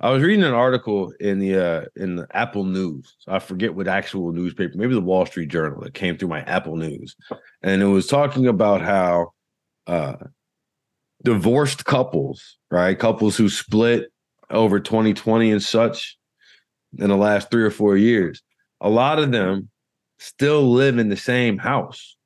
I 0.00 0.10
was 0.10 0.22
reading 0.22 0.44
an 0.44 0.54
article 0.54 1.12
in 1.18 1.40
the 1.40 1.56
uh, 1.56 1.84
in 1.96 2.14
the 2.14 2.28
Apple 2.30 2.62
News. 2.62 3.16
I 3.26 3.40
forget 3.40 3.74
what 3.74 3.88
actual 3.88 4.30
newspaper, 4.30 4.76
maybe 4.76 4.94
the 4.94 5.00
Wall 5.00 5.26
Street 5.26 5.48
Journal 5.48 5.80
that 5.80 5.94
came 5.94 6.16
through 6.16 6.28
my 6.28 6.42
Apple 6.42 6.76
News, 6.76 7.16
and 7.62 7.82
it 7.82 7.86
was 7.86 8.06
talking 8.06 8.46
about 8.46 8.80
how 8.80 9.32
uh, 9.88 10.14
divorced 11.24 11.84
couples, 11.84 12.58
right, 12.70 12.96
couples 12.96 13.36
who 13.36 13.48
split 13.48 14.12
over 14.50 14.78
2020 14.78 15.50
and 15.50 15.62
such 15.62 16.16
in 16.96 17.08
the 17.08 17.16
last 17.16 17.50
three 17.50 17.64
or 17.64 17.70
four 17.70 17.96
years, 17.96 18.42
a 18.80 18.88
lot 18.88 19.18
of 19.18 19.32
them 19.32 19.68
still 20.18 20.70
live 20.70 20.98
in 20.98 21.08
the 21.08 21.16
same 21.16 21.58
house 21.58 22.16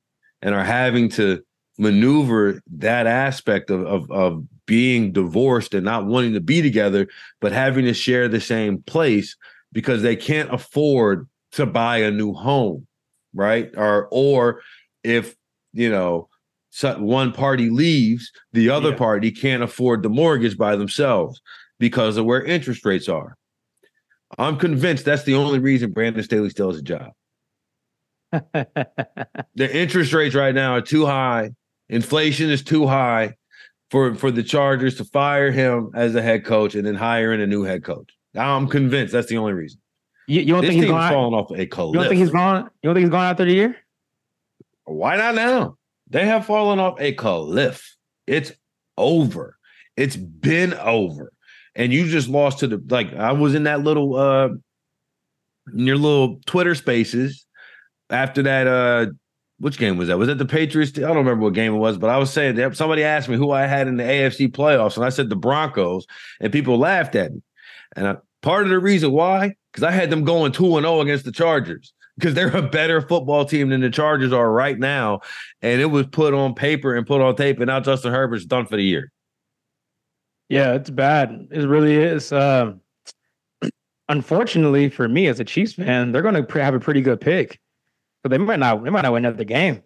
and 0.41 0.55
are 0.55 0.63
having 0.63 1.09
to 1.09 1.43
maneuver 1.77 2.61
that 2.71 3.07
aspect 3.07 3.69
of, 3.69 3.85
of, 3.85 4.11
of 4.11 4.45
being 4.73 5.11
divorced 5.11 5.75
and 5.75 5.85
not 5.85 6.07
wanting 6.07 6.33
to 6.33 6.41
be 6.41 6.59
together, 6.59 7.07
but 7.39 7.51
having 7.51 7.85
to 7.85 7.93
share 7.93 8.27
the 8.27 8.41
same 8.41 8.81
place 8.81 9.35
because 9.71 10.01
they 10.01 10.15
can't 10.15 10.51
afford 10.51 11.29
to 11.51 11.67
buy 11.67 11.97
a 11.97 12.09
new 12.09 12.33
home, 12.33 12.87
right? 13.35 13.69
Or 13.77 14.07
or 14.09 14.61
if 15.03 15.35
you 15.73 15.91
know 15.91 16.27
one 16.97 17.33
party 17.33 17.69
leaves, 17.69 18.31
the 18.53 18.71
other 18.71 18.89
yeah. 18.89 18.95
party 18.95 19.29
can't 19.29 19.61
afford 19.61 20.01
the 20.01 20.09
mortgage 20.09 20.57
by 20.57 20.75
themselves 20.75 21.39
because 21.77 22.17
of 22.17 22.25
where 22.25 22.43
interest 22.43 22.83
rates 22.83 23.07
are. 23.07 23.37
I'm 24.39 24.57
convinced 24.57 25.05
that's 25.05 25.21
the 25.21 25.35
only 25.35 25.59
reason 25.59 25.91
Brandon 25.91 26.23
Staley 26.23 26.49
still 26.49 26.71
has 26.71 26.79
a 26.79 26.81
job. 26.81 27.11
the 28.31 29.69
interest 29.71 30.13
rates 30.13 30.33
right 30.33 30.55
now 30.55 30.73
are 30.73 30.81
too 30.81 31.05
high. 31.05 31.51
Inflation 31.89 32.49
is 32.49 32.63
too 32.63 32.87
high 32.87 33.35
for 33.93 34.15
for 34.15 34.31
the 34.31 34.41
Chargers 34.41 34.95
to 34.95 35.05
fire 35.05 35.51
him 35.51 35.91
as 35.93 36.15
a 36.15 36.21
head 36.21 36.45
coach 36.45 36.73
and 36.73 36.83
then 36.83 36.95
hire 36.95 37.31
in 37.31 37.39
a 37.41 37.45
new 37.45 37.61
head 37.61 37.83
coach. 37.83 38.09
I'm 38.35 38.67
convinced 38.67 39.13
that's 39.13 39.27
the 39.27 39.37
only 39.37 39.53
reason. 39.53 39.79
You, 40.27 40.41
you 40.41 40.47
don't 40.47 40.61
this 40.61 40.71
think 40.71 40.81
he's 40.81 40.89
going 40.89 41.09
falling 41.11 41.35
off 41.35 41.51
a 41.51 41.67
cliff? 41.67 41.93
You 41.93 41.99
don't 41.99 42.09
think 42.09 42.19
he's 42.19 42.31
gone? 42.31 42.63
You 42.81 42.87
don't 42.87 42.95
think 42.95 43.03
he's 43.03 43.11
gone 43.11 43.29
after 43.29 43.45
the 43.45 43.53
year? 43.53 43.77
Why 44.85 45.15
not 45.15 45.35
now? 45.35 45.77
They 46.09 46.25
have 46.25 46.47
fallen 46.47 46.79
off 46.79 46.99
a 46.99 47.11
cliff. 47.13 47.95
It's 48.25 48.51
over. 48.97 49.59
It's 49.95 50.15
been 50.15 50.73
over. 50.73 51.31
And 51.75 51.93
you 51.93 52.07
just 52.07 52.27
lost 52.27 52.59
to 52.59 52.67
the 52.67 52.83
like 52.89 53.13
I 53.13 53.33
was 53.33 53.53
in 53.53 53.65
that 53.65 53.81
little 53.81 54.15
uh 54.15 54.47
in 55.71 55.85
your 55.85 55.97
little 55.97 56.41
Twitter 56.47 56.73
spaces 56.73 57.45
after 58.09 58.41
that 58.41 58.65
uh 58.65 59.11
which 59.63 59.77
game 59.77 59.95
was 59.95 60.09
that? 60.09 60.17
Was 60.17 60.27
it 60.27 60.37
the 60.37 60.45
Patriots? 60.45 60.91
I 60.97 61.01
don't 61.01 61.15
remember 61.15 61.45
what 61.45 61.53
game 61.53 61.73
it 61.73 61.77
was, 61.77 61.97
but 61.97 62.09
I 62.09 62.17
was 62.17 62.29
saying 62.33 62.55
that 62.55 62.75
somebody 62.75 63.01
asked 63.01 63.29
me 63.29 63.37
who 63.37 63.51
I 63.51 63.65
had 63.65 63.87
in 63.87 63.95
the 63.95 64.03
AFC 64.03 64.51
playoffs, 64.51 64.97
and 64.97 65.05
I 65.05 65.09
said 65.09 65.29
the 65.29 65.37
Broncos, 65.37 66.05
and 66.41 66.51
people 66.51 66.77
laughed 66.77 67.15
at 67.15 67.33
me. 67.33 67.41
And 67.95 68.05
I, 68.05 68.17
part 68.41 68.63
of 68.63 68.69
the 68.71 68.79
reason 68.79 69.13
why, 69.13 69.55
because 69.71 69.83
I 69.83 69.91
had 69.91 70.09
them 70.09 70.25
going 70.25 70.51
two 70.51 70.75
and 70.75 70.83
zero 70.83 70.97
oh 70.97 71.01
against 71.01 71.23
the 71.23 71.31
Chargers, 71.31 71.93
because 72.17 72.33
they're 72.33 72.53
a 72.53 72.61
better 72.61 72.99
football 72.99 73.45
team 73.45 73.69
than 73.69 73.79
the 73.79 73.89
Chargers 73.89 74.33
are 74.33 74.51
right 74.51 74.77
now, 74.77 75.21
and 75.61 75.79
it 75.79 75.85
was 75.85 76.07
put 76.07 76.33
on 76.33 76.53
paper 76.55 76.93
and 76.93 77.07
put 77.07 77.21
on 77.21 77.33
tape, 77.37 77.59
and 77.59 77.67
now 77.67 77.79
Justin 77.79 78.11
Herbert's 78.11 78.43
done 78.43 78.65
for 78.65 78.75
the 78.75 78.83
year. 78.83 79.13
Yeah, 80.49 80.73
it's 80.73 80.89
bad. 80.89 81.47
It 81.51 81.65
really 81.65 81.95
is. 81.95 82.33
Um, 82.33 82.81
unfortunately 84.09 84.89
for 84.89 85.07
me 85.07 85.27
as 85.27 85.39
a 85.39 85.45
Chiefs 85.45 85.71
fan, 85.71 86.11
they're 86.11 86.21
going 86.21 86.45
to 86.45 86.61
have 86.61 86.75
a 86.75 86.81
pretty 86.81 86.99
good 86.99 87.21
pick. 87.21 87.61
So 88.23 88.29
they 88.29 88.37
might 88.37 88.59
not 88.59 88.83
they 88.83 88.89
might 88.89 89.01
not 89.01 89.13
win 89.13 89.25
another 89.25 89.43
game. 89.43 89.83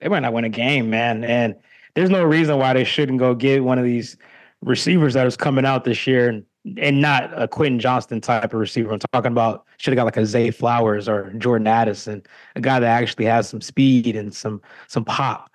They 0.00 0.08
might 0.08 0.20
not 0.20 0.32
win 0.32 0.44
a 0.44 0.48
game, 0.48 0.90
man. 0.90 1.24
And 1.24 1.54
there's 1.94 2.10
no 2.10 2.24
reason 2.24 2.58
why 2.58 2.72
they 2.72 2.84
shouldn't 2.84 3.18
go 3.18 3.34
get 3.34 3.62
one 3.62 3.78
of 3.78 3.84
these 3.84 4.16
receivers 4.62 5.14
that 5.14 5.26
is 5.26 5.36
coming 5.36 5.64
out 5.64 5.84
this 5.84 6.06
year 6.06 6.28
and, 6.28 6.44
and 6.78 7.00
not 7.00 7.30
a 7.40 7.46
Quentin 7.46 7.78
Johnston 7.78 8.20
type 8.20 8.52
of 8.52 8.54
receiver. 8.54 8.92
I'm 8.92 8.98
talking 9.12 9.32
about 9.32 9.66
should 9.76 9.92
have 9.92 9.96
got 9.96 10.04
like 10.04 10.16
a 10.16 10.26
Zay 10.26 10.50
Flowers 10.50 11.08
or 11.08 11.32
Jordan 11.34 11.66
Addison, 11.66 12.22
a 12.56 12.60
guy 12.60 12.80
that 12.80 13.02
actually 13.02 13.26
has 13.26 13.48
some 13.48 13.60
speed 13.60 14.16
and 14.16 14.34
some 14.34 14.60
some 14.88 15.04
pop. 15.04 15.50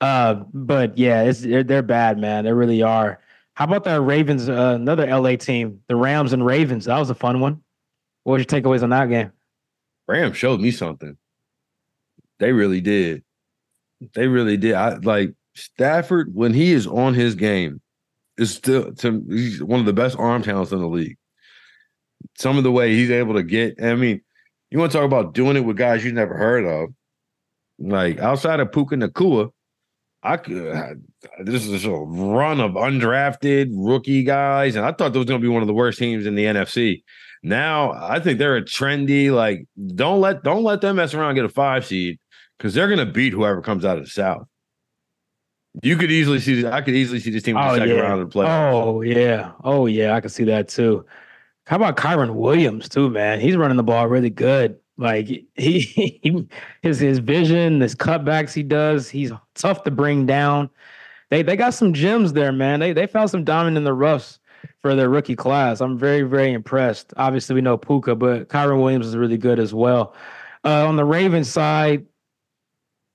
Uh, 0.00 0.34
but 0.52 0.96
yeah, 0.96 1.22
it's 1.22 1.40
they're, 1.40 1.62
they're 1.62 1.82
bad, 1.82 2.18
man. 2.18 2.44
They 2.44 2.52
really 2.52 2.82
are. 2.82 3.20
How 3.54 3.66
about 3.66 3.84
that 3.84 4.00
Ravens? 4.00 4.48
Uh, 4.48 4.72
another 4.76 5.06
LA 5.06 5.36
team, 5.36 5.80
the 5.88 5.96
Rams 5.96 6.32
and 6.32 6.44
Ravens. 6.46 6.86
That 6.86 6.98
was 6.98 7.10
a 7.10 7.14
fun 7.14 7.40
one. 7.40 7.62
What 8.24 8.34
was 8.34 8.40
your 8.40 8.62
takeaways 8.62 8.82
on 8.82 8.90
that 8.90 9.08
game? 9.10 9.32
Rams 10.08 10.36
showed 10.36 10.60
me 10.60 10.70
something. 10.70 11.16
They 12.38 12.52
really 12.52 12.80
did. 12.80 13.22
They 14.14 14.26
really 14.26 14.56
did. 14.56 14.74
I 14.74 14.96
like 14.96 15.34
Stafford 15.54 16.34
when 16.34 16.52
he 16.52 16.72
is 16.72 16.86
on 16.86 17.14
his 17.14 17.34
game 17.34 17.80
is 18.38 18.54
still 18.54 18.92
to 18.94 19.24
he's 19.28 19.62
one 19.62 19.80
of 19.80 19.86
the 19.86 19.92
best 19.92 20.18
arm 20.18 20.42
talents 20.42 20.72
in 20.72 20.80
the 20.80 20.88
league. 20.88 21.16
Some 22.38 22.56
of 22.56 22.64
the 22.64 22.72
way 22.72 22.94
he's 22.94 23.10
able 23.10 23.34
to 23.34 23.42
get, 23.42 23.82
I 23.82 23.94
mean, 23.94 24.20
you 24.70 24.78
want 24.78 24.92
to 24.92 24.98
talk 24.98 25.04
about 25.04 25.34
doing 25.34 25.56
it 25.56 25.64
with 25.64 25.76
guys 25.76 26.04
you 26.04 26.12
never 26.12 26.36
heard 26.36 26.64
of, 26.64 26.90
like 27.78 28.18
outside 28.18 28.60
of 28.60 28.72
Puka 28.72 28.96
Nacua, 28.96 29.50
I 30.22 30.36
could. 30.36 30.74
Uh, 30.74 30.94
this 31.44 31.66
is 31.66 31.84
a 31.84 31.90
run 31.90 32.60
of 32.60 32.72
undrafted 32.72 33.70
rookie 33.72 34.22
guys, 34.22 34.76
and 34.76 34.86
I 34.86 34.92
thought 34.92 35.12
there 35.12 35.20
was 35.20 35.28
going 35.28 35.40
to 35.40 35.44
be 35.44 35.52
one 35.52 35.62
of 35.62 35.68
the 35.68 35.74
worst 35.74 35.98
teams 35.98 36.26
in 36.26 36.36
the 36.36 36.44
NFC. 36.44 37.02
Now 37.42 37.92
I 37.92 38.20
think 38.20 38.38
they're 38.38 38.56
a 38.56 38.62
trendy. 38.62 39.32
Like, 39.32 39.66
don't 39.94 40.20
let 40.20 40.42
don't 40.42 40.62
let 40.62 40.80
them 40.80 40.96
mess 40.96 41.12
around 41.12 41.34
get 41.34 41.44
a 41.44 41.48
five 41.48 41.84
seed 41.84 42.18
because 42.62 42.74
they're 42.74 42.86
going 42.86 43.04
to 43.04 43.12
beat 43.12 43.32
whoever 43.32 43.60
comes 43.60 43.84
out 43.84 43.98
of 43.98 44.04
the 44.04 44.10
South. 44.10 44.46
You 45.82 45.96
could 45.96 46.12
easily 46.12 46.38
see. 46.38 46.64
I 46.64 46.80
could 46.80 46.94
easily 46.94 47.18
see 47.18 47.30
this 47.30 47.42
team 47.42 47.56
in 47.56 47.62
the 47.62 47.70
Oh, 47.72 47.74
second 47.74 47.96
yeah. 47.96 48.00
round 48.02 48.20
of 48.22 48.30
the 48.30 48.38
playoffs. 48.38 48.72
Oh 48.72 49.00
yeah. 49.00 49.52
Oh 49.64 49.86
yeah. 49.86 50.14
I 50.14 50.20
can 50.20 50.30
see 50.30 50.44
that 50.44 50.68
too. 50.68 51.04
How 51.66 51.74
about 51.76 51.96
Kyren 51.96 52.34
Williams 52.34 52.88
too, 52.88 53.10
man? 53.10 53.40
He's 53.40 53.56
running 53.56 53.78
the 53.78 53.82
ball 53.82 54.06
really 54.06 54.30
good. 54.30 54.78
Like 54.96 55.26
he, 55.26 55.46
he 55.56 56.46
his 56.82 57.00
his 57.00 57.18
vision, 57.18 57.80
his 57.80 57.96
cutbacks 57.96 58.52
he 58.52 58.62
does, 58.62 59.08
he's 59.08 59.32
tough 59.54 59.82
to 59.84 59.90
bring 59.90 60.24
down. 60.26 60.70
They 61.30 61.42
they 61.42 61.56
got 61.56 61.74
some 61.74 61.94
gems 61.94 62.32
there, 62.34 62.52
man. 62.52 62.78
They 62.78 62.92
they 62.92 63.06
found 63.08 63.30
some 63.30 63.42
diamond 63.42 63.76
in 63.76 63.82
the 63.84 63.94
roughs 63.94 64.38
for 64.82 64.94
their 64.94 65.08
rookie 65.08 65.34
class. 65.36 65.80
I'm 65.80 65.98
very 65.98 66.22
very 66.22 66.52
impressed. 66.52 67.12
Obviously, 67.16 67.54
we 67.54 67.60
know 67.62 67.76
Puka, 67.78 68.14
but 68.14 68.50
Kyren 68.50 68.80
Williams 68.80 69.06
is 69.06 69.16
really 69.16 69.38
good 69.38 69.58
as 69.58 69.72
well. 69.74 70.14
Uh, 70.64 70.86
on 70.86 70.94
the 70.96 71.04
Ravens 71.04 71.48
side, 71.50 72.06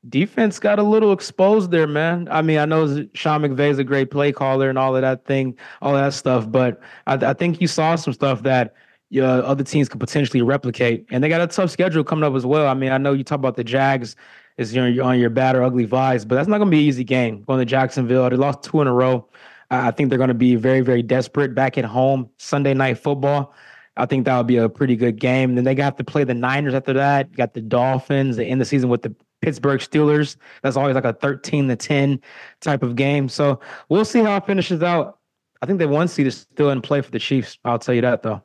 defense 0.10 0.60
got 0.60 0.80
a 0.80 0.84
little 0.84 1.12
exposed 1.12 1.72
there, 1.72 1.88
man. 1.88 2.28
I 2.32 2.42
mean, 2.42 2.58
I 2.58 2.66
know 2.66 3.08
Sean 3.14 3.42
McVay 3.42 3.70
is 3.70 3.80
a 3.80 3.84
great 3.84 4.12
play 4.12 4.32
caller 4.32 4.70
and 4.70 4.78
all 4.78 4.96
of 4.96 5.02
that 5.02 5.26
thing, 5.26 5.58
all 5.82 5.94
that 5.94 6.14
stuff, 6.14 6.52
but 6.52 6.82
I, 7.06 7.14
I 7.16 7.34
think 7.34 7.62
you 7.62 7.68
saw 7.68 7.96
some 7.96 8.14
stuff 8.14 8.44
that 8.44 8.76
other 9.22 9.64
teams 9.64 9.88
could 9.90 10.00
potentially 10.00 10.42
replicate, 10.42 11.06
and 11.12 11.24
they 11.24 11.30
got 11.30 11.42
a 11.42 11.48
tough 11.48 11.72
schedule 11.72 12.04
coming 12.04 12.24
up 12.24 12.36
as 12.36 12.46
well. 12.46 12.68
I 12.68 12.74
mean, 12.74 12.92
I 12.92 12.98
know 12.98 13.14
you 13.14 13.24
talk 13.24 13.40
about 13.40 13.56
the 13.56 13.64
Jags 13.64 14.16
is 14.58 14.74
you 14.74 14.90
know, 14.90 15.04
on 15.04 15.20
your 15.20 15.30
bad 15.30 15.56
or 15.56 15.64
ugly 15.64 15.86
vibes, 15.86 16.28
but 16.28 16.36
that's 16.36 16.48
not 16.48 16.58
going 16.58 16.68
to 16.68 16.72
be 16.72 16.80
an 16.80 16.86
easy 16.86 17.04
game 17.04 17.44
going 17.44 17.60
to 17.60 17.66
Jacksonville. 17.66 18.30
They 18.30 18.36
lost 18.36 18.64
two 18.64 18.82
in 18.82 18.88
a 18.88 18.94
row. 18.94 19.30
I 19.70 19.92
think 19.92 20.10
they're 20.10 20.18
going 20.18 20.30
to 20.30 20.34
be 20.34 20.56
very, 20.56 20.82
very 20.82 21.04
desperate 21.04 21.54
back 21.54 21.78
at 21.78 21.86
home 21.86 22.30
Sunday 22.38 22.74
night 22.74 22.98
football. 22.98 23.54
I 23.98 24.06
think 24.06 24.26
that 24.26 24.38
would 24.38 24.48
be 24.48 24.58
a 24.58 24.70
pretty 24.70 24.96
good 24.96 25.20
game. 25.20 25.56
Then 25.56 25.64
they 25.64 25.76
got 25.76 25.98
to 25.98 26.04
play 26.04 26.24
the 26.24 26.34
Niners 26.34 26.74
after 26.74 26.94
that. 26.94 27.34
Got 27.34 27.54
the 27.54 27.62
Dolphins. 27.62 28.38
They 28.38 28.46
end 28.46 28.62
the 28.62 28.66
season 28.66 28.90
with 28.90 29.02
the 29.02 29.16
Pittsburgh 29.42 29.80
Steelers. 29.80 30.38
That's 30.64 30.78
always 30.78 30.96
like 30.96 31.06
a 31.06 31.14
13 31.14 31.68
to 31.68 31.76
10 31.76 32.20
type 32.62 32.84
of 32.84 32.96
game. 32.96 33.30
So 33.30 33.60
we'll 33.90 34.06
see 34.06 34.20
how 34.20 34.38
it 34.38 34.46
finishes 34.46 34.84
out. 34.84 35.20
I 35.62 35.66
think 35.66 35.80
the 35.80 35.88
one 35.88 36.08
seed 36.08 36.28
is 36.28 36.38
still 36.38 36.70
in 36.70 36.82
play 36.82 37.02
for 37.02 37.12
the 37.12 37.20
Chiefs. 37.20 37.58
I'll 37.66 37.80
tell 37.80 37.96
you 37.96 38.02
that 38.02 38.24
though. 38.24 38.44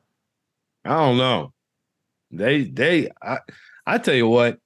I 0.84 0.90
don't 0.90 1.18
know. 1.18 1.52
They 2.30 2.64
they 2.64 3.10
I 3.22 3.38
I 3.86 3.98
tell 3.98 4.14
you 4.14 4.26
what, 4.26 4.58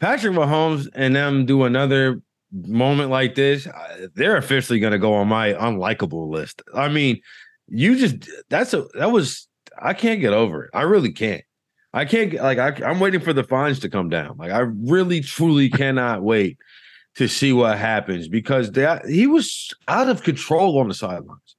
Patrick 0.00 0.34
Mahomes 0.34 0.88
and 0.94 1.14
them 1.14 1.46
do 1.46 1.64
another 1.64 2.22
moment 2.52 3.10
like 3.10 3.34
this, 3.34 3.66
they're 4.14 4.36
officially 4.36 4.78
going 4.78 4.92
to 4.92 4.98
go 4.98 5.14
on 5.14 5.28
my 5.28 5.52
unlikable 5.54 6.28
list. 6.28 6.62
I 6.72 6.88
mean, 6.88 7.20
you 7.66 7.96
just 7.96 8.28
that's 8.48 8.74
a 8.74 8.86
that 8.94 9.10
was 9.10 9.48
I 9.78 9.94
can't 9.94 10.20
get 10.20 10.32
over 10.32 10.64
it. 10.64 10.70
I 10.72 10.82
really 10.82 11.12
can't. 11.12 11.42
I 11.94 12.04
can't 12.04 12.34
like 12.34 12.58
I, 12.58 12.84
I'm 12.84 12.98
waiting 12.98 13.20
for 13.20 13.32
the 13.32 13.44
fines 13.44 13.78
to 13.80 13.88
come 13.88 14.08
down. 14.08 14.36
Like 14.36 14.50
I 14.50 14.58
really 14.58 15.20
truly 15.20 15.70
cannot 15.70 16.22
wait 16.22 16.58
to 17.14 17.28
see 17.28 17.52
what 17.52 17.78
happens 17.78 18.26
because 18.26 18.72
that 18.72 19.06
he 19.06 19.28
was 19.28 19.72
out 19.86 20.08
of 20.08 20.24
control 20.24 20.78
on 20.80 20.88
the 20.88 20.94
sidelines. 20.94 21.56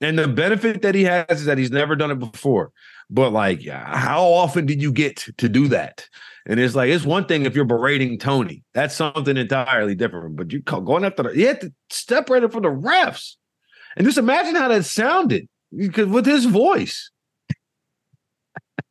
And 0.00 0.18
the 0.18 0.28
benefit 0.28 0.82
that 0.82 0.94
he 0.94 1.02
has 1.04 1.40
is 1.40 1.44
that 1.46 1.58
he's 1.58 1.70
never 1.70 1.96
done 1.96 2.12
it 2.12 2.18
before. 2.18 2.70
But 3.10 3.32
like, 3.32 3.66
how 3.66 4.24
often 4.24 4.66
did 4.66 4.80
you 4.80 4.92
get 4.92 5.26
to 5.38 5.48
do 5.48 5.68
that? 5.68 6.08
And 6.46 6.58
it's 6.58 6.74
like 6.74 6.88
it's 6.88 7.04
one 7.04 7.26
thing 7.26 7.44
if 7.44 7.54
you're 7.56 7.64
berating 7.64 8.18
Toney, 8.18 8.62
that's 8.74 8.94
something 8.94 9.36
entirely 9.36 9.96
different. 9.96 10.36
But 10.36 10.52
you 10.52 10.60
going 10.60 11.04
after 11.04 11.24
the, 11.24 11.34
he 11.34 11.42
had 11.42 11.60
to 11.60 11.72
separate 11.90 12.44
it 12.44 12.52
from 12.52 12.62
the 12.62 12.68
refs, 12.68 13.34
and 13.96 14.06
just 14.06 14.18
imagine 14.18 14.54
how 14.54 14.68
that 14.68 14.84
sounded 14.84 15.48
because 15.76 16.06
with 16.06 16.26
his 16.26 16.46
voice. 16.46 17.10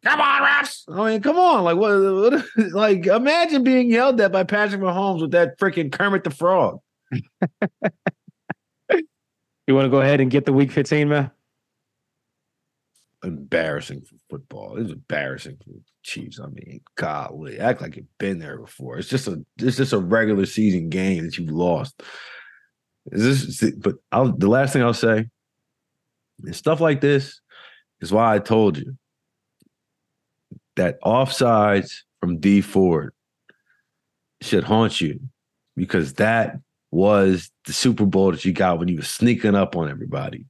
Come 0.04 0.20
on, 0.20 0.42
refs! 0.42 0.84
I 0.92 1.12
mean, 1.12 1.22
come 1.22 1.38
on, 1.38 1.64
like 1.64 1.78
what, 1.78 1.92
what? 1.92 2.46
Like, 2.74 3.06
imagine 3.06 3.64
being 3.64 3.92
yelled 3.92 4.20
at 4.20 4.32
by 4.32 4.44
Patrick 4.44 4.82
Mahomes 4.82 5.22
with 5.22 5.32
that 5.32 5.60
freaking 5.60 5.92
Kermit 5.92 6.24
the 6.24 6.32
Frog. 6.32 6.80
You 9.68 9.76
want 9.76 9.86
to 9.86 9.90
go 9.90 10.02
ahead 10.02 10.20
and 10.20 10.30
get 10.30 10.44
the 10.44 10.52
week 10.52 10.70
15, 10.70 11.08
man? 11.08 11.32
embarrassing 13.24 14.02
for 14.02 14.16
football. 14.30 14.78
It's 14.78 14.92
embarrassing 14.92 15.58
for 15.58 15.70
the 15.70 15.82
Chiefs. 16.04 16.40
I 16.40 16.48
mean, 16.48 16.82
golly, 16.96 17.60
act 17.60 17.82
like 17.82 17.96
you've 17.96 18.18
been 18.18 18.40
there 18.40 18.58
before. 18.58 18.98
It's 18.98 19.08
just 19.08 19.28
a 19.28 19.44
it's 19.60 19.78
just 19.78 19.94
a 19.94 20.00
regular 20.00 20.46
season 20.46 20.90
game 20.90 21.24
that 21.26 21.38
you've 21.38 21.52
lost. 21.52 22.02
Is 23.12 23.60
this 23.60 23.72
but 23.78 23.96
I'll 24.12 24.36
the 24.36 24.50
last 24.50 24.74
thing 24.74 24.82
I'll 24.82 24.94
say 24.94 25.28
is 26.44 26.58
stuff 26.58 26.82
like 26.82 27.02
this 27.02 27.42
is 28.00 28.12
why 28.12 28.34
I 28.34 28.40
told 28.40 28.78
you 28.78 28.98
that 30.76 31.02
offsides 31.02 31.92
from 32.20 32.40
Dee 32.40 32.62
Ford 32.62 33.14
should 34.42 34.64
haunt 34.64 35.02
you 35.02 35.20
because 35.76 36.14
that 36.14 36.60
was 36.92 37.52
the 37.66 37.74
Super 37.74 38.06
Bowl 38.06 38.32
that 38.32 38.44
you 38.44 38.52
got 38.52 38.80
when 38.80 38.88
you 38.88 38.98
were 38.98 39.04
sneaking 39.04 39.56
up 39.56 39.76
on 39.76 39.90
everybody. 39.90 40.46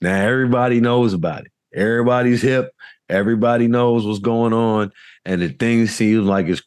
Now 0.00 0.16
everybody 0.16 0.80
knows 0.80 1.12
about 1.12 1.44
it. 1.44 1.52
Everybody's 1.74 2.42
hip. 2.42 2.74
Everybody 3.08 3.68
knows 3.68 4.06
what's 4.06 4.18
going 4.18 4.52
on. 4.52 4.92
And 5.24 5.42
the 5.42 5.48
thing 5.48 5.86
seems 5.86 6.26
like 6.26 6.46
it's 6.46 6.62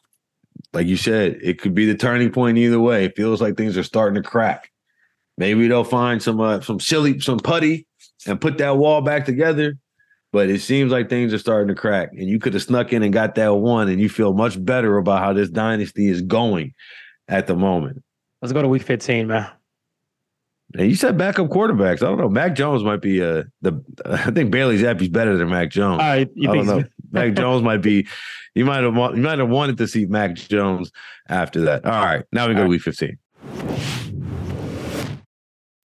like 0.72 0.86
you 0.86 0.96
said, 0.96 1.38
it 1.42 1.60
could 1.60 1.74
be 1.74 1.86
the 1.86 1.96
turning 1.96 2.30
point 2.30 2.58
either 2.58 2.80
way. 2.80 3.04
It 3.04 3.16
feels 3.16 3.40
like 3.40 3.56
things 3.56 3.76
are 3.76 3.82
starting 3.82 4.20
to 4.20 4.28
crack. 4.28 4.70
Maybe 5.38 5.68
they'll 5.68 5.84
find 5.84 6.22
some 6.22 6.40
uh, 6.40 6.60
some 6.60 6.80
silly 6.80 7.20
some 7.20 7.38
putty 7.38 7.86
and 8.26 8.40
put 8.40 8.58
that 8.58 8.76
wall 8.76 9.00
back 9.00 9.24
together. 9.24 9.76
But 10.36 10.50
it 10.50 10.60
seems 10.60 10.92
like 10.92 11.08
things 11.08 11.32
are 11.32 11.38
starting 11.38 11.68
to 11.68 11.74
crack. 11.74 12.10
And 12.12 12.28
you 12.28 12.38
could 12.38 12.52
have 12.52 12.62
snuck 12.62 12.92
in 12.92 13.02
and 13.02 13.10
got 13.10 13.36
that 13.36 13.54
one, 13.54 13.88
and 13.88 13.98
you 13.98 14.10
feel 14.10 14.34
much 14.34 14.62
better 14.62 14.98
about 14.98 15.20
how 15.20 15.32
this 15.32 15.48
dynasty 15.48 16.08
is 16.08 16.20
going 16.20 16.74
at 17.26 17.46
the 17.46 17.56
moment. 17.56 18.02
Let's 18.42 18.52
go 18.52 18.60
to 18.60 18.68
week 18.68 18.82
15, 18.82 19.28
man. 19.28 19.50
And 20.74 20.90
you 20.90 20.94
said 20.94 21.16
backup 21.16 21.48
quarterbacks. 21.48 22.02
I 22.02 22.08
don't 22.10 22.18
know. 22.18 22.28
Mac 22.28 22.54
Jones 22.54 22.84
might 22.84 23.00
be 23.00 23.22
uh 23.22 23.44
the 23.62 23.82
I 24.04 24.30
think 24.30 24.50
Bailey 24.50 24.76
Zappe's 24.76 25.08
better 25.08 25.38
than 25.38 25.48
Mac 25.48 25.70
Jones. 25.70 26.02
All 26.02 26.06
right. 26.06 26.28
You 26.34 26.50
I 26.50 26.54
don't 26.54 26.66
know. 26.66 26.84
Mac 27.12 27.32
Jones 27.32 27.62
might 27.62 27.80
be. 27.80 28.06
You 28.54 28.66
might 28.66 28.84
have. 28.84 28.94
You 28.94 29.22
might 29.22 29.38
have 29.38 29.48
wanted 29.48 29.78
to 29.78 29.88
see 29.88 30.04
Mac 30.04 30.34
Jones 30.34 30.92
after 31.30 31.62
that. 31.62 31.86
All 31.86 32.04
right. 32.04 32.26
Now 32.30 32.46
we 32.46 32.54
go 32.54 32.64
to 32.64 32.68
week 32.68 32.82
fifteen. 32.82 33.16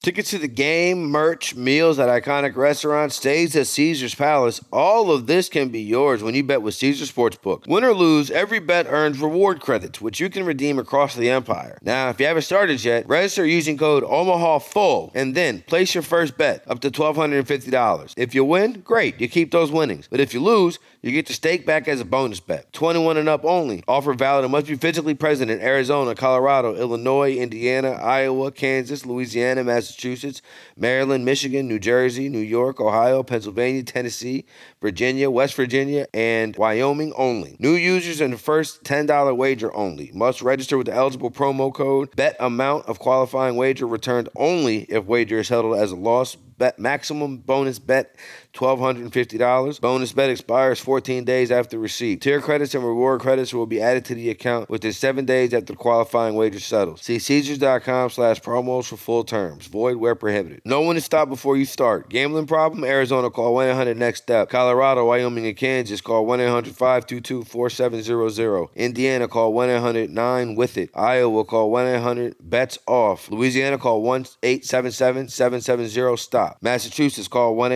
Tickets 0.03 0.31
to 0.31 0.39
the 0.39 0.49
game, 0.49 1.11
merch, 1.11 1.55
meals 1.55 1.99
at 1.99 2.09
iconic 2.09 2.57
restaurants, 2.57 3.17
stays 3.17 3.55
at 3.55 3.67
Caesars 3.67 4.15
Palace, 4.15 4.59
all 4.73 5.13
of 5.13 5.27
this 5.27 5.51
can 5.51 5.69
be 5.69 5.83
yours 5.83 6.23
when 6.23 6.35
you 6.35 6.43
bet 6.43 6.63
with 6.63 6.75
Caesars 6.77 7.13
Sportsbook. 7.13 7.67
Win 7.69 7.85
or 7.85 7.93
lose, 7.93 8.31
every 8.31 8.61
bet 8.61 8.87
earns 8.89 9.19
reward 9.19 9.61
credits, 9.61 10.01
which 10.01 10.19
you 10.19 10.31
can 10.31 10.47
redeem 10.47 10.79
across 10.79 11.15
the 11.15 11.29
empire. 11.29 11.79
Now, 11.83 12.09
if 12.09 12.19
you 12.19 12.25
haven't 12.25 12.45
started 12.45 12.83
yet, 12.83 13.07
register 13.07 13.45
using 13.45 13.77
code 13.77 14.03
OMAHAFULL 14.03 15.11
and 15.15 15.35
then 15.35 15.61
place 15.67 15.95
your 15.95 16.03
first 16.03 16.39
bet 16.39 16.65
up 16.67 16.81
to 16.81 16.91
$1,250. 16.91 18.15
If 18.17 18.35
you 18.35 18.43
win, 18.43 18.81
great, 18.81 19.21
you 19.21 19.29
keep 19.29 19.51
those 19.51 19.71
winnings. 19.71 20.09
But 20.11 20.21
if 20.21 20.33
you 20.33 20.41
lose, 20.41 20.79
you 21.03 21.13
get 21.13 21.27
the 21.27 21.33
stake 21.33 21.65
back 21.65 21.89
as 21.89 22.01
a 22.01 22.05
bonus 22.05 22.41
bet. 22.41 22.73
21 22.75 23.17
and 23.17 23.29
up 23.29 23.45
only. 23.45 23.83
Offer 23.89 24.13
valid 24.13 24.45
and 24.45 24.53
must 24.53 24.67
be 24.67 24.75
physically 24.75 25.15
present 25.15 25.51
in 25.51 25.61
Arizona, 25.61 26.15
Colorado, 26.15 26.77
Illinois, 26.77 27.35
Indiana, 27.37 27.93
Iowa, 27.93 28.53
Kansas, 28.53 29.07
Louisiana, 29.07 29.65
Massachusetts, 29.65 30.43
Maryland, 30.77 31.25
Michigan, 31.25 31.69
New 31.69 31.79
Jersey, 31.79 32.29
New 32.29 32.39
York, 32.39 32.81
Ohio, 32.81 33.23
Pennsylvania, 33.23 33.83
Tennessee, 33.83 34.45
Virginia, 34.83 35.31
West 35.31 35.55
Virginia, 35.55 36.07
and 36.13 36.55
Wyoming 36.57 37.15
only. 37.17 37.57
New 37.59 37.75
users 37.75 38.21
and 38.21 38.35
the 38.35 38.39
first 38.39 38.85
$10 38.85 39.37
wager 39.37 39.75
only. 39.75 40.11
Must 40.13 40.43
register 40.43 40.77
with 40.77 40.87
the 40.87 40.95
eligible 40.95 41.31
promo 41.31 41.73
code. 41.73 42.15
Bet 42.15 42.37
amount 42.41 42.87
of 42.87 42.99
qualifying 42.99 43.57
wager 43.57 43.87
returned 43.87 44.29
only 44.37 44.83
if 44.83 45.07
wager 45.07 45.39
is 45.39 45.49
held 45.49 45.77
as 45.79 45.93
a 45.93 45.97
loss. 45.97 46.37
Bet 46.37 46.79
maximum 46.79 47.39
bonus 47.39 47.79
bet 47.79 48.15
$1,250. 48.53 49.81
Bonus 49.81 50.13
bet 50.13 50.31
expires 50.31 50.81
14 50.81 51.25
days 51.25 51.51
after 51.51 51.79
receipt. 51.79 52.21
Tier 52.21 52.41
credits 52.41 52.75
and 52.75 52.85
reward 52.85 53.21
credits 53.21 53.55
will 53.55 53.67
be 53.67 53.81
added 53.81 54.05
to 54.07 54.15
the 54.15 54.31
account 54.31 54.69
within 54.69 54.93
seven 54.93 55.25
days 55.25 55.55
after 55.55 55.75
qualifying 55.75 56.35
wager 56.35 56.61
settles. 56.61 57.03
See 57.03 57.19
Caesars.com 57.19 58.11
slash 58.11 58.41
promos 58.41 58.87
for 58.87 58.97
full 58.97 59.25
terms. 59.25 59.67
Void 59.67 59.97
where 59.97 60.15
prohibited. 60.15 60.61
No 60.65 60.81
one 60.81 60.97
is 60.97 61.05
stopped 61.05 61.31
before 61.31 61.57
you 61.57 61.65
start. 61.65 62.09
Gambling 62.09 62.47
problem? 62.47 62.85
Arizona 62.85 63.31
call 63.31 63.55
1-800-NEXT-STEP. 63.55 64.49
Colorado, 64.49 65.07
Wyoming, 65.07 65.47
and 65.47 65.57
Kansas 65.57 66.01
call 66.01 66.27
1-800-522-4700. 66.27 68.75
Indiana 68.75 69.29
call 69.29 69.53
1-800-9-WITH-IT. 69.55 70.91
Iowa 70.95 71.45
call 71.45 71.71
1-800-BETS-OFF. 71.73 73.31
Louisiana 73.31 73.79
call 73.79 74.03
1-877-770-STOP. 74.03 76.57
Massachusetts 76.63 77.29
call 77.29 77.55
1 77.55 77.71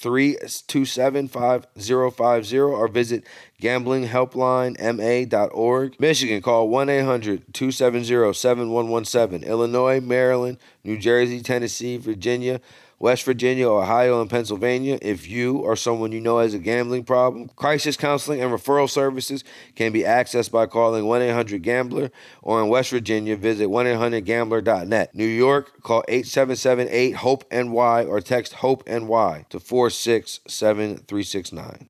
800 0.00 0.08
327 0.40 1.28
5050 1.28 2.58
or 2.58 2.88
visit 2.88 3.22
gamblinghelplinema.org. 3.60 6.00
Michigan, 6.00 6.42
call 6.42 6.68
1 6.68 6.88
800 6.88 7.52
270 7.52 8.32
7117. 8.32 9.44
Illinois, 9.44 10.00
Maryland, 10.00 10.56
New 10.84 10.96
Jersey, 10.96 11.42
Tennessee, 11.42 11.98
Virginia, 11.98 12.62
West 13.00 13.24
Virginia, 13.24 13.68
Ohio, 13.68 14.20
and 14.20 14.28
Pennsylvania. 14.28 14.98
If 15.00 15.26
you 15.26 15.56
or 15.56 15.74
someone 15.74 16.12
you 16.12 16.20
know 16.20 16.38
has 16.38 16.52
a 16.52 16.58
gambling 16.58 17.04
problem, 17.04 17.48
crisis 17.56 17.96
counseling 17.96 18.42
and 18.42 18.52
referral 18.52 18.90
services 18.90 19.42
can 19.74 19.90
be 19.90 20.02
accessed 20.02 20.52
by 20.52 20.66
calling 20.66 21.06
1 21.06 21.22
800 21.22 21.62
Gambler 21.62 22.10
or 22.42 22.62
in 22.62 22.68
West 22.68 22.90
Virginia, 22.90 23.36
visit 23.36 23.68
1 23.68 23.86
800 23.86 24.26
Gambler.net. 24.26 25.14
New 25.14 25.24
York, 25.24 25.82
call 25.82 26.04
877 26.08 26.88
8 26.90 27.14
HOPE 27.16 27.50
NY 27.50 28.04
or 28.04 28.20
text 28.20 28.52
HOPE 28.54 28.86
NY 28.86 29.46
to 29.48 29.58
467369. 29.58 31.88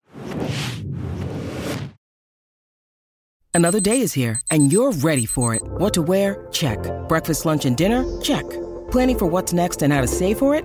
Another 3.53 3.81
day 3.81 4.01
is 4.01 4.13
here, 4.13 4.41
and 4.53 4.73
you're 4.73 4.93
ready 4.93 5.27
for 5.27 5.57
it. 5.57 5.63
What 5.65 5.93
to 5.95 6.03
wear? 6.03 6.47
Check. 6.53 6.79
Breakfast, 7.09 7.45
lunch, 7.45 7.65
and 7.65 7.77
dinner? 7.77 8.05
Check. 8.21 8.49
Planning 8.93 9.19
for 9.19 9.27
what's 9.27 9.53
next 9.53 9.83
and 9.83 9.93
how 9.93 10.03
to 10.03 10.07
save 10.07 10.39
for 10.39 10.55
it? 10.55 10.65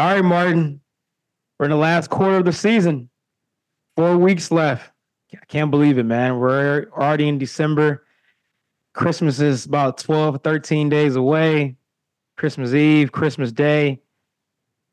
All 0.00 0.06
right, 0.06 0.24
Martin. 0.24 0.80
We're 1.58 1.66
in 1.66 1.70
the 1.72 1.76
last 1.76 2.08
quarter 2.08 2.38
of 2.38 2.46
the 2.46 2.54
season. 2.54 3.10
Four 3.96 4.16
weeks 4.16 4.50
left. 4.50 4.90
I 5.34 5.44
can't 5.46 5.70
believe 5.70 5.98
it, 5.98 6.04
man. 6.04 6.38
We're 6.38 6.86
already 6.90 7.28
in 7.28 7.36
December. 7.36 8.06
Christmas 8.94 9.40
is 9.40 9.66
about 9.66 9.98
12, 9.98 10.40
13 10.42 10.88
days 10.88 11.16
away. 11.16 11.76
Christmas 12.38 12.72
Eve, 12.72 13.12
Christmas 13.12 13.52
Day. 13.52 14.00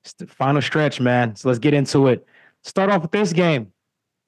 It's 0.03 0.12
the 0.12 0.28
final 0.28 0.62
stretch, 0.62 0.99
man. 0.99 1.38
So 1.38 1.47
let's 1.47 1.60
get 1.60 1.74
into 1.74 2.08
it. 2.08 2.28
Start 2.64 2.89
off 2.89 3.01
with 3.01 3.12
this 3.12 3.32
game. 3.32 3.72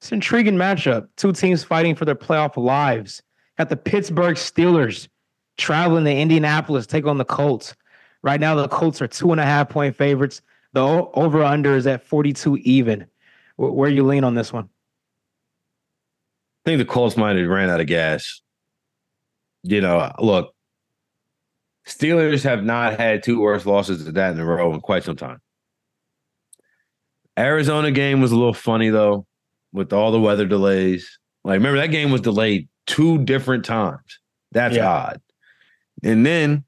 It's 0.00 0.10
an 0.10 0.14
intriguing 0.14 0.56
matchup. 0.56 1.08
Two 1.18 1.32
teams 1.32 1.62
fighting 1.62 1.94
for 1.94 2.06
their 2.06 2.14
playoff 2.14 2.56
lives. 2.56 3.20
Got 3.58 3.68
the 3.68 3.76
Pittsburgh 3.76 4.36
Steelers 4.36 5.08
traveling 5.58 6.06
to 6.06 6.10
Indianapolis, 6.10 6.86
take 6.86 7.04
on 7.04 7.18
the 7.18 7.24
Colts. 7.26 7.74
Right 8.22 8.40
now, 8.40 8.54
the 8.54 8.66
Colts 8.66 9.02
are 9.02 9.08
two 9.08 9.30
and 9.30 9.40
a 9.42 9.44
half 9.44 9.68
point 9.68 9.94
favorites. 9.94 10.40
The 10.72 10.80
over 10.80 11.42
under 11.42 11.76
is 11.76 11.86
at 11.86 12.04
42 12.04 12.58
even. 12.58 13.06
Where 13.56 13.90
are 13.90 13.92
you 13.92 14.04
lean 14.04 14.24
on 14.24 14.34
this 14.34 14.52
one? 14.52 14.68
I 16.64 16.70
think 16.70 16.78
the 16.78 16.84
Colts 16.84 17.16
might 17.16 17.36
have 17.36 17.48
ran 17.48 17.70
out 17.70 17.80
of 17.80 17.86
gas. 17.86 18.40
You 19.62 19.80
know, 19.80 20.12
look, 20.18 20.54
Steelers 21.86 22.44
have 22.44 22.64
not 22.64 22.98
had 22.98 23.22
two 23.22 23.40
worse 23.40 23.66
losses 23.66 24.04
than 24.04 24.14
that 24.14 24.32
in 24.32 24.40
a 24.40 24.44
row 24.44 24.72
in 24.72 24.80
quite 24.80 25.04
some 25.04 25.16
time. 25.16 25.40
Arizona 27.38 27.90
game 27.90 28.20
was 28.20 28.32
a 28.32 28.36
little 28.36 28.54
funny 28.54 28.90
though, 28.90 29.26
with 29.72 29.92
all 29.92 30.12
the 30.12 30.20
weather 30.20 30.46
delays. 30.46 31.18
Like, 31.44 31.54
remember 31.54 31.78
that 31.78 31.88
game 31.88 32.10
was 32.10 32.20
delayed 32.20 32.68
two 32.86 33.18
different 33.24 33.64
times. 33.64 34.20
That's 34.52 34.76
yeah. 34.76 34.88
odd. 34.88 35.22
And 36.02 36.24
then 36.24 36.64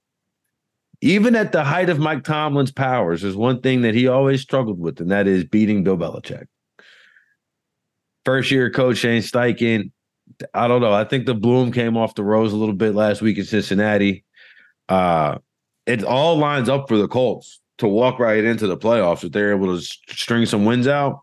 even 1.02 1.34
at 1.34 1.50
the 1.50 1.64
height 1.64 1.90
of 1.90 1.98
Mike 1.98 2.22
Tomlin's 2.22 2.70
powers, 2.70 3.22
there's 3.22 3.36
one 3.36 3.60
thing 3.60 3.82
that 3.82 3.92
he 3.92 4.06
always 4.06 4.40
struggled 4.40 4.78
with, 4.78 5.00
and 5.00 5.10
that 5.10 5.26
is 5.26 5.44
beating 5.44 5.82
Bill 5.82 5.98
Belichick. 5.98 6.46
First 8.24 8.52
year 8.52 8.70
coach 8.70 8.98
Shane 8.98 9.20
Steichen, 9.20 9.90
I 10.54 10.68
don't 10.68 10.80
know. 10.80 10.92
I 10.92 11.02
think 11.02 11.26
the 11.26 11.34
bloom 11.34 11.72
came 11.72 11.96
off 11.96 12.14
the 12.14 12.22
rose 12.22 12.52
a 12.52 12.56
little 12.56 12.74
bit 12.74 12.94
last 12.94 13.20
week 13.20 13.36
in 13.36 13.44
Cincinnati. 13.44 14.24
Uh, 14.88 15.38
it 15.86 16.04
all 16.04 16.36
lines 16.38 16.68
up 16.68 16.86
for 16.86 16.96
the 16.96 17.08
Colts 17.08 17.60
to 17.78 17.88
walk 17.88 18.20
right 18.20 18.44
into 18.44 18.68
the 18.68 18.76
playoffs 18.76 19.24
if 19.24 19.32
they're 19.32 19.52
able 19.52 19.76
to 19.76 19.84
string 20.08 20.46
some 20.46 20.64
wins 20.64 20.86
out. 20.86 21.22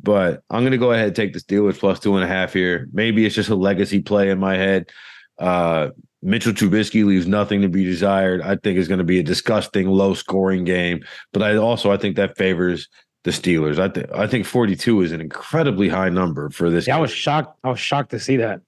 But 0.00 0.42
I'm 0.48 0.62
going 0.62 0.72
to 0.72 0.78
go 0.78 0.92
ahead 0.92 1.08
and 1.08 1.16
take 1.16 1.32
the 1.32 1.40
Steelers 1.40 1.78
plus 1.78 1.98
two 1.98 2.14
and 2.14 2.22
a 2.22 2.28
half 2.28 2.52
here. 2.52 2.88
Maybe 2.92 3.26
it's 3.26 3.34
just 3.34 3.50
a 3.50 3.56
legacy 3.56 4.00
play 4.00 4.30
in 4.30 4.38
my 4.38 4.56
head. 4.56 4.90
Uh, 5.38 5.88
Mitchell 6.22 6.52
Trubisky 6.52 7.04
leaves 7.04 7.26
nothing 7.26 7.62
to 7.62 7.68
be 7.68 7.84
desired. 7.84 8.40
I 8.42 8.56
think 8.56 8.78
it's 8.78 8.88
going 8.88 8.98
to 8.98 9.04
be 9.04 9.18
a 9.18 9.24
disgusting, 9.24 9.88
low 9.88 10.14
scoring 10.14 10.64
game. 10.64 11.04
But 11.32 11.42
I 11.42 11.56
also 11.56 11.90
I 11.90 11.96
think 11.96 12.16
that 12.16 12.36
favors 12.36 12.88
the 13.24 13.30
Steelers. 13.30 13.78
I 13.78 13.88
think 13.88 14.10
I 14.12 14.26
think 14.26 14.46
42 14.46 15.02
is 15.02 15.12
an 15.12 15.20
incredibly 15.20 15.88
high 15.88 16.08
number 16.08 16.48
for 16.50 16.70
this. 16.70 16.86
Yeah, 16.86 16.94
game. 16.94 16.98
I 16.98 17.02
was 17.02 17.10
shocked. 17.10 17.58
I 17.64 17.70
was 17.70 17.80
shocked 17.80 18.10
to 18.10 18.20
see 18.20 18.36
that. 18.36 18.60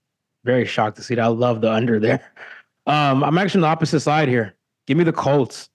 Very 0.45 0.67
shocked 0.67 0.97
to 0.97 1.03
see 1.03 1.15
that. 1.15 1.23
I 1.23 1.29
love 1.29 1.61
the 1.61 1.73
under 1.73 1.99
there. 1.99 2.21
Um, 2.87 3.25
I'm 3.25 3.39
actually 3.39 3.61
on 3.61 3.63
the 3.63 3.69
opposite 3.69 4.01
side 4.01 4.29
here. 4.29 4.57
Give 4.87 4.99
me 4.99 5.05
the 5.05 5.13
Colts. 5.13 5.71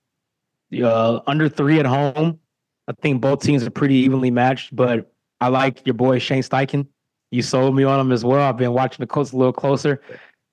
Uh, 0.71 1.21
under 1.25 1.49
three 1.49 1.79
at 1.79 1.87
home. 1.87 2.39
I 2.87 2.93
think 3.01 3.19
both 3.19 3.41
teams 3.41 3.63
are 3.63 3.71
pretty 3.71 3.95
evenly 3.95 4.29
matched, 4.29 4.75
but 4.75 5.11
I 5.41 5.47
like 5.47 5.83
your 5.87 5.95
boy 5.95 6.19
Shane 6.19 6.43
Steichen. 6.43 6.85
You 7.31 7.41
sold 7.41 7.75
me 7.75 7.83
on 7.83 7.99
him 7.99 8.11
as 8.11 8.23
well. 8.23 8.47
I've 8.47 8.57
been 8.57 8.73
watching 8.73 9.01
the 9.01 9.07
Colts 9.07 9.31
a 9.31 9.37
little 9.37 9.53
closer. 9.53 10.01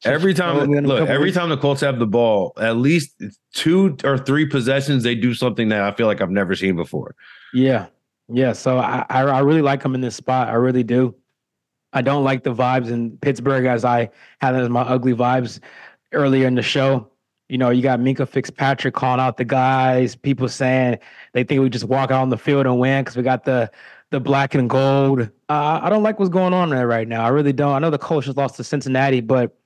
Every 0.07 0.35
time, 0.35 0.71
look, 0.71 1.09
every 1.09 1.33
time 1.33 1.49
the 1.49 1.57
Colts 1.57 1.81
have 1.81 1.99
the 1.99 2.07
ball, 2.07 2.53
at 2.59 2.77
least 2.77 3.23
two 3.53 3.97
or 4.05 4.19
three 4.19 4.47
possessions, 4.47 5.03
they 5.03 5.15
do 5.15 5.35
something 5.35 5.69
that 5.69 5.83
I 5.83 5.93
feel 5.93 6.07
like 6.07 6.21
I've 6.21 6.31
never 6.31 6.55
seen 6.55 6.77
before. 6.77 7.15
Yeah, 7.53 7.87
yeah. 8.29 8.53
So 8.53 8.79
I, 8.79 9.05
I, 9.09 9.23
I 9.23 9.41
really 9.41 9.63
like 9.63 9.83
them 9.83 9.95
in 9.95 10.01
this 10.01 10.17
spot. 10.17 10.49
I 10.49 10.55
really 10.55 10.83
do. 10.83 11.15
I 11.93 12.03
don't 12.03 12.25
like 12.25 12.43
the 12.43 12.55
vibes 12.55 12.89
in 12.91 13.17
Pittsburgh 13.19 13.65
as 13.67 13.85
I 13.85 14.11
had 14.41 14.55
as 14.55 14.69
my 14.69 14.83
ugly 14.83 15.15
vibes 15.15 15.61
earlier 16.13 16.47
in 16.47 16.55
the 16.55 16.63
show. 16.63 17.11
You 17.49 17.59
know, 17.59 17.71
you 17.71 17.81
got 17.81 18.01
Minkah 18.01 18.29
Fitzpatrick 18.29 18.95
calling 18.95 19.21
out 19.21 19.37
the 19.37 19.45
guys. 19.45 20.17
People 20.17 20.49
saying 20.49 20.99
they 21.33 21.45
think 21.45 21.61
we 21.61 21.71
just 21.71 21.85
walk 21.85 22.11
out 22.11 22.23
on 22.23 22.31
the 22.31 22.37
field 22.37 22.67
and 22.67 22.79
win 22.79 23.03
because 23.03 23.17
we 23.17 23.23
got 23.23 23.45
the 23.45 23.71
the 24.11 24.21
black 24.21 24.55
and 24.55 24.69
gold. 24.69 25.23
Uh, 25.49 25.81
I 25.83 25.89
don't 25.89 26.03
like 26.03 26.19
what's 26.19 26.29
going 26.29 26.53
on 26.53 26.71
there 26.71 26.87
right 26.87 27.07
now. 27.07 27.25
I 27.25 27.29
really 27.29 27.53
don't. 27.53 27.73
I 27.73 27.79
know 27.79 27.91
the 27.91 27.99
Colts 27.99 28.27
just 28.27 28.37
lost 28.37 28.57
to 28.57 28.65
Cincinnati, 28.65 29.21
but 29.21 29.57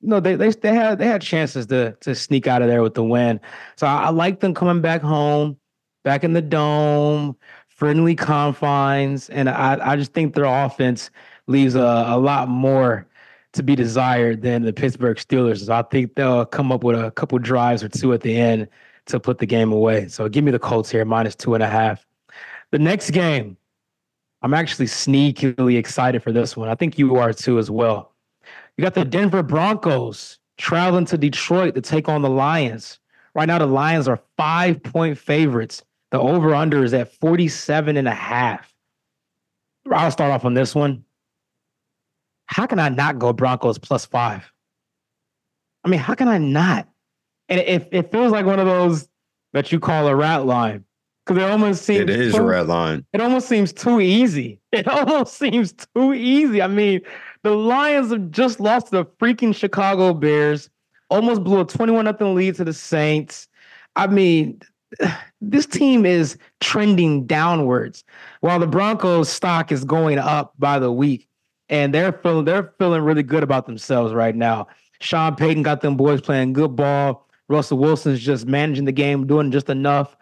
no, 0.00 0.20
they 0.20 0.36
they 0.36 0.50
they 0.50 0.74
had 0.74 0.98
they 0.98 1.06
had 1.06 1.22
chances 1.22 1.66
to 1.66 1.92
to 2.00 2.14
sneak 2.14 2.46
out 2.46 2.62
of 2.62 2.68
there 2.68 2.82
with 2.82 2.94
the 2.94 3.04
win. 3.04 3.40
So 3.76 3.86
I, 3.86 4.04
I 4.04 4.08
like 4.10 4.40
them 4.40 4.54
coming 4.54 4.80
back 4.80 5.02
home, 5.02 5.58
back 6.04 6.24
in 6.24 6.32
the 6.32 6.42
dome, 6.42 7.36
friendly 7.68 8.14
confines, 8.14 9.28
and 9.30 9.48
I 9.48 9.92
I 9.92 9.96
just 9.96 10.12
think 10.12 10.34
their 10.34 10.44
offense 10.44 11.10
leaves 11.46 11.74
a, 11.74 12.04
a 12.08 12.18
lot 12.18 12.48
more 12.48 13.06
to 13.54 13.62
be 13.62 13.74
desired 13.74 14.42
than 14.42 14.62
the 14.62 14.72
Pittsburgh 14.72 15.16
Steelers. 15.16 15.64
So 15.66 15.72
I 15.72 15.82
think 15.82 16.14
they'll 16.14 16.44
come 16.44 16.70
up 16.70 16.84
with 16.84 17.00
a 17.00 17.10
couple 17.12 17.38
drives 17.38 17.82
or 17.82 17.88
two 17.88 18.12
at 18.12 18.20
the 18.20 18.36
end 18.36 18.68
to 19.06 19.18
put 19.18 19.38
the 19.38 19.46
game 19.46 19.72
away. 19.72 20.06
So 20.08 20.28
give 20.28 20.44
me 20.44 20.50
the 20.50 20.58
Colts 20.58 20.90
here, 20.90 21.04
minus 21.04 21.34
two 21.34 21.54
and 21.54 21.62
a 21.62 21.68
half. 21.68 22.06
The 22.70 22.78
next 22.78 23.10
game, 23.10 23.56
I'm 24.42 24.54
actually 24.54 24.86
sneakily 24.86 25.78
excited 25.78 26.22
for 26.22 26.30
this 26.30 26.56
one. 26.56 26.68
I 26.68 26.74
think 26.74 26.98
you 26.98 27.16
are 27.16 27.32
too 27.32 27.58
as 27.58 27.70
well. 27.70 28.12
You 28.78 28.82
got 28.82 28.94
the 28.94 29.04
Denver 29.04 29.42
Broncos 29.42 30.38
traveling 30.56 31.04
to 31.06 31.18
Detroit 31.18 31.74
to 31.74 31.80
take 31.80 32.08
on 32.08 32.22
the 32.22 32.30
Lions. 32.30 33.00
Right 33.34 33.46
now, 33.46 33.58
the 33.58 33.66
Lions 33.66 34.06
are 34.06 34.20
five 34.36 34.80
point 34.84 35.18
favorites. 35.18 35.82
The 36.12 36.20
over 36.20 36.54
under 36.54 36.84
is 36.84 36.94
at 36.94 37.12
47 37.12 37.96
and 37.96 38.06
a 38.06 38.14
half. 38.14 38.72
I'll 39.92 40.12
start 40.12 40.30
off 40.30 40.44
on 40.44 40.54
this 40.54 40.76
one. 40.76 41.04
How 42.46 42.66
can 42.66 42.78
I 42.78 42.88
not 42.88 43.18
go 43.18 43.32
Broncos 43.32 43.78
plus 43.78 44.06
five? 44.06 44.50
I 45.84 45.88
mean, 45.88 46.00
how 46.00 46.14
can 46.14 46.28
I 46.28 46.38
not? 46.38 46.88
And 47.48 47.60
it, 47.60 47.88
it 47.90 48.12
feels 48.12 48.30
like 48.30 48.46
one 48.46 48.60
of 48.60 48.66
those 48.66 49.08
that 49.54 49.72
you 49.72 49.80
call 49.80 50.06
a 50.06 50.14
rat 50.14 50.46
line 50.46 50.84
because 51.26 51.42
it 51.42 51.50
almost 51.50 51.82
seems 51.82 52.02
it 52.02 52.10
is 52.10 52.34
too, 52.34 52.40
a 52.40 52.44
red 52.44 52.68
line. 52.68 53.04
It 53.12 53.20
almost 53.20 53.48
seems 53.48 53.72
too 53.72 54.00
easy. 54.00 54.60
It 54.70 54.86
almost 54.86 55.38
seems 55.38 55.72
too 55.72 56.12
easy. 56.12 56.60
I 56.60 56.66
mean, 56.66 57.00
The 57.42 57.50
Lions 57.50 58.10
have 58.10 58.30
just 58.30 58.60
lost 58.60 58.86
to 58.86 58.92
the 58.92 59.04
freaking 59.04 59.54
Chicago 59.54 60.12
Bears. 60.12 60.70
Almost 61.10 61.44
blew 61.44 61.60
a 61.60 61.64
21 61.64 62.04
nothing 62.04 62.34
lead 62.34 62.56
to 62.56 62.64
the 62.64 62.72
Saints. 62.72 63.48
I 63.96 64.06
mean, 64.06 64.60
this 65.40 65.66
team 65.66 66.04
is 66.04 66.36
trending 66.60 67.26
downwards 67.26 68.04
while 68.40 68.58
the 68.58 68.66
Broncos 68.66 69.28
stock 69.28 69.72
is 69.72 69.84
going 69.84 70.18
up 70.18 70.54
by 70.58 70.78
the 70.78 70.92
week. 70.92 71.28
And 71.70 71.92
they're 71.92 72.12
feeling 72.12 72.46
they're 72.46 72.72
feeling 72.78 73.02
really 73.02 73.22
good 73.22 73.42
about 73.42 73.66
themselves 73.66 74.14
right 74.14 74.34
now. 74.34 74.68
Sean 75.00 75.36
Payton 75.36 75.62
got 75.62 75.82
them 75.82 75.96
boys 75.96 76.20
playing 76.20 76.54
good 76.54 76.74
ball. 76.74 77.28
Russell 77.48 77.78
Wilson's 77.78 78.20
just 78.20 78.46
managing 78.46 78.84
the 78.84 78.92
game, 78.92 79.26
doing 79.26 79.50
just 79.50 79.68
enough. 79.68 80.16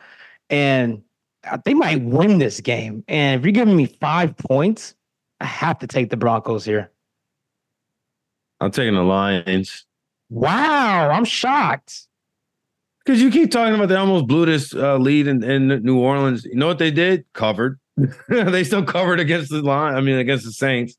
And 0.50 1.02
uh, 1.48 1.58
they 1.64 1.74
might 1.74 2.02
win 2.02 2.38
this 2.38 2.60
game. 2.60 3.04
And 3.08 3.40
if 3.40 3.44
you're 3.44 3.52
giving 3.52 3.76
me 3.76 3.86
five 3.86 4.36
points, 4.36 4.94
I 5.40 5.46
have 5.46 5.78
to 5.80 5.86
take 5.86 6.10
the 6.10 6.16
Broncos 6.16 6.64
here. 6.64 6.90
I'm 8.60 8.70
taking 8.70 8.94
the 8.94 9.02
Lions. 9.02 9.84
Wow, 10.30 11.10
I'm 11.10 11.24
shocked. 11.24 12.06
Because 13.04 13.22
you 13.22 13.30
keep 13.30 13.52
talking 13.52 13.74
about 13.74 13.88
they 13.88 13.94
almost 13.94 14.26
blew 14.26 14.46
this 14.46 14.74
uh, 14.74 14.96
lead 14.96 15.28
in, 15.28 15.44
in 15.44 15.68
New 15.84 15.98
Orleans. 15.98 16.44
You 16.44 16.56
know 16.56 16.66
what 16.66 16.78
they 16.78 16.90
did? 16.90 17.24
Covered. 17.34 17.78
they 18.28 18.64
still 18.64 18.84
covered 18.84 19.20
against 19.20 19.50
the 19.50 19.62
line. 19.62 19.94
I 19.94 20.00
mean, 20.00 20.18
against 20.18 20.44
the 20.44 20.52
Saints. 20.52 20.96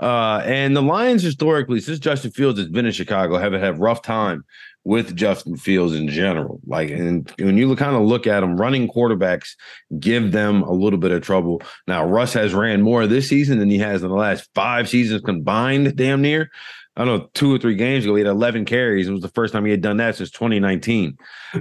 Uh, 0.00 0.42
and 0.44 0.76
the 0.76 0.82
Lions 0.82 1.22
historically, 1.22 1.80
since 1.80 1.98
Justin 1.98 2.32
Fields 2.32 2.58
has 2.58 2.68
been 2.68 2.86
in 2.86 2.92
Chicago, 2.92 3.38
have 3.38 3.52
had 3.52 3.78
rough 3.78 4.02
time 4.02 4.44
with 4.84 5.16
Justin 5.16 5.56
Fields 5.56 5.94
in 5.94 6.08
general. 6.08 6.60
Like, 6.66 6.90
and 6.90 7.32
when 7.38 7.56
you 7.56 7.74
kind 7.76 7.96
of 7.96 8.02
look 8.02 8.26
at 8.26 8.40
them, 8.40 8.56
running 8.56 8.88
quarterbacks 8.88 9.50
give 9.98 10.32
them 10.32 10.62
a 10.62 10.72
little 10.72 10.98
bit 10.98 11.12
of 11.12 11.22
trouble. 11.22 11.62
Now, 11.86 12.04
Russ 12.04 12.34
has 12.34 12.52
ran 12.52 12.82
more 12.82 13.06
this 13.06 13.28
season 13.28 13.58
than 13.58 13.70
he 13.70 13.78
has 13.78 14.02
in 14.02 14.10
the 14.10 14.14
last 14.14 14.50
five 14.54 14.88
seasons 14.88 15.22
combined, 15.22 15.96
damn 15.96 16.20
near. 16.20 16.50
I 16.96 17.04
don't 17.04 17.18
know, 17.18 17.30
two 17.34 17.52
or 17.52 17.58
three 17.58 17.74
games 17.74 18.04
ago, 18.04 18.14
he 18.14 18.22
had 18.22 18.30
11 18.30 18.66
carries. 18.66 19.08
It 19.08 19.12
was 19.12 19.22
the 19.22 19.28
first 19.28 19.52
time 19.52 19.64
he 19.64 19.70
had 19.70 19.80
done 19.80 19.96
that 19.96 20.16
since 20.16 20.30
2019. 20.30 21.16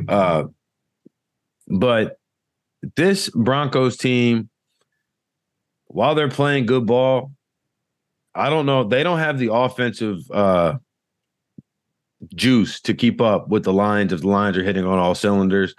Uh, 0.07 0.45
but 1.67 2.17
this 2.95 3.29
Broncos 3.29 3.97
team, 3.97 4.49
while 5.87 6.15
they're 6.15 6.29
playing 6.29 6.65
good 6.65 6.85
ball, 6.85 7.31
I 8.35 8.49
don't 8.49 8.65
know. 8.65 8.83
They 8.83 9.03
don't 9.03 9.19
have 9.19 9.37
the 9.37 9.53
offensive 9.53 10.19
uh, 10.31 10.75
juice 12.35 12.81
to 12.81 12.93
keep 12.93 13.21
up 13.21 13.47
with 13.47 13.63
the 13.63 13.73
Lions 13.73 14.13
if 14.13 14.21
the 14.21 14.27
Lions 14.27 14.57
are 14.57 14.63
hitting 14.63 14.85
on 14.85 14.99
all 14.99 15.15
cylinders. 15.15 15.75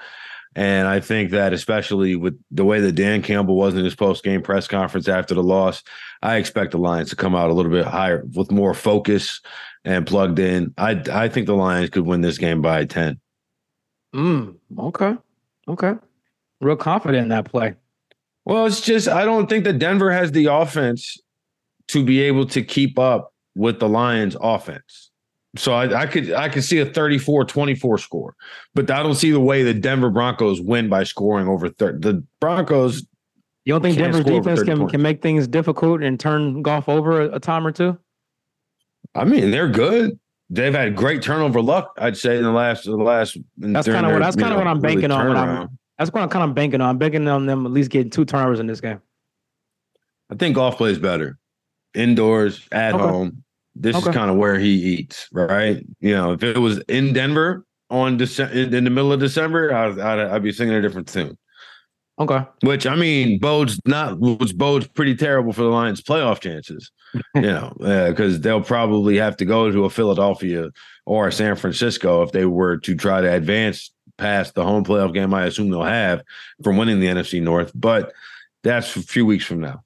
And 0.57 0.86
I 0.86 1.00
think 1.00 1.30
that 1.30 1.52
especially 1.52 2.14
with 2.14 2.38
the 2.50 2.64
way 2.64 2.80
that 2.80 2.92
Dan 2.92 3.22
Campbell 3.22 3.57
was 3.57 3.74
in 3.74 3.84
his 3.84 3.96
post 3.96 4.22
game 4.22 4.42
press 4.42 4.68
conference 4.68 5.09
after 5.09 5.34
the 5.34 5.42
loss, 5.42 5.82
I 6.22 6.36
expect 6.36 6.72
the 6.72 6.78
Lions 6.78 7.11
to 7.11 7.16
come 7.16 7.34
out 7.34 7.50
a 7.50 7.55
little 7.55 7.72
bit 7.72 7.86
higher 7.86 8.24
with 8.34 8.52
more 8.52 8.74
focus 8.74 9.40
and 9.84 10.07
plugged 10.07 10.38
in. 10.38 10.72
I 10.78 11.02
I 11.12 11.28
think 11.28 11.46
the 11.46 11.57
Lions 11.57 11.90
could 11.90 12.07
win 12.07 12.20
this 12.20 12.38
game 12.38 12.62
by 12.62 12.84
10. 12.84 13.20
Mm, 14.14 14.57
okay. 14.78 15.16
Okay. 15.66 15.94
Real 16.61 16.76
confident 16.76 17.24
in 17.24 17.28
that 17.30 17.46
play. 17.46 17.74
Well, 18.44 18.66
it's 18.66 18.80
just 18.80 19.09
I 19.09 19.24
don't 19.24 19.48
think 19.48 19.64
that 19.64 19.78
Denver 19.78 20.12
has 20.12 20.32
the 20.32 20.46
offense 20.46 21.16
to 21.88 22.05
be 22.05 22.20
able 22.20 22.46
to 22.46 22.62
keep 22.62 22.98
up 22.98 23.32
with 23.55 23.80
the 23.80 23.88
Lions 23.88 24.36
offense. 24.40 25.11
So 25.57 25.72
I, 25.72 26.02
I, 26.02 26.07
could 26.07 26.32
I 26.32 26.48
could 26.48 26.64
see 26.64 26.78
a 26.80 26.86
34-24 26.86 28.00
score, 28.00 28.34
but 28.74 28.90
I 28.90 29.02
don't 29.02 29.14
see 29.14 29.30
the 29.30 29.40
way 29.40 29.62
the 29.62 29.74
Denver 29.74 30.11
Broncos 30.11 30.61
win 30.61 30.88
by 30.88 31.05
scoring 31.05 31.46
over 31.46 31.68
30. 31.68 31.98
The 31.98 32.24
Broncos. 32.40 33.07
You 33.64 33.72
don't 33.72 33.82
think 33.82 33.96
Denver's 33.96 34.24
defense 34.24 34.62
can, 34.62 34.88
can 34.88 35.00
make 35.00 35.22
things 35.22 35.46
difficult 35.46 36.02
and 36.02 36.18
turn 36.18 36.62
Goff 36.62 36.88
over 36.88 37.22
a, 37.22 37.36
a, 37.36 37.40
time 37.40 37.66
or 37.66 37.72
two? 37.72 37.96
I 39.14 39.24
mean, 39.24 39.52
they're 39.52 39.68
good. 39.68 40.18
They've 40.50 40.74
had 40.74 40.96
great 40.96 41.22
turnover 41.22 41.62
luck, 41.62 41.94
I'd 41.98 42.16
say, 42.16 42.36
in 42.36 42.42
the 42.42 42.50
last 42.50 42.84
the 42.84 42.96
last. 42.96 43.38
That's 43.57 43.88
kind 43.88 44.05
of 44.05 44.12
what 44.12 44.18
that's 44.20 44.36
kind 44.36 44.52
of 44.52 44.59
what 44.59 44.66
I'm 44.66 44.80
banking 44.80 45.09
really 45.11 45.14
on. 45.14 45.48
I'm, 45.48 45.78
that's 45.98 46.11
what 46.12 46.22
I'm 46.22 46.28
kind 46.28 46.48
of 46.48 46.55
banking 46.55 46.80
on. 46.80 46.90
I'm 46.90 46.98
banking 46.98 47.26
on 47.28 47.46
them 47.46 47.64
at 47.64 47.72
least 47.72 47.90
getting 47.90 48.11
two 48.11 48.24
turnovers 48.24 48.61
in 48.61 48.66
this 48.66 48.80
game. 48.80 49.00
I 50.30 50.34
think 50.34 50.57
Goff 50.57 50.76
plays 50.76 50.98
better 50.98 51.38
indoors 51.94 52.66
at 52.72 52.94
okay. 52.94 53.02
home 53.02 53.43
this 53.75 53.97
okay. 53.97 54.11
is 54.11 54.14
kind 54.14 54.31
of 54.31 54.37
where 54.37 54.59
he 54.59 54.70
eats, 54.70 55.29
right? 55.33 55.85
You 56.01 56.14
know, 56.14 56.33
if 56.33 56.43
it 56.43 56.59
was 56.59 56.79
in 56.89 57.12
Denver 57.12 57.66
on 57.91 58.18
Dece- 58.18 58.72
in 58.72 58.85
the 58.85 58.91
middle 58.91 59.12
of 59.12 59.20
December, 59.20 59.75
I'd, 59.75 59.99
I'd, 59.99 60.18
I'd 60.20 60.43
be 60.43 60.53
singing 60.53 60.75
a 60.75 60.83
different 60.83 61.09
tune. 61.09 61.37
Okay. 62.18 62.45
Which 62.62 62.87
I 62.87 62.95
mean, 62.95 63.41
bodes 63.41 63.81
not 63.87 64.20
which 64.20 64.57
bodes 64.57 64.87
pretty 64.87 65.16
terrible 65.16 65.53
for 65.53 65.62
the 65.62 65.68
Lions' 65.68 66.03
playoff 66.03 66.41
chances. 66.41 66.91
you 67.35 67.43
know, 67.43 67.72
because 67.79 68.37
uh, 68.37 68.39
they'll 68.41 68.62
probably 68.62 69.16
have 69.16 69.37
to 69.39 69.45
go 69.45 69.70
to 69.70 69.85
a 69.85 69.91
Philadelphia 69.91 70.70
or 71.07 71.29
a 71.29 71.33
San 71.33 71.57
Francisco 71.57 72.22
if 72.22 72.33
they 72.33 72.45
were 72.45 72.77
to 72.79 72.95
try 72.95 73.20
to 73.20 73.33
advance 73.33 73.93
past 74.16 74.55
the 74.55 74.64
home 74.64 74.85
playoff 74.85 75.12
game. 75.12 75.35
I 75.35 75.47
assume 75.47 75.70
they'll 75.70 75.83
have 75.83 76.22
from 76.62 76.77
winning 76.77 77.01
the 77.01 77.07
NFC 77.07 77.43
North, 77.43 77.72
but 77.75 78.12
that's 78.62 78.97
a 78.97 79.03
few 79.03 79.27
weeks 79.27 79.45
from 79.45 79.61
now. 79.61 79.83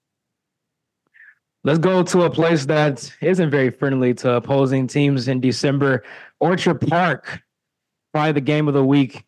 Let's 1.64 1.78
go 1.78 2.02
to 2.02 2.22
a 2.22 2.30
place 2.30 2.66
that 2.66 3.12
isn't 3.20 3.50
very 3.50 3.70
friendly 3.70 4.14
to 4.14 4.34
opposing 4.34 4.86
teams 4.86 5.28
in 5.28 5.40
December. 5.40 6.04
Orchard 6.40 6.80
Park, 6.80 7.42
probably 8.12 8.32
the 8.32 8.40
game 8.40 8.68
of 8.68 8.74
the 8.74 8.84
week. 8.84 9.24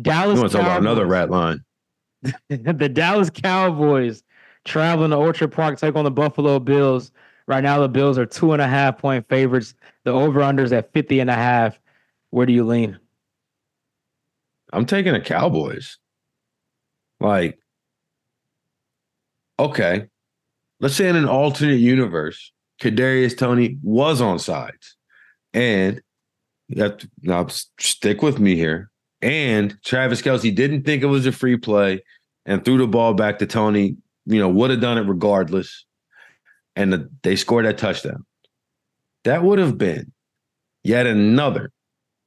Dallas. 0.00 0.36
You 0.36 0.40
want 0.40 0.52
to 0.52 0.58
talk 0.58 0.66
about 0.66 0.80
another 0.80 1.06
rat 1.06 1.30
line? 1.30 1.64
the 2.48 2.88
Dallas 2.88 3.30
Cowboys 3.30 4.22
traveling 4.64 5.10
to 5.10 5.16
Orchard 5.16 5.48
Park 5.48 5.78
take 5.78 5.96
on 5.96 6.04
the 6.04 6.10
Buffalo 6.10 6.58
Bills. 6.58 7.12
Right 7.46 7.62
now, 7.62 7.80
the 7.80 7.88
Bills 7.88 8.18
are 8.18 8.26
two 8.26 8.52
and 8.52 8.60
a 8.60 8.68
half 8.68 8.98
point 8.98 9.28
favorites. 9.28 9.74
The 10.04 10.12
over 10.12 10.40
unders 10.40 10.72
at 10.72 10.92
50 10.92 11.20
and 11.20 11.30
a 11.30 11.34
half. 11.34 11.80
Where 12.30 12.46
do 12.46 12.52
you 12.52 12.64
lean? 12.64 12.98
I'm 14.72 14.86
taking 14.86 15.12
the 15.12 15.20
Cowboys. 15.20 15.98
Like, 17.18 17.58
okay, 19.58 20.08
let's 20.80 20.96
say 20.96 21.08
in 21.08 21.16
an 21.16 21.28
alternate 21.28 21.76
universe, 21.76 22.52
Kadarius 22.80 23.36
Toney 23.36 23.78
was 23.82 24.20
on 24.20 24.38
sides, 24.38 24.96
and 25.52 26.00
you 26.68 26.82
have 26.82 26.98
to 26.98 27.10
now 27.22 27.46
stick 27.78 28.22
with 28.22 28.38
me 28.38 28.56
here. 28.56 28.90
And 29.22 29.76
Travis 29.84 30.22
Kelce 30.22 30.54
didn't 30.54 30.84
think 30.84 31.02
it 31.02 31.06
was 31.06 31.26
a 31.26 31.32
free 31.32 31.58
play 31.58 32.02
and 32.46 32.64
threw 32.64 32.78
the 32.78 32.86
ball 32.86 33.12
back 33.12 33.38
to 33.38 33.46
Toney. 33.46 33.96
You 34.24 34.38
know, 34.38 34.48
would 34.48 34.70
have 34.70 34.80
done 34.80 34.98
it 34.98 35.02
regardless, 35.02 35.84
and 36.76 36.92
the, 36.92 37.10
they 37.22 37.36
scored 37.36 37.66
that 37.66 37.78
touchdown. 37.78 38.24
That 39.24 39.42
would 39.42 39.58
have 39.58 39.76
been 39.76 40.12
yet 40.82 41.06
another 41.06 41.72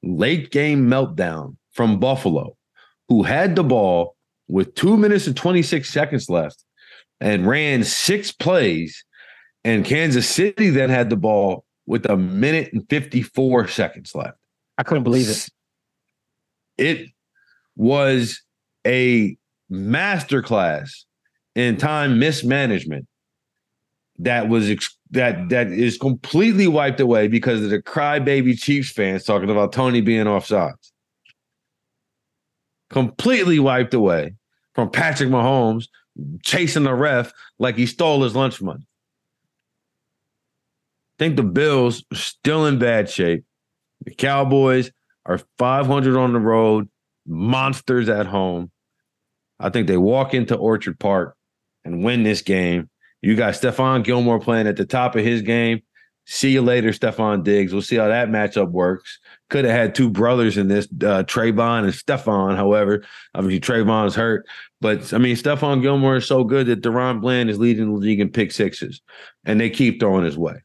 late 0.04 0.52
game 0.52 0.88
meltdown 0.88 1.56
from 1.72 2.00
Buffalo, 2.00 2.56
who 3.08 3.24
had 3.24 3.56
the 3.56 3.64
ball 3.64 4.16
with 4.48 4.76
two 4.76 4.98
minutes 4.98 5.26
and 5.26 5.36
26 5.36 5.90
seconds 5.90 6.30
left 6.30 6.63
and 7.24 7.48
ran 7.48 7.86
six 7.86 8.34
plays. 8.34 9.06
And 9.64 9.86
Kansas 9.86 10.28
City 10.28 10.70
then 10.70 10.90
had 10.90 11.10
the 11.10 11.16
ball 11.16 11.64
with 11.86 12.06
a 12.06 12.18
minute 12.18 12.72
and 12.74 12.88
54 12.90 13.70
seconds 13.70 14.14
left. 14.14 14.38
I 14.78 14.84
couldn't 14.84 15.04
believe 15.04 15.30
it. 15.30 15.50
It 16.78 17.10
was 17.78 18.42
a 18.86 19.38
masterclass 19.72 21.06
in 21.56 21.78
time 21.78 22.20
mismanagement 22.20 23.08
that 24.20 24.50
was 24.50 24.70
ex- 24.70 24.98
that 25.12 25.50
that 25.50 25.68
is 25.68 25.98
completely 25.98 26.68
wiped 26.68 27.00
away 27.00 27.28
because 27.28 27.62
of 27.62 27.70
the 27.70 27.82
crybaby 27.82 28.60
Chiefs 28.60 28.92
fans 28.92 29.24
talking 29.24 29.50
about 29.50 29.72
Toney 29.72 30.02
being 30.02 30.26
offsides. 30.26 30.92
Completely 32.90 33.60
wiped 33.60 33.94
away 33.94 34.36
from 34.76 34.90
Patrick 34.90 35.30
Mahomes 35.30 35.88
chasing 36.44 36.84
the 36.84 36.94
ref 36.94 37.34
like 37.60 37.76
he 37.76 37.86
stole 37.86 38.24
his 38.24 38.36
lunch 38.36 38.62
money. 38.62 38.86
I 41.18 41.24
think 41.24 41.36
the 41.36 41.44
Bills 41.44 42.04
are 42.12 42.18
still 42.18 42.66
in 42.66 42.80
bad 42.80 43.10
shape. 43.10 43.46
The 44.06 44.14
Cowboys 44.14 44.92
are 45.26 45.40
500 45.58 46.18
on 46.18 46.34
the 46.34 46.40
road, 46.40 46.90
monsters 47.26 48.10
at 48.10 48.26
home. 48.26 48.72
I 49.60 49.70
think 49.70 49.88
they 49.88 49.98
walk 49.98 50.34
into 50.34 50.56
Orchard 50.56 51.00
Park 51.00 51.36
and 51.86 52.04
win 52.04 52.24
this 52.24 52.42
game. 52.42 52.90
You 53.22 53.36
got 53.36 53.54
Stephon 53.54 54.04
Gilmore 54.04 54.40
playing 54.40 54.68
at 54.68 54.76
the 54.76 54.86
top 54.86 55.16
of 55.16 55.24
his 55.24 55.42
game. 55.42 55.82
See 56.26 56.52
you 56.52 56.62
later, 56.62 56.90
Stefon 56.90 57.44
Diggs. 57.44 57.72
We'll 57.72 57.82
see 57.82 57.96
how 57.96 58.08
that 58.08 58.30
matchup 58.30 58.72
works. 58.72 59.20
Could 59.54 59.66
have 59.66 59.76
had 59.76 59.94
two 59.94 60.10
brothers 60.10 60.58
in 60.58 60.68
this, 60.68 60.88
uh, 60.88 61.22
Trevon 61.22 61.84
and 61.84 61.94
Stephon. 61.94 62.56
However, 62.56 63.04
obviously 63.36 63.60
Trevon's 63.60 64.16
hurt. 64.16 64.48
But 64.82 65.14
I 65.14 65.20
mean, 65.20 65.36
Stephon 65.36 65.84
Gilmore 65.84 66.16
is 66.16 66.26
so 66.26 66.44
good 66.44 66.66
that 66.66 66.82
DaRon 66.82 67.22
Bland 67.22 67.52
is 67.52 67.60
leading 67.60 67.94
the 67.94 68.00
league 68.00 68.20
in 68.20 68.32
pick 68.32 68.52
sixes, 68.52 69.02
and 69.46 69.62
they 69.62 69.70
keep 69.70 70.00
throwing 70.00 70.26
his 70.26 70.40
way. 70.40 70.56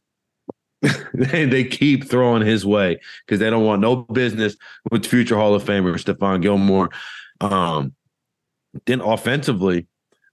they 1.13 1.63
keep 1.65 2.09
throwing 2.09 2.43
his 2.43 2.65
way 2.65 2.99
because 3.27 3.39
they 3.39 3.51
don't 3.51 3.63
want 3.63 3.79
no 3.79 3.97
business 3.97 4.55
with 4.89 5.05
future 5.05 5.35
Hall 5.35 5.53
of 5.53 5.63
Famer 5.63 5.93
Stephon 5.93 6.41
Gilmore. 6.41 6.89
Um, 7.41 7.93
then 8.87 9.01
offensively, 9.01 9.85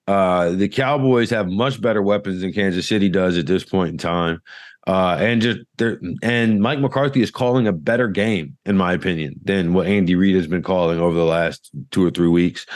uh, 0.07 0.53
the 0.53 0.69
Cowboys 0.69 1.29
have 1.29 1.49
much 1.51 1.79
better 1.79 2.01
weapons 2.01 2.41
than 2.41 2.55
Kansas 2.55 2.89
City 2.89 3.11
does 3.11 3.37
at 3.37 3.47
this 3.47 3.65
point 3.65 3.91
in 3.91 3.99
time. 3.99 4.41
Uh, 4.87 5.17
and 5.19 5.43
just 5.43 5.59
there, 5.79 6.01
and 6.23 6.61
Mike 6.61 6.79
McCarthy 6.79 7.21
is 7.21 7.33
calling 7.33 7.67
a 7.67 7.73
better 7.73 8.07
game, 8.07 8.57
in 8.67 8.77
my 8.77 8.93
opinion, 8.93 9.35
than 9.43 9.75
what 9.75 9.89
Andy 9.89 10.15
Reid 10.15 10.37
has 10.37 10.47
been 10.47 10.63
calling 10.63 11.01
over 11.01 11.17
the 11.17 11.25
last 11.25 11.71
two 11.91 12.05
or 12.05 12.11
three 12.11 12.29
weeks. 12.29 12.67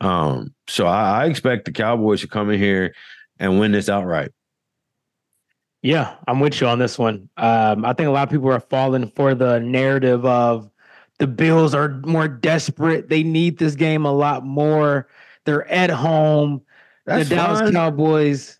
Um, 0.00 0.54
so 0.68 0.86
I, 0.86 1.22
I 1.22 1.26
expect 1.26 1.64
the 1.64 1.72
Cowboys 1.72 2.20
to 2.20 2.28
come 2.28 2.50
in 2.50 2.60
here 2.60 2.94
and 3.40 3.58
win 3.58 3.72
this 3.72 3.88
outright. 3.88 4.30
Yeah, 5.82 6.14
I'm 6.28 6.38
with 6.38 6.60
you 6.60 6.68
on 6.68 6.78
this 6.78 6.98
one. 6.98 7.28
Um, 7.36 7.84
I 7.84 7.92
think 7.92 8.08
a 8.08 8.12
lot 8.12 8.24
of 8.24 8.30
people 8.30 8.50
are 8.50 8.60
falling 8.60 9.10
for 9.16 9.34
the 9.34 9.58
narrative 9.58 10.24
of 10.24 10.70
the 11.18 11.26
Bills 11.26 11.74
are 11.74 12.00
more 12.04 12.28
desperate. 12.28 13.08
They 13.08 13.22
need 13.22 13.58
this 13.58 13.74
game 13.74 14.04
a 14.04 14.12
lot 14.12 14.44
more. 14.44 15.08
They're 15.44 15.68
at 15.70 15.90
home. 15.90 16.62
That's 17.06 17.28
the 17.28 17.36
Dallas 17.36 17.60
fine. 17.60 17.72
Cowboys. 17.72 18.58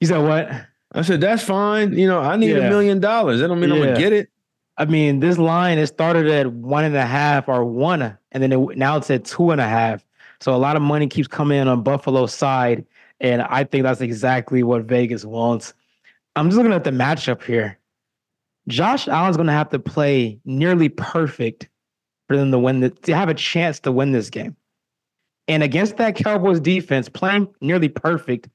You 0.00 0.06
said 0.06 0.18
what? 0.18 0.50
I 0.96 1.02
said, 1.02 1.20
that's 1.20 1.42
fine. 1.42 1.96
You 1.96 2.08
know, 2.08 2.20
I 2.20 2.36
need 2.36 2.56
a 2.56 2.60
Yeah. 2.60 2.68
million 2.68 3.00
dollars. 3.00 3.40
That 3.40 3.48
don't 3.48 3.60
mean 3.60 3.70
I'm 3.70 3.78
gonna 3.78 3.98
get 3.98 4.12
it. 4.12 4.30
I 4.78 4.84
mean, 4.86 5.20
this 5.20 5.38
line 5.38 5.78
it 5.78 5.86
started 5.86 6.26
at 6.26 6.52
one 6.52 6.84
and 6.84 6.96
a 6.96 7.06
half 7.06 7.48
or 7.48 7.64
one, 7.64 8.16
and 8.32 8.42
then 8.42 8.52
it, 8.52 8.76
now 8.76 8.96
it's 8.96 9.10
at 9.10 9.24
two 9.24 9.50
and 9.50 9.60
a 9.60 9.68
half. 9.68 10.04
So 10.40 10.54
a 10.54 10.56
lot 10.56 10.76
of 10.76 10.82
money 10.82 11.06
keeps 11.06 11.28
coming 11.28 11.58
in 11.58 11.68
on 11.68 11.82
Buffalo's 11.82 12.34
side, 12.34 12.84
and 13.20 13.42
I 13.42 13.64
think 13.64 13.84
that's 13.84 14.00
exactly 14.00 14.62
what 14.62 14.82
Vegas 14.82 15.24
wants. 15.24 15.72
I'm 16.34 16.48
just 16.48 16.56
looking 16.58 16.72
at 16.74 16.84
the 16.84 16.90
matchup 16.90 17.42
here. 17.42 17.78
Josh 18.68 19.08
Allen's 19.08 19.36
going 19.36 19.46
to 19.46 19.52
have 19.52 19.70
to 19.70 19.78
play 19.78 20.38
nearly 20.44 20.88
perfect 20.88 21.68
for 22.28 22.36
them 22.36 22.50
to 22.50 22.58
win 22.58 22.80
the, 22.80 22.90
to 22.90 23.14
have 23.14 23.28
a 23.28 23.34
chance 23.34 23.80
to 23.80 23.92
win 23.92 24.12
this 24.12 24.28
game. 24.28 24.56
And 25.48 25.62
against 25.62 25.96
that 25.98 26.16
Cowboys 26.16 26.60
defense, 26.60 27.08
playing 27.08 27.48
nearly 27.60 27.88
perfect 27.88 28.48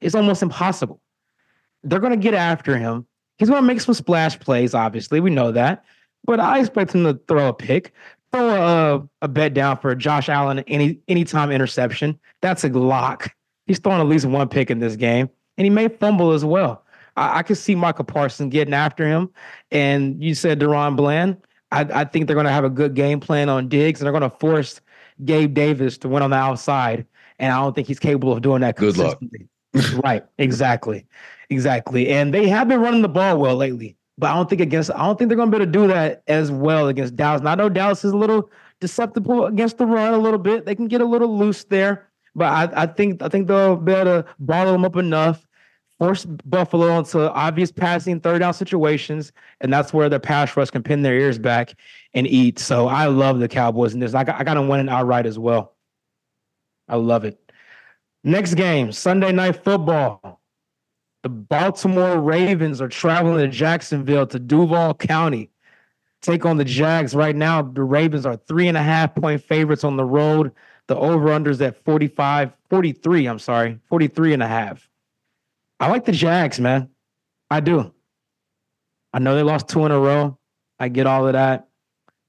is 0.00 0.14
almost 0.14 0.42
impossible. 0.42 1.00
They're 1.84 2.00
going 2.00 2.12
to 2.12 2.22
get 2.22 2.34
after 2.34 2.76
him. 2.76 3.06
He's 3.38 3.48
going 3.48 3.62
to 3.62 3.66
make 3.66 3.80
some 3.80 3.94
splash 3.94 4.38
plays, 4.38 4.74
obviously. 4.74 5.20
We 5.20 5.30
know 5.30 5.52
that. 5.52 5.84
But 6.24 6.40
I 6.40 6.58
expect 6.58 6.94
him 6.94 7.04
to 7.04 7.18
throw 7.28 7.48
a 7.48 7.54
pick, 7.54 7.92
throw 8.32 8.50
a, 8.50 9.08
a 9.22 9.28
bet 9.28 9.54
down 9.54 9.78
for 9.78 9.94
Josh 9.94 10.28
Allen 10.28 10.60
any 10.66 10.98
anytime 11.08 11.50
interception. 11.50 12.18
That's 12.40 12.64
a 12.64 12.68
lock. 12.68 13.34
He's 13.66 13.78
throwing 13.78 14.00
at 14.00 14.06
least 14.06 14.26
one 14.26 14.48
pick 14.48 14.70
in 14.70 14.80
this 14.80 14.96
game, 14.96 15.30
and 15.56 15.64
he 15.64 15.70
may 15.70 15.88
fumble 15.88 16.32
as 16.32 16.44
well. 16.44 16.84
I, 17.18 17.38
I 17.38 17.42
could 17.42 17.56
see 17.56 17.74
Micah 17.74 18.04
Parsons 18.04 18.52
getting 18.52 18.74
after 18.74 19.06
him. 19.06 19.30
And 19.70 20.22
you 20.22 20.34
said 20.34 20.60
DaRon 20.60 20.96
Bland. 20.96 21.36
I, 21.70 21.80
I 21.92 22.04
think 22.04 22.26
they're 22.26 22.36
going 22.36 22.46
to 22.46 22.52
have 22.52 22.64
a 22.64 22.70
good 22.70 22.94
game 22.94 23.20
plan 23.20 23.48
on 23.48 23.68
Diggs, 23.68 24.00
and 24.00 24.06
they're 24.06 24.18
going 24.18 24.30
to 24.30 24.36
force 24.38 24.80
Gabe 25.24 25.52
Davis 25.52 25.98
to 25.98 26.08
win 26.08 26.22
on 26.22 26.30
the 26.30 26.36
outside. 26.36 27.06
And 27.38 27.52
I 27.52 27.60
don't 27.60 27.74
think 27.74 27.86
he's 27.86 27.98
capable 27.98 28.32
of 28.32 28.42
doing 28.42 28.62
that. 28.62 28.76
Good 28.76 28.96
luck. 28.96 29.20
right. 30.04 30.24
Exactly. 30.38 31.06
Exactly. 31.50 32.08
And 32.08 32.32
they 32.32 32.48
have 32.48 32.68
been 32.68 32.80
running 32.80 33.02
the 33.02 33.08
ball 33.08 33.38
well 33.38 33.56
lately, 33.56 33.96
but 34.18 34.30
I 34.30 34.34
don't 34.34 34.48
think 34.48 34.60
against 34.60 34.90
I 34.90 34.98
don't 34.98 35.18
think 35.18 35.28
they're 35.28 35.36
gonna 35.36 35.50
be 35.50 35.56
able 35.56 35.66
to 35.66 35.72
do 35.72 35.86
that 35.88 36.22
as 36.26 36.50
well 36.50 36.88
against 36.88 37.16
Dallas. 37.16 37.40
And 37.40 37.48
I 37.48 37.54
know 37.54 37.68
Dallas 37.68 38.04
is 38.04 38.12
a 38.12 38.16
little 38.16 38.50
deceptible 38.80 39.46
against 39.46 39.78
the 39.78 39.86
run 39.86 40.14
a 40.14 40.18
little 40.18 40.38
bit. 40.38 40.66
They 40.66 40.74
can 40.74 40.88
get 40.88 41.00
a 41.00 41.06
little 41.06 41.36
loose 41.38 41.64
there, 41.64 42.08
but 42.34 42.46
I, 42.46 42.82
I 42.82 42.86
think 42.86 43.22
I 43.22 43.28
think 43.28 43.48
they'll 43.48 43.76
be 43.76 43.92
able 43.92 44.22
to 44.22 44.24
bottle 44.40 44.72
them 44.72 44.84
up 44.84 44.96
enough, 44.96 45.48
force 45.98 46.26
Buffalo 46.26 46.98
into 46.98 47.32
obvious 47.32 47.72
passing 47.72 48.20
third 48.20 48.40
down 48.40 48.52
situations, 48.52 49.32
and 49.62 49.72
that's 49.72 49.94
where 49.94 50.10
their 50.10 50.20
pass 50.20 50.54
rush 50.54 50.70
can 50.70 50.82
pin 50.82 51.00
their 51.00 51.18
ears 51.18 51.38
back 51.38 51.74
and 52.12 52.26
eat. 52.26 52.58
So 52.58 52.88
I 52.88 53.06
love 53.06 53.38
the 53.38 53.48
Cowboys 53.48 53.94
in 53.94 54.00
this. 54.00 54.12
I 54.14 54.24
got 54.24 54.38
I 54.38 54.44
got 54.44 54.54
them 54.54 54.68
winning 54.68 54.90
outright 54.90 55.24
as 55.24 55.38
well. 55.38 55.76
I 56.88 56.96
love 56.96 57.24
it. 57.24 57.40
Next 58.22 58.54
game, 58.54 58.92
Sunday 58.92 59.32
night 59.32 59.64
football. 59.64 60.37
The 61.22 61.28
Baltimore 61.28 62.20
Ravens 62.20 62.80
are 62.80 62.88
traveling 62.88 63.38
to 63.38 63.48
Jacksonville 63.48 64.26
to 64.28 64.38
Duval 64.38 64.94
County. 64.94 65.50
Take 66.22 66.46
on 66.46 66.56
the 66.56 66.64
Jags. 66.64 67.14
Right 67.14 67.34
now, 67.34 67.62
the 67.62 67.82
Ravens 67.82 68.24
are 68.26 68.36
three 68.36 68.68
and 68.68 68.76
a 68.76 68.82
half 68.82 69.14
point 69.14 69.42
favorites 69.42 69.84
on 69.84 69.96
the 69.96 70.04
road. 70.04 70.52
The 70.86 70.96
over-unders 70.96 71.60
at 71.60 71.84
45, 71.84 72.52
43, 72.70 73.26
I'm 73.26 73.38
sorry, 73.38 73.78
43 73.88 74.34
and 74.34 74.42
a 74.42 74.48
half. 74.48 74.88
I 75.80 75.88
like 75.88 76.04
the 76.06 76.12
Jags, 76.12 76.58
man. 76.58 76.88
I 77.50 77.60
do. 77.60 77.92
I 79.12 79.18
know 79.18 79.34
they 79.34 79.42
lost 79.42 79.68
two 79.68 79.84
in 79.84 79.92
a 79.92 79.98
row. 79.98 80.38
I 80.78 80.88
get 80.88 81.06
all 81.06 81.26
of 81.26 81.34
that. 81.34 81.68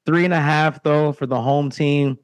Three 0.06 0.26
and 0.26 0.34
a 0.34 0.42
half, 0.42 0.84
though, 0.84 1.12
for 1.12 1.26
the 1.26 1.42
home 1.42 1.70
team. 1.70 2.18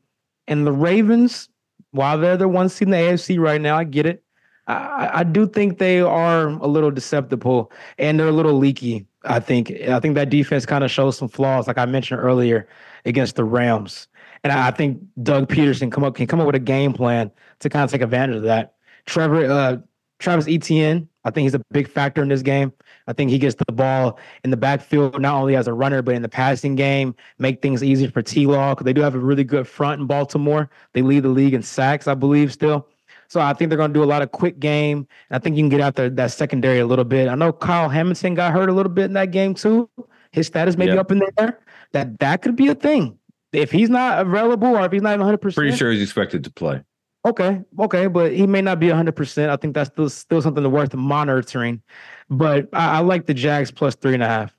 And 0.47 0.65
the 0.65 0.71
Ravens, 0.71 1.49
while 1.91 2.17
they're 2.17 2.37
the 2.37 2.47
one 2.47 2.69
seed 2.69 2.87
in 2.87 2.91
the 2.91 2.97
AFC 2.97 3.39
right 3.39 3.61
now, 3.61 3.77
I 3.77 3.83
get 3.83 4.05
it. 4.05 4.24
I, 4.67 5.11
I 5.13 5.23
do 5.23 5.47
think 5.47 5.77
they 5.77 6.01
are 6.01 6.47
a 6.47 6.67
little 6.67 6.91
deceptible 6.91 7.71
and 7.97 8.19
they're 8.19 8.27
a 8.27 8.31
little 8.33 8.57
leaky. 8.57 9.05
I 9.23 9.39
think 9.39 9.71
I 9.71 9.99
think 9.99 10.15
that 10.15 10.29
defense 10.29 10.65
kind 10.65 10.83
of 10.83 10.91
shows 10.91 11.17
some 11.17 11.29
flaws, 11.29 11.67
like 11.67 11.77
I 11.77 11.85
mentioned 11.85 12.21
earlier, 12.21 12.67
against 13.05 13.35
the 13.35 13.43
Rams. 13.43 14.07
And 14.43 14.51
I, 14.51 14.67
I 14.67 14.71
think 14.71 15.01
Doug 15.23 15.49
Pederson 15.49 15.91
come 15.91 16.03
up 16.03 16.15
can 16.15 16.27
come 16.27 16.39
up 16.39 16.45
with 16.47 16.55
a 16.55 16.59
game 16.59 16.93
plan 16.93 17.31
to 17.59 17.69
kind 17.69 17.83
of 17.83 17.91
take 17.91 18.01
advantage 18.01 18.37
of 18.37 18.43
that. 18.43 18.75
Trevor 19.05 19.45
uh, 19.45 19.77
Travis 20.19 20.47
Etienne, 20.47 21.07
I 21.25 21.31
think 21.31 21.43
he's 21.43 21.53
a 21.53 21.61
big 21.71 21.87
factor 21.87 22.23
in 22.23 22.29
this 22.29 22.41
game. 22.41 22.71
I 23.07 23.13
think 23.13 23.29
he 23.29 23.37
gets 23.37 23.55
the 23.55 23.71
ball 23.71 24.19
in 24.43 24.49
the 24.49 24.57
backfield 24.57 25.21
not 25.21 25.35
only 25.35 25.55
as 25.55 25.67
a 25.67 25.73
runner 25.73 26.01
but 26.01 26.15
in 26.15 26.21
the 26.21 26.29
passing 26.29 26.75
game, 26.75 27.15
make 27.37 27.61
things 27.61 27.83
easier 27.83 28.09
for 28.09 28.21
T 28.21 28.47
Law 28.47 28.73
because 28.73 28.85
they 28.85 28.93
do 28.93 29.01
have 29.01 29.13
a 29.13 29.19
really 29.19 29.43
good 29.43 29.67
front 29.67 30.01
in 30.01 30.07
Baltimore. 30.07 30.69
They 30.93 31.01
lead 31.01 31.23
the 31.23 31.29
league 31.29 31.53
in 31.53 31.61
sacks, 31.61 32.07
I 32.07 32.15
believe, 32.15 32.51
still. 32.51 32.87
So 33.27 33.41
I 33.41 33.53
think 33.53 33.69
they're 33.69 33.77
going 33.77 33.93
to 33.93 33.99
do 33.99 34.03
a 34.03 34.05
lot 34.05 34.21
of 34.21 34.31
quick 34.31 34.59
game. 34.59 35.07
And 35.29 35.35
I 35.35 35.39
think 35.39 35.55
you 35.55 35.63
can 35.63 35.69
get 35.69 35.81
out 35.81 35.95
there 35.95 36.09
that 36.09 36.31
secondary 36.31 36.79
a 36.79 36.85
little 36.85 37.05
bit. 37.05 37.27
I 37.27 37.35
know 37.35 37.51
Kyle 37.51 37.89
Hamilton 37.89 38.35
got 38.35 38.53
hurt 38.53 38.69
a 38.69 38.73
little 38.73 38.91
bit 38.91 39.05
in 39.05 39.13
that 39.13 39.31
game 39.31 39.53
too. 39.53 39.89
His 40.31 40.47
status 40.47 40.77
may 40.77 40.85
be 40.87 40.97
up 40.97 41.11
in 41.11 41.21
there. 41.37 41.59
That 41.93 42.19
that 42.19 42.41
could 42.41 42.55
be 42.55 42.67
a 42.67 42.75
thing. 42.75 43.17
If 43.53 43.71
he's 43.71 43.89
not 43.89 44.19
available 44.19 44.75
or 44.75 44.85
if 44.85 44.91
he's 44.91 45.01
not 45.01 45.11
even 45.11 45.21
100 45.21 45.37
percent, 45.37 45.55
Pretty 45.55 45.77
sure 45.77 45.91
he's 45.91 46.01
expected 46.01 46.43
to 46.43 46.51
play. 46.51 46.81
Okay, 47.25 47.61
okay, 47.79 48.05
but 48.05 48.33
he 48.33 48.45
may 48.45 48.61
not 48.61 48.79
be 48.79 48.87
100%. 48.87 49.49
I 49.49 49.55
think 49.55 49.73
that's 49.73 49.89
still 49.89 50.09
still 50.09 50.41
something 50.41 50.69
worth 50.69 50.93
monitoring. 50.93 51.81
But 52.29 52.69
I, 52.71 52.97
I 52.97 52.99
like 52.99 53.25
the 53.25 53.33
Jags 53.33 53.71
plus 53.71 53.95
three 53.95 54.13
and 54.13 54.21
a 54.21 54.27
half. 54.27 54.55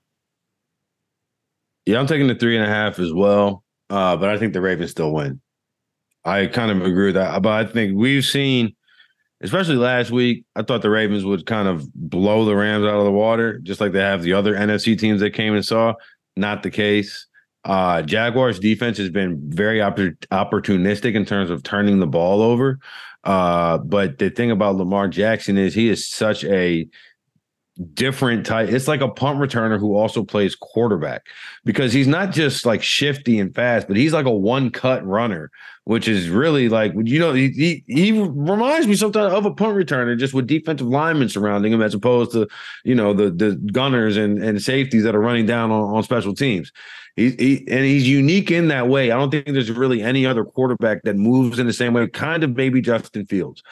Yeah, 1.85 2.01
I'm 2.01 2.09
taking 2.09 2.27
the 2.27 2.35
three 2.35 2.57
and 2.57 2.65
a 2.65 2.69
half 2.69 2.99
as 2.99 3.13
well. 3.13 3.63
Uh, 3.89 4.17
but 4.17 4.31
I 4.31 4.39
think 4.39 4.53
the 4.53 4.61
Ravens 4.61 4.91
still 4.91 5.13
win. 5.13 5.41
I 6.27 6.47
kind 6.49 6.71
of 6.71 6.83
agree 6.85 7.07
with 7.07 7.15
that. 7.15 7.41
But 7.41 7.53
I 7.53 7.65
think 7.65 7.97
we've 7.97 8.25
seen, 8.25 8.75
especially 9.41 9.77
last 9.77 10.11
week, 10.11 10.45
I 10.57 10.63
thought 10.63 10.83
the 10.83 10.91
Ravens 10.91 11.25
would 11.25 11.47
kind 11.47 11.69
of 11.69 11.91
blow 11.95 12.45
the 12.45 12.57
Rams 12.57 12.85
out 12.85 12.99
of 12.99 13.05
the 13.05 13.13
water, 13.13 13.59
just 13.61 13.81
like 13.81 13.93
they 13.93 14.01
have 14.01 14.23
the 14.23 14.33
other 14.33 14.55
NFC 14.55 14.99
teams 14.99 15.21
that 15.21 15.31
came 15.31 15.55
and 15.55 15.65
saw. 15.65 15.95
Not 16.37 16.65
the 16.65 16.71
case. 16.71 17.27
Uh, 17.65 18.03
Jaguars 18.03 18.59
defense 18.59 18.99
has 18.99 19.09
been 19.09 19.41
very 19.51 19.79
oppor- 19.79 20.17
opportunistic 20.33 21.15
in 21.15 21.25
terms 21.25 21.49
of 21.49 21.63
turning 21.63 22.01
the 22.01 22.07
ball 22.07 22.43
over. 22.43 22.81
Uh, 23.25 23.79
but 23.79 24.19
the 24.19 24.31
thing 24.31 24.51
about 24.51 24.77
Lamar 24.77 25.09
Jackson 25.09 25.57
is 25.57 25.75
he 25.75 25.89
is 25.89 26.09
such 26.09 26.45
a 26.45 26.89
different 27.95 28.47
type. 28.47 28.69
It's 28.71 28.89
like 28.89 29.01
a 29.01 29.09
punt 29.09 29.39
returner 29.39 29.79
who 29.79 29.97
also 29.97 30.25
plays 30.25 30.55
quarterback 30.55 31.27
because 31.65 31.93
he's 31.93 32.07
not 32.07 32.33
just 32.33 32.65
like 32.65 32.83
shifty 32.83 33.39
and 33.39 33.55
fast, 33.55 33.87
but 33.89 33.97
he's 33.97 34.13
like 34.13 34.27
a 34.27 34.31
one 34.31 34.71
cut 34.71 35.07
runner, 35.07 35.51
which 35.85 36.09
is 36.09 36.29
really 36.29 36.69
like 36.69 36.93
you 36.97 37.19
know 37.19 37.33
he, 37.33 37.51
he 37.51 37.85
he 37.87 38.13
reminds 38.13 38.87
me 38.87 38.95
sometimes 38.95 39.33
of 39.33 39.45
a 39.45 39.53
punt 39.53 39.77
returner 39.77 40.19
just 40.19 40.35
with 40.35 40.47
defensive 40.47 40.87
linemen 40.87 41.29
surrounding 41.29 41.73
him 41.73 41.83
as 41.83 41.95
opposed 41.95 42.33
to 42.33 42.49
you 42.85 42.95
know 42.95 43.13
the 43.13 43.31
the 43.31 43.57
gunners 43.73 44.17
and 44.17 44.43
and 44.43 44.63
safeties 44.63 45.05
that 45.05 45.15
are 45.15 45.21
running 45.21 45.47
down 45.47 45.71
on, 45.71 45.97
on 45.97 46.03
special 46.03 46.35
teams. 46.35 46.73
He, 47.17 47.31
he 47.31 47.67
and 47.71 47.85
he's 47.85 48.07
unique 48.07 48.51
in 48.51 48.69
that 48.69 48.89
way. 48.89 49.11
I 49.11 49.17
don't 49.17 49.31
think 49.31 49.47
there's 49.47 49.71
really 49.71 50.03
any 50.03 50.27
other 50.27 50.45
quarterback 50.45 51.03
that 51.05 51.17
moves 51.17 51.59
in 51.59 51.67
the 51.67 51.73
same 51.73 51.95
way. 51.95 52.07
Kind 52.09 52.45
of 52.45 52.55
maybe 52.55 52.83
Justin 52.83 53.25
Fields. 53.25 53.63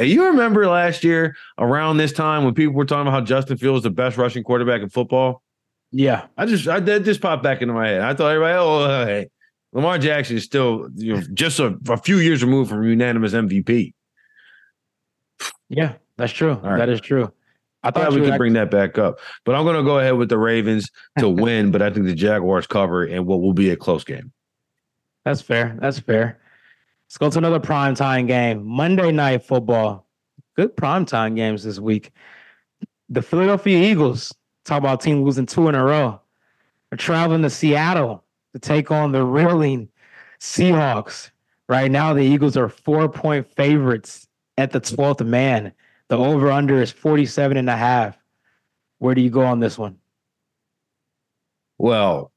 You 0.00 0.26
remember 0.26 0.66
last 0.66 1.04
year 1.04 1.36
around 1.58 1.96
this 1.96 2.12
time 2.12 2.44
when 2.44 2.54
people 2.54 2.74
were 2.74 2.84
talking 2.84 3.08
about 3.08 3.12
how 3.12 3.20
Justin 3.20 3.56
Fields 3.56 3.78
is 3.78 3.82
the 3.84 3.90
best 3.90 4.16
rushing 4.16 4.42
quarterback 4.42 4.82
in 4.82 4.88
football? 4.88 5.42
Yeah, 5.92 6.26
I 6.36 6.46
just 6.46 6.66
I 6.66 6.80
that 6.80 7.04
just 7.04 7.20
popped 7.20 7.42
back 7.42 7.62
into 7.62 7.74
my 7.74 7.88
head. 7.88 8.00
I 8.00 8.14
thought 8.14 8.30
everybody, 8.32 8.58
oh, 8.58 9.06
hey, 9.06 9.30
Lamar 9.72 9.98
Jackson 9.98 10.36
is 10.36 10.44
still 10.44 10.88
you 10.94 11.14
know 11.14 11.22
just 11.32 11.60
a, 11.60 11.78
a 11.88 11.96
few 11.96 12.18
years 12.18 12.42
removed 12.42 12.70
from 12.70 12.82
unanimous 12.84 13.32
MVP. 13.32 13.92
yeah, 15.68 15.94
that's 16.16 16.32
true. 16.32 16.54
right. 16.54 16.78
That 16.78 16.88
is 16.88 17.00
true. 17.00 17.32
I 17.84 17.90
thought 17.90 18.12
you 18.12 18.20
we 18.20 18.26
could 18.26 18.38
bring 18.38 18.54
that 18.54 18.70
back 18.70 18.96
up, 18.98 19.18
but 19.44 19.54
I'm 19.54 19.64
going 19.64 19.76
to 19.76 19.82
go 19.82 19.98
ahead 19.98 20.16
with 20.16 20.30
the 20.30 20.38
Ravens 20.38 20.90
to 21.18 21.28
win. 21.28 21.70
But 21.70 21.82
I 21.82 21.90
think 21.90 22.06
the 22.06 22.14
Jaguars 22.14 22.66
cover 22.66 23.04
and 23.04 23.26
what 23.26 23.42
will 23.42 23.52
be 23.52 23.70
a 23.70 23.76
close 23.76 24.04
game. 24.04 24.32
That's 25.24 25.42
fair. 25.42 25.76
That's 25.80 25.98
fair. 25.98 26.40
Let's 27.06 27.18
go 27.18 27.30
to 27.30 27.38
another 27.38 27.60
primetime 27.60 28.26
game. 28.26 28.64
Monday 28.64 29.12
night 29.12 29.44
football. 29.44 30.06
Good 30.56 30.76
primetime 30.76 31.36
games 31.36 31.64
this 31.64 31.78
week. 31.78 32.12
The 33.08 33.22
Philadelphia 33.22 33.90
Eagles, 33.90 34.34
talk 34.64 34.78
about 34.78 35.00
team 35.00 35.22
losing 35.22 35.46
two 35.46 35.68
in 35.68 35.74
a 35.74 35.84
row. 35.84 36.20
Are 36.92 36.96
traveling 36.96 37.42
to 37.42 37.50
Seattle 37.50 38.24
to 38.52 38.58
take 38.58 38.90
on 38.90 39.12
the 39.12 39.24
reeling 39.24 39.88
Seahawks. 40.40 41.30
Right 41.68 41.90
now, 41.90 42.14
the 42.14 42.22
Eagles 42.22 42.56
are 42.56 42.68
four 42.68 43.08
point 43.08 43.46
favorites 43.54 44.28
at 44.58 44.70
the 44.72 44.80
12th 44.80 45.26
man. 45.26 45.72
The 46.08 46.18
over 46.18 46.50
under 46.50 46.80
is 46.80 46.92
47 46.92 47.56
and 47.56 47.70
a 47.70 47.76
half. 47.76 48.16
Where 48.98 49.14
do 49.14 49.20
you 49.20 49.30
go 49.30 49.42
on 49.44 49.60
this 49.60 49.78
one? 49.78 49.98
Well, 51.78 52.32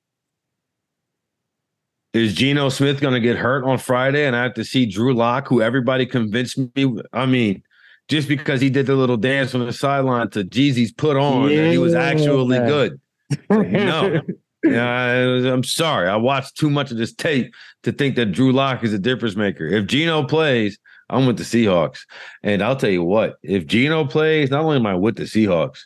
is 2.18 2.34
Geno 2.34 2.70
Smith 2.70 3.00
going 3.02 3.14
to 3.14 3.20
get 3.20 3.38
hurt 3.38 3.64
on 3.64 3.78
Friday? 3.78 4.26
And 4.26 4.36
I 4.36 4.44
have 4.44 4.54
to 4.56 4.66
see 4.66 4.86
Drew 4.86 5.14
Lock, 5.14 5.48
who 5.48 5.62
everybody 5.62 6.06
convinced 6.06 6.58
me. 6.76 6.98
I 7.14 7.26
mean, 7.26 7.64
just 8.08 8.28
because 8.28 8.62
he 8.62 8.70
did 8.70 8.86
the 8.86 8.96
little 8.96 9.18
dance 9.18 9.54
on 9.54 9.66
the 9.66 9.74
sideline 9.74 10.30
to 10.32 10.44
Jeezy's 10.44 10.92
put 10.92 11.18
on, 11.18 11.50
yeah. 11.50 11.70
he 11.70 11.78
was 11.78 11.94
actually 11.94 12.58
good. 12.60 13.00
no. 13.50 14.22
Yeah, 14.64 15.54
I'm 15.54 15.64
sorry. 15.64 16.10
I 16.10 16.16
watched 16.16 16.58
too 16.58 16.70
much 16.70 16.92
of 16.92 16.98
this 16.98 17.14
tape 17.14 17.54
to 17.84 17.92
think 17.92 18.16
that 18.16 18.32
Drew 18.32 18.52
Lock 18.52 18.84
is 18.84 18.94
a 18.94 19.00
difference 19.00 19.36
maker. 19.36 19.66
If 19.66 19.86
Geno 19.86 20.24
plays, 20.24 20.80
I'm 21.10 21.26
with 21.26 21.38
the 21.38 21.44
Seahawks. 21.44 22.00
And 22.44 22.62
I'll 22.62 22.76
tell 22.76 22.90
you 22.90 23.04
what, 23.04 23.36
if 23.44 23.66
Geno 23.66 24.06
plays, 24.06 24.50
not 24.50 24.64
only 24.64 24.78
am 24.78 24.86
I 24.86 24.96
with 24.96 25.16
the 25.16 25.24
Seahawks, 25.24 25.82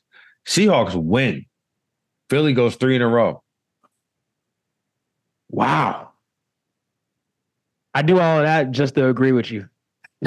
Seahawks 0.47 0.95
win. 0.95 1.45
Philly 2.29 2.53
goes 2.53 2.75
three 2.75 2.95
in 2.95 3.01
a 3.01 3.07
row. 3.07 3.43
Wow. 5.49 6.10
I 7.93 8.01
do 8.01 8.19
all 8.19 8.39
of 8.39 8.45
that 8.45 8.71
just 8.71 8.95
to 8.95 9.07
agree 9.07 9.31
with 9.31 9.51
you. 9.51 9.67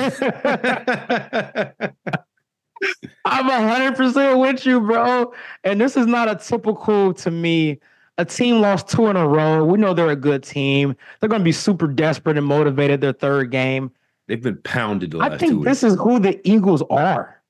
I'm 3.25 3.47
hundred 3.47 3.97
percent 3.97 4.39
with 4.39 4.67
you, 4.67 4.81
bro. 4.81 5.33
And 5.63 5.81
this 5.81 5.97
is 5.97 6.07
not 6.07 6.29
a 6.29 6.37
typical 6.37 7.15
to 7.15 7.31
me. 7.31 7.81
A 8.19 8.25
team 8.25 8.61
lost 8.61 8.89
two 8.89 9.07
in 9.07 9.17
a 9.17 9.27
row. 9.27 9.65
We 9.65 9.79
know 9.79 9.95
they're 9.95 10.11
a 10.11 10.17
good 10.17 10.43
team. 10.43 10.97
They're 11.19 11.29
going 11.29 11.41
to 11.41 11.45
be 11.45 11.53
super 11.53 11.89
desperate 11.89 12.37
and 12.37 12.47
motivated 12.47 13.01
their 13.01 13.13
third 13.13 13.51
game. 13.51 13.91
They've 14.29 14.43
been 14.43 14.59
pounded. 14.59 15.15
I 15.17 15.37
think 15.37 15.65
this 15.65 15.83
is 15.83 15.95
who 15.97 16.19
the 16.19 16.41
Eagles 16.49 16.83
are. 16.91 17.43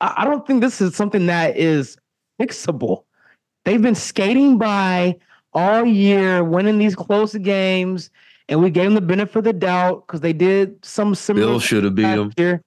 I 0.00 0.24
don't 0.24 0.46
think 0.46 0.60
this 0.60 0.80
is 0.80 0.94
something 0.94 1.26
that 1.26 1.56
is 1.56 1.96
fixable. 2.40 3.04
They've 3.64 3.82
been 3.82 3.94
skating 3.94 4.58
by 4.58 5.16
all 5.52 5.84
year, 5.84 6.44
winning 6.44 6.78
these 6.78 6.94
close 6.94 7.34
games, 7.34 8.10
and 8.48 8.62
we 8.62 8.70
gave 8.70 8.84
them 8.84 8.94
the 8.94 9.00
benefit 9.00 9.36
of 9.36 9.44
the 9.44 9.52
doubt 9.52 10.06
because 10.06 10.20
they 10.20 10.32
did 10.32 10.84
some 10.84 11.14
similar. 11.14 11.46
Bill 11.46 11.60
should 11.60 11.84
have 11.84 11.94
beat 11.94 12.14
them. 12.14 12.32
Year. 12.36 12.62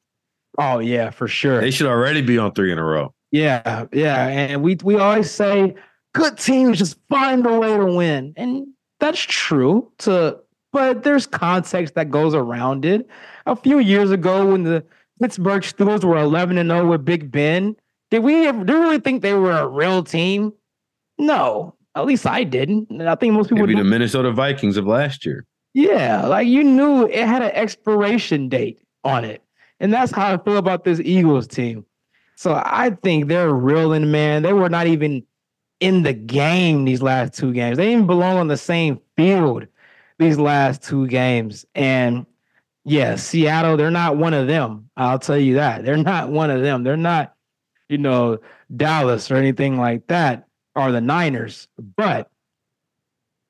Oh 0.58 0.80
yeah, 0.80 1.10
for 1.10 1.28
sure. 1.28 1.62
They 1.62 1.72
should 1.72 1.88
already 1.88 2.22
be 2.22 2.38
on 2.38 2.54
three 2.54 2.72
in 2.72 2.78
a 2.78 2.84
row. 2.84 3.14
Yeah, 3.32 3.86
yeah, 3.94 4.28
and 4.28 4.62
we 4.62 4.78
we 4.84 4.98
always 4.98 5.32
say 5.32 5.76
good 6.14 6.38
teams 6.38 6.78
just 6.78 6.98
find 7.10 7.46
a 7.46 7.60
way 7.60 7.78
to 7.78 7.86
win, 7.86 8.34
and 8.36 8.68
that's 9.00 9.22
true. 9.22 9.92
To 10.00 10.40
but 10.74 11.04
there's 11.04 11.28
context 11.28 11.96
that 11.96 12.10
goes 12.10 12.34
around 12.34 12.86
it. 12.86 13.08
A 13.46 13.56
few 13.56 13.80
years 13.80 14.12
ago, 14.12 14.52
when 14.52 14.64
the 14.64 14.84
Pittsburgh 15.22 15.64
Steelers 15.64 16.04
were 16.04 16.18
11 16.18 16.58
and 16.58 16.70
0 16.70 16.88
with 16.88 17.06
Big 17.06 17.32
Ben, 17.32 17.76
did 18.10 18.20
we 18.24 18.48
ever 18.48 18.64
do 18.64 18.74
we 18.74 18.80
really 18.80 19.00
think 19.00 19.22
they 19.22 19.34
were 19.34 19.52
a 19.52 19.68
real 19.68 20.04
team? 20.04 20.54
No, 21.18 21.76
at 21.96 22.06
least 22.06 22.26
I 22.26 22.44
didn't. 22.44 22.90
And 22.90 23.10
I 23.10 23.16
think 23.16 23.34
most 23.34 23.50
people 23.50 23.66
maybe 23.66 23.80
the 23.80 23.86
Minnesota 23.86 24.32
Vikings 24.32 24.78
of 24.78 24.86
last 24.86 25.26
year. 25.26 25.46
Yeah, 25.74 26.26
like 26.28 26.48
you 26.48 26.64
knew 26.64 27.06
it 27.06 27.26
had 27.26 27.42
an 27.42 27.52
expiration 27.52 28.50
date 28.50 28.82
on 29.04 29.24
it. 29.24 29.42
And 29.80 29.94
that's 29.94 30.12
how 30.12 30.34
I 30.34 30.38
feel 30.38 30.58
about 30.58 30.84
this 30.84 31.00
Eagles 31.00 31.48
team. 31.48 31.86
So 32.36 32.54
I 32.54 32.92
think 33.04 33.28
they're 33.28 33.54
reeling, 33.54 34.12
man. 34.12 34.44
They 34.44 34.54
were 34.54 34.70
not 34.70 34.88
even 34.88 35.24
in 35.80 36.04
the 36.04 36.14
game 36.14 36.86
these 36.86 37.02
last 37.02 37.34
two 37.34 37.54
games. 37.54 37.78
They 37.78 37.92
even 37.92 38.06
belong 38.06 38.38
on 38.38 38.48
the 38.48 38.58
same 38.58 39.00
field 39.16 39.68
these 40.20 40.38
last 40.38 40.84
two 40.84 41.08
games. 41.08 41.66
And 41.74 42.26
yeah, 42.84 43.16
Seattle, 43.16 43.78
they're 43.78 43.92
not 43.92 44.18
one 44.18 44.34
of 44.34 44.48
them. 44.48 44.90
I'll 44.98 45.20
tell 45.20 45.38
you 45.38 45.56
that. 45.56 45.84
They're 45.84 45.98
not 45.98 46.30
one 46.30 46.50
of 46.50 46.62
them. 46.62 46.84
They're 46.84 46.98
not, 46.98 47.36
you 47.90 47.98
know, 47.98 48.40
Dallas 48.76 49.32
or 49.32 49.36
anything 49.36 49.78
like 49.78 50.08
that, 50.08 50.48
or 50.76 50.92
the 50.92 51.02
Niners. 51.02 51.68
But 51.96 52.30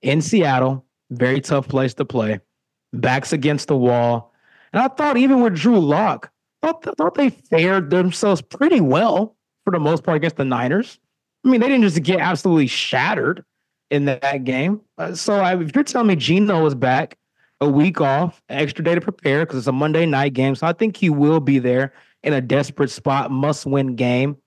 in 0.02 0.22
Seattle, 0.22 0.86
very 1.12 1.42
tough 1.42 1.68
place 1.68 1.94
to 1.96 2.06
play. 2.06 2.40
Backs 2.94 3.34
against 3.34 3.68
the 3.68 3.78
wall. 3.78 4.34
And 4.74 4.82
I 4.82 4.88
thought 4.88 5.18
even 5.18 5.42
with 5.42 5.56
Drew 5.56 5.80
Lock, 5.80 6.32
thought, 6.62 6.84
thought 6.98 7.16
they 7.16 7.30
fared 7.30 7.90
themselves 7.90 8.42
pretty 8.42 8.82
well 8.82 9.36
for 9.64 9.72
the 9.72 9.80
most 9.80 10.04
part 10.04 10.18
against 10.18 10.38
the 10.38 10.46
Niners. 10.46 11.00
I 11.46 11.50
mean, 11.50 11.62
they 11.62 11.68
didn't 11.68 11.84
just 11.84 12.02
get 12.04 12.20
absolutely 12.20 12.68
shattered 12.68 13.44
in 13.90 14.06
that 14.06 14.44
game. 14.44 14.82
Uh, 14.98 15.14
so 15.14 15.36
I, 15.36 15.60
if 15.62 15.76
you're 15.76 15.84
telling 15.84 16.08
me 16.08 16.16
Geno 16.16 16.66
is 16.66 16.76
back, 16.76 17.18
a 17.60 17.70
week 17.70 18.02
off, 18.02 18.42
extra 18.50 18.84
day 18.84 18.96
to 18.96 19.02
prepare 19.02 19.46
because 19.46 19.60
it's 19.60 19.68
a 19.68 19.72
Monday 19.72 20.06
night 20.06 20.34
game. 20.34 20.56
So 20.56 20.66
I 20.66 20.74
think 20.74 20.98
he 20.98 21.10
will 21.10 21.40
be 21.40 21.60
there 21.60 21.94
in 22.24 22.34
a 22.34 22.42
desperate 22.42 22.90
spot, 22.90 23.30
must 23.30 23.66
win 23.68 23.96
game. 23.96 24.38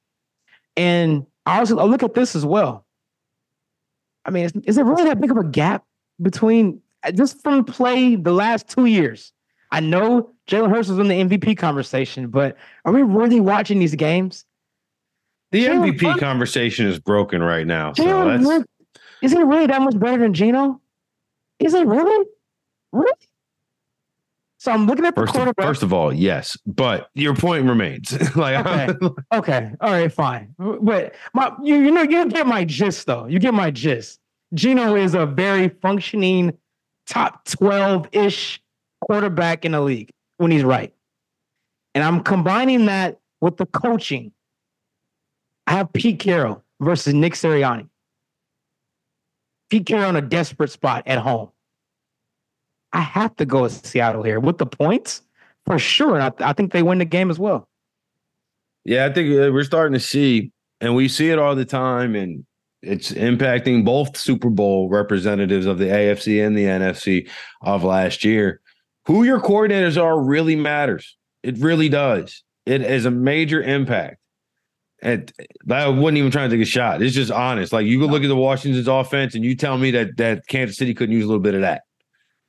And 0.77 1.25
I 1.47 1.61
also 1.61 1.79
I 1.79 1.85
look 1.85 2.03
at 2.03 2.15
this 2.15 2.35
as 2.35 2.45
well. 2.45 2.85
I 4.25 4.31
mean, 4.31 4.45
is, 4.45 4.53
is 4.65 4.77
there 4.77 4.85
really 4.85 5.05
that 5.05 5.21
big 5.21 5.31
of 5.31 5.37
a 5.37 5.45
gap 5.45 5.85
between 6.23 6.81
uh, 7.03 7.12
just 7.12 7.43
from 7.43 7.65
play 7.65 8.17
the 8.17 8.33
last 8.33 8.69
two 8.69 8.87
years. 8.87 9.33
I 9.71 9.81
know 9.81 10.31
Jalen 10.49 10.71
Hurts 10.71 10.89
was 10.89 10.99
in 10.99 11.09
the 11.09 11.15
MVP 11.15 11.57
conversation, 11.57 12.29
but 12.29 12.57
are 12.85 12.93
we 12.93 13.03
really 13.03 13.41
watching 13.41 13.79
these 13.79 13.95
games? 13.95 14.45
The 15.51 15.67
Jalen 15.67 15.97
MVP 15.97 16.19
conversation 16.19 16.87
is 16.87 16.99
broken 16.99 17.43
right 17.43 17.67
now. 17.67 17.93
So. 17.93 18.65
Is 19.23 19.33
he 19.33 19.43
really 19.43 19.67
that 19.67 19.81
much 19.81 19.99
better 19.99 20.19
than 20.19 20.35
Geno? 20.35 20.81
Is 21.59 21.73
it 21.73 21.87
really? 21.87 22.27
Really? 22.93 23.12
So 24.59 24.73
I'm 24.73 24.87
looking 24.87 25.05
at 25.05 25.15
the 25.15 25.21
first 25.23 25.35
quarterback. 25.35 25.65
Of, 25.65 25.69
first 25.69 25.83
of 25.83 25.93
all, 25.93 26.12
yes, 26.12 26.57
but 26.67 27.11
your 27.15 27.35
point 27.35 27.67
remains. 27.67 28.12
like, 28.37 28.67
okay, 28.67 29.09
okay, 29.33 29.71
all 29.81 29.93
right, 29.93 30.12
fine. 30.12 30.55
But 30.59 31.15
my, 31.35 31.53
you, 31.62 31.77
you 31.77 31.91
know, 31.91 32.03
you 32.03 32.29
get 32.29 32.47
my 32.47 32.65
gist 32.65 33.07
though. 33.07 33.27
You 33.27 33.39
get 33.39 33.55
my 33.55 33.71
gist. 33.71 34.21
Geno 34.55 34.95
is 34.95 35.15
a 35.15 35.27
very 35.27 35.69
functioning 35.69 36.57
top 37.07 37.45
12 37.47 38.09
ish 38.13 38.63
quarterback 39.01 39.65
in 39.65 39.73
the 39.73 39.81
league 39.81 40.11
when 40.39 40.51
he's 40.51 40.65
right. 40.65 40.93
And 41.95 42.03
I'm 42.03 42.23
combining 42.23 42.87
that 42.87 43.19
with 43.41 43.57
the 43.57 43.67
coaching. 43.67 44.33
I 45.67 45.73
have 45.73 45.93
Pete 45.93 46.19
Carroll 46.19 46.63
versus 46.81 47.15
Nick 47.15 47.35
Sirianni. 47.35 47.89
Pete 49.71 49.87
Carroll 49.87 50.11
in 50.11 50.17
a 50.17 50.23
desperate 50.23 50.71
spot 50.71 51.05
at 51.07 51.19
home. 51.19 51.51
I 52.93 53.01
have 53.01 53.35
to 53.37 53.45
go 53.45 53.63
with 53.63 53.85
Seattle 53.85 54.23
here 54.23 54.39
with 54.39 54.59
the 54.59 54.67
points 54.67 55.23
for 55.67 55.79
sure. 55.79 56.21
I, 56.21 56.31
I 56.39 56.53
think 56.53 56.73
they 56.73 56.83
win 56.83 56.99
the 56.99 57.05
game 57.05 57.31
as 57.31 57.39
well. 57.39 57.69
Yeah, 58.85 59.07
I 59.07 59.13
think 59.13 59.31
uh, 59.31 59.51
we're 59.51 59.65
starting 59.65 59.95
to 59.95 60.01
see, 60.01 60.53
and 60.81 60.95
we 60.95 61.09
see 61.09 61.31
it 61.31 61.39
all 61.39 61.57
the 61.57 61.65
time. 61.65 62.15
And 62.15 62.45
it's 62.85 63.12
impacting 63.12 63.85
both 63.85 64.16
Super 64.16 64.51
Bowl 64.51 64.89
representatives 64.89 65.66
of 65.66 65.78
the 65.78 65.87
AFC 65.87 66.45
and 66.45 66.57
the 66.57 66.64
NFC 66.64 67.28
of 67.62 67.85
last 67.85 68.24
year. 68.24 68.61
Who 69.07 69.24
your 69.24 69.41
coordinators 69.41 70.01
are 70.03 70.20
really 70.20 70.57
matters. 70.57 71.16
It 71.43 71.59
really 71.59 71.89
does. 71.89 72.43
It 72.66 72.82
is 72.82 73.05
a 73.05 73.11
major 73.11 73.62
impact. 73.62 74.16
And 75.03 75.30
I 75.70 75.89
wasn't 75.89 76.18
even 76.18 76.30
trying 76.30 76.49
to 76.49 76.57
take 76.57 76.62
a 76.62 76.68
shot. 76.68 77.03
It's 77.03 77.14
just 77.14 77.30
honest. 77.30 77.72
Like 77.72 77.87
you 77.87 78.01
go 78.01 78.07
look 78.07 78.22
at 78.22 78.28
the 78.28 78.37
Washington's 78.37 78.89
offense 78.89 79.35
and 79.35 79.45
you 79.45 79.55
tell 79.55 79.76
me 79.76 79.91
that 79.91 80.16
that 80.16 80.47
Kansas 80.47 80.78
City 80.78 80.95
couldn't 80.95 81.14
use 81.14 81.24
a 81.24 81.28
little 81.28 81.43
bit 81.43 81.55
of 81.55 81.61
that. 81.62 81.82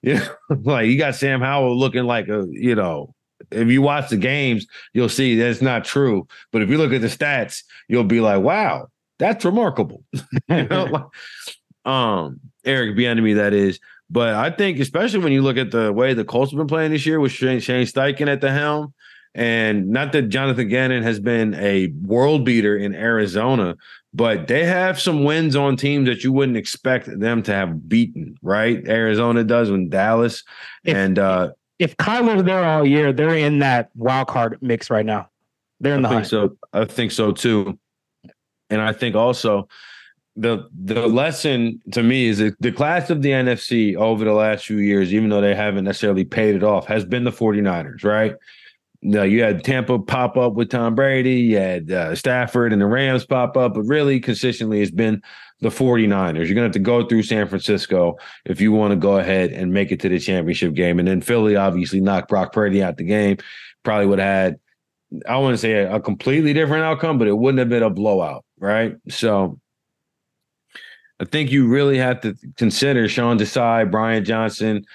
Yeah, 0.05 0.27
like 0.49 0.85
you 0.85 0.99
got 0.99 1.15
Sam 1.15 1.41
Howell 1.41 1.79
looking 1.79 2.03
like 2.03 2.27
a, 2.27 2.45
you 2.51 2.75
know, 2.75 3.15
if 3.49 3.69
you 3.69 3.81
watch 3.81 4.09
the 4.09 4.17
games, 4.17 4.67
you'll 4.93 5.09
see 5.09 5.35
that's 5.35 5.63
not 5.63 5.83
true. 5.83 6.27
But 6.51 6.61
if 6.61 6.69
you 6.69 6.77
look 6.77 6.93
at 6.93 7.01
the 7.01 7.07
stats, 7.07 7.63
you'll 7.87 8.03
be 8.03 8.21
like, 8.21 8.43
wow, 8.43 8.87
that's 9.19 9.45
remarkable. 9.45 10.03
you 10.49 10.67
know, 10.67 11.11
um, 11.85 12.39
Eric 12.63 12.95
Bieniemy, 12.95 13.35
that 13.35 13.53
is. 13.53 13.79
But 14.09 14.35
I 14.35 14.51
think, 14.51 14.79
especially 14.79 15.19
when 15.19 15.31
you 15.31 15.41
look 15.41 15.57
at 15.57 15.71
the 15.71 15.91
way 15.91 16.13
the 16.13 16.25
Colts 16.25 16.51
have 16.51 16.57
been 16.57 16.67
playing 16.67 16.91
this 16.91 17.05
year 17.05 17.19
with 17.19 17.31
Shane, 17.31 17.59
Shane 17.59 17.85
Steichen 17.85 18.27
at 18.27 18.41
the 18.41 18.51
helm, 18.51 18.93
and 19.33 19.89
not 19.89 20.11
that 20.13 20.29
Jonathan 20.29 20.69
Gannon 20.69 21.03
has 21.03 21.19
been 21.19 21.53
a 21.55 21.87
world 22.03 22.45
beater 22.45 22.77
in 22.77 22.95
Arizona, 22.95 23.75
but 24.13 24.47
they 24.47 24.63
have 24.63 24.99
some 24.99 25.25
wins 25.25 25.57
on 25.57 25.75
teams 25.75 26.07
that 26.07 26.23
you 26.23 26.31
wouldn't 26.31 26.57
expect 26.57 27.19
them 27.19 27.43
to 27.43 27.51
have 27.51 27.89
beaten, 27.89 28.37
right? 28.41 28.87
Arizona 28.87 29.43
does 29.43 29.69
when 29.69 29.89
Dallas 29.89 30.43
if, 30.85 30.95
and 30.95 31.19
uh 31.19 31.49
if 31.79 31.97
Kyler's 31.97 32.43
there 32.45 32.63
all 32.63 32.85
year, 32.85 33.11
they're 33.11 33.35
in 33.35 33.59
that 33.59 33.89
wild 33.95 34.29
card 34.29 34.57
mix 34.61 34.89
right 34.89 35.05
now. 35.05 35.29
They're 35.81 35.95
in 35.95 36.03
the 36.03 36.07
I 36.07 36.11
think 36.13 36.25
so. 36.25 36.57
I 36.71 36.85
think 36.85 37.11
so 37.11 37.33
too. 37.33 37.77
And 38.69 38.81
I 38.81 38.93
think 38.93 39.15
also 39.15 39.67
the 40.35 40.67
the 40.83 41.07
lesson 41.07 41.81
to 41.91 42.03
me 42.03 42.27
is 42.27 42.39
that 42.39 42.55
the 42.59 42.71
class 42.71 43.09
of 43.09 43.21
the 43.21 43.29
NFC 43.29 43.95
over 43.95 44.25
the 44.25 44.33
last 44.33 44.65
few 44.65 44.77
years, 44.77 45.13
even 45.13 45.29
though 45.29 45.41
they 45.41 45.55
haven't 45.55 45.85
necessarily 45.85 46.25
paid 46.25 46.55
it 46.55 46.63
off, 46.63 46.87
has 46.87 47.05
been 47.05 47.23
the 47.23 47.31
49ers, 47.31 48.03
right? 48.03 48.35
Now 49.01 49.23
you 49.23 49.43
had 49.43 49.63
Tampa 49.63 49.99
pop 49.99 50.35
up 50.35 50.53
with 50.53 50.69
Tom 50.69 50.95
Brady, 50.95 51.35
you 51.35 51.57
had 51.57 51.91
uh, 51.91 52.15
Stafford 52.15 52.73
and 52.73 52.81
the 52.81 52.87
Rams 52.87 53.25
pop 53.25 53.55
up, 53.55 53.75
but 53.75 53.83
really 53.83 54.19
consistently 54.19 54.81
it's 54.81 54.91
been 54.91 55.21
the 55.61 55.69
49ers. 55.69 56.47
You're 56.47 56.55
going 56.55 56.55
to 56.55 56.63
have 56.63 56.71
to 56.71 56.79
go 56.79 57.07
through 57.07 57.23
San 57.23 57.47
Francisco 57.47 58.17
if 58.45 58.59
you 58.59 58.71
want 58.71 58.91
to 58.91 58.97
go 58.97 59.17
ahead 59.17 59.51
and 59.51 59.71
make 59.71 59.91
it 59.91 59.99
to 60.01 60.09
the 60.09 60.19
championship 60.19 60.73
game. 60.73 60.99
And 60.99 61.07
then 61.07 61.21
Philly 61.21 61.55
obviously 61.55 62.01
knocked 62.01 62.29
Brock 62.29 62.51
Purdy 62.51 62.83
out 62.83 62.97
the 62.97 63.03
game. 63.03 63.37
Probably 63.83 64.07
would 64.07 64.19
have 64.19 64.27
had 64.27 64.59
I 65.27 65.37
wouldn't 65.37 65.59
say 65.59 65.73
a, 65.73 65.95
a, 65.95 65.99
completely 65.99 66.53
different 66.53 66.83
outcome, 66.83 67.17
but 67.17 67.27
it 67.27 67.37
wouldn't 67.37 67.59
have 67.59 67.69
been 67.69 67.83
a 67.83 67.89
blowout. 67.89 68.44
Right? 68.59 68.95
So 69.09 69.59
I 71.19 71.25
think 71.25 71.51
you 71.51 71.67
really 71.67 71.97
have 71.97 72.21
to 72.21 72.35
consider 72.57 73.07
Sean 73.07 73.37
Desai, 73.37 73.89
Brian 73.89 74.25
Johnson, 74.25 74.85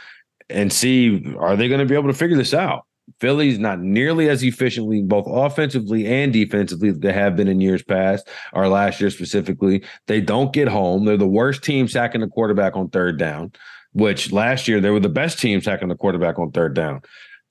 and 0.48 0.72
see 0.72 1.34
are 1.38 1.56
they 1.56 1.68
going 1.68 1.80
to 1.80 1.86
be 1.86 1.94
able 1.94 2.08
to 2.08 2.18
figure 2.18 2.36
this 2.36 2.54
out? 2.54 2.84
Philly's 3.18 3.58
not 3.58 3.80
nearly 3.80 4.28
as 4.28 4.42
efficiently, 4.42 5.02
both 5.02 5.26
offensively 5.26 6.06
and 6.06 6.32
defensively, 6.32 6.90
they 6.92 7.12
have 7.12 7.36
been 7.36 7.48
in 7.48 7.60
years 7.60 7.82
past, 7.82 8.28
or 8.52 8.68
last 8.68 9.00
year 9.00 9.10
specifically. 9.10 9.82
They 10.06 10.20
don't 10.20 10.52
get 10.52 10.68
home. 10.68 11.04
They're 11.04 11.16
the 11.16 11.26
worst 11.26 11.64
team 11.64 11.88
sacking 11.88 12.20
the 12.20 12.28
quarterback 12.28 12.76
on 12.76 12.88
third 12.88 13.18
down, 13.18 13.52
which 13.92 14.32
last 14.32 14.68
year 14.68 14.80
they 14.80 14.90
were 14.90 15.00
the 15.00 15.08
best 15.08 15.38
team 15.38 15.60
sacking 15.60 15.88
the 15.88 15.96
quarterback 15.96 16.38
on 16.38 16.52
third 16.52 16.74
down. 16.74 17.02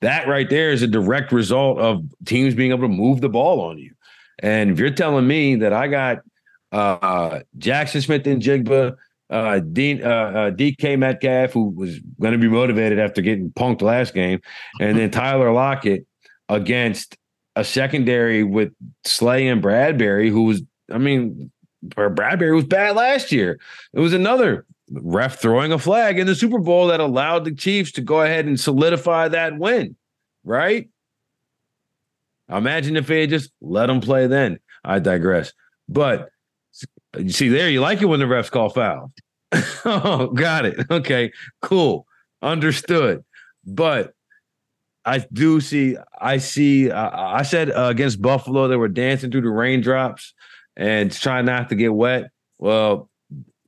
That 0.01 0.27
right 0.27 0.49
there 0.49 0.71
is 0.71 0.81
a 0.81 0.87
direct 0.87 1.31
result 1.31 1.77
of 1.79 2.03
teams 2.25 2.55
being 2.55 2.71
able 2.71 2.83
to 2.83 2.87
move 2.87 3.19
the 3.19 3.29
ball 3.29 3.59
on 3.59 3.77
you. 3.77 3.93
And 4.41 4.71
if 4.71 4.79
you're 4.79 4.89
telling 4.89 5.27
me 5.27 5.55
that 5.55 5.73
I 5.73 5.87
got 5.87 6.19
uh, 6.71 7.39
Jaxon 7.57 8.03
Smith-Njigba, 8.03 8.95
uh, 9.29 9.59
Dean, 9.59 10.03
uh, 10.03 10.07
uh, 10.07 10.51
DK 10.51 10.97
Metcalf, 10.97 11.51
who 11.51 11.69
was 11.69 11.99
going 12.19 12.33
to 12.33 12.39
be 12.39 12.47
motivated 12.47 12.99
after 12.99 13.21
getting 13.21 13.51
punked 13.51 13.81
last 13.81 14.13
game, 14.13 14.41
and 14.79 14.97
then 14.97 15.11
Tyler 15.11 15.51
Lockett 15.51 16.05
against 16.47 17.17
a 17.55 17.63
secondary 17.63 18.43
with 18.43 18.71
Slay 19.05 19.47
and 19.47 19.61
Bradberry, 19.61 20.29
who 20.29 20.43
was, 20.43 20.63
I 20.91 20.97
mean, 20.97 21.51
Bradberry 21.85 22.55
was 22.55 22.65
bad 22.65 22.95
last 22.95 23.31
year. 23.31 23.59
It 23.93 23.99
was 23.99 24.13
another 24.13 24.65
ref 24.91 25.39
throwing 25.39 25.71
a 25.71 25.79
flag 25.79 26.17
in 26.17 26.27
the 26.27 26.35
Super 26.35 26.59
Bowl 26.59 26.87
that 26.87 26.99
allowed 26.99 27.45
the 27.45 27.53
Chiefs 27.53 27.91
to 27.93 28.01
go 28.01 28.21
ahead 28.21 28.45
and 28.45 28.59
solidify 28.59 29.27
that 29.29 29.57
win, 29.57 29.95
right? 30.43 30.89
Imagine 32.49 32.97
if 32.97 33.07
they 33.07 33.27
just 33.27 33.51
let 33.61 33.87
them 33.87 34.01
play 34.01 34.27
then. 34.27 34.59
I 34.83 34.99
digress. 34.99 35.53
But 35.87 36.29
you 37.17 37.31
see 37.31 37.49
there, 37.49 37.69
you 37.69 37.81
like 37.81 38.01
it 38.01 38.05
when 38.05 38.19
the 38.19 38.25
refs 38.25 38.51
call 38.51 38.69
foul. 38.69 39.11
oh, 39.85 40.27
got 40.33 40.65
it. 40.65 40.79
Okay, 40.89 41.31
cool. 41.61 42.05
Understood. 42.41 43.23
But 43.65 44.13
I 45.05 45.25
do 45.33 45.61
see, 45.61 45.97
I 46.19 46.37
see, 46.37 46.91
uh, 46.91 47.09
I 47.13 47.43
said 47.43 47.71
uh, 47.71 47.85
against 47.85 48.21
Buffalo, 48.21 48.67
they 48.67 48.75
were 48.75 48.87
dancing 48.87 49.31
through 49.31 49.41
the 49.41 49.49
raindrops 49.49 50.33
and 50.75 51.11
trying 51.11 51.45
not 51.45 51.69
to 51.69 51.75
get 51.75 51.93
wet. 51.93 52.31
Well, 52.57 53.09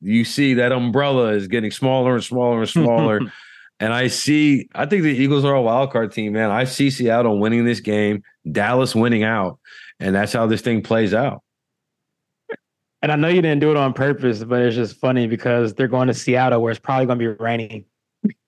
you 0.01 0.23
see 0.25 0.55
that 0.55 0.71
umbrella 0.71 1.33
is 1.33 1.47
getting 1.47 1.71
smaller 1.71 2.15
and 2.15 2.23
smaller 2.23 2.59
and 2.61 2.69
smaller. 2.69 3.21
And 3.81 3.93
I 3.93 4.07
see, 4.07 4.69
I 4.75 4.85
think 4.85 5.01
the 5.01 5.09
Eagles 5.09 5.43
are 5.43 5.55
a 5.55 5.61
wild 5.61 5.91
card 5.91 6.11
team, 6.11 6.33
man. 6.33 6.51
I 6.51 6.65
see 6.65 6.91
Seattle 6.91 7.39
winning 7.39 7.65
this 7.65 7.79
game, 7.79 8.21
Dallas 8.51 8.93
winning 8.93 9.23
out, 9.23 9.59
and 9.99 10.13
that's 10.13 10.31
how 10.31 10.45
this 10.45 10.61
thing 10.61 10.83
plays 10.83 11.15
out. 11.15 11.41
And 13.01 13.11
I 13.11 13.15
know 13.15 13.27
you 13.27 13.41
didn't 13.41 13.59
do 13.59 13.71
it 13.71 13.77
on 13.77 13.93
purpose, 13.93 14.43
but 14.43 14.61
it's 14.61 14.75
just 14.75 14.97
funny 14.97 15.25
because 15.25 15.73
they're 15.73 15.87
going 15.87 16.07
to 16.09 16.13
Seattle 16.13 16.61
where 16.61 16.69
it's 16.69 16.79
probably 16.79 17.07
going 17.07 17.17
to 17.17 17.35
be 17.35 17.43
raining. 17.43 17.85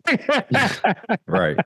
right. 1.25 1.57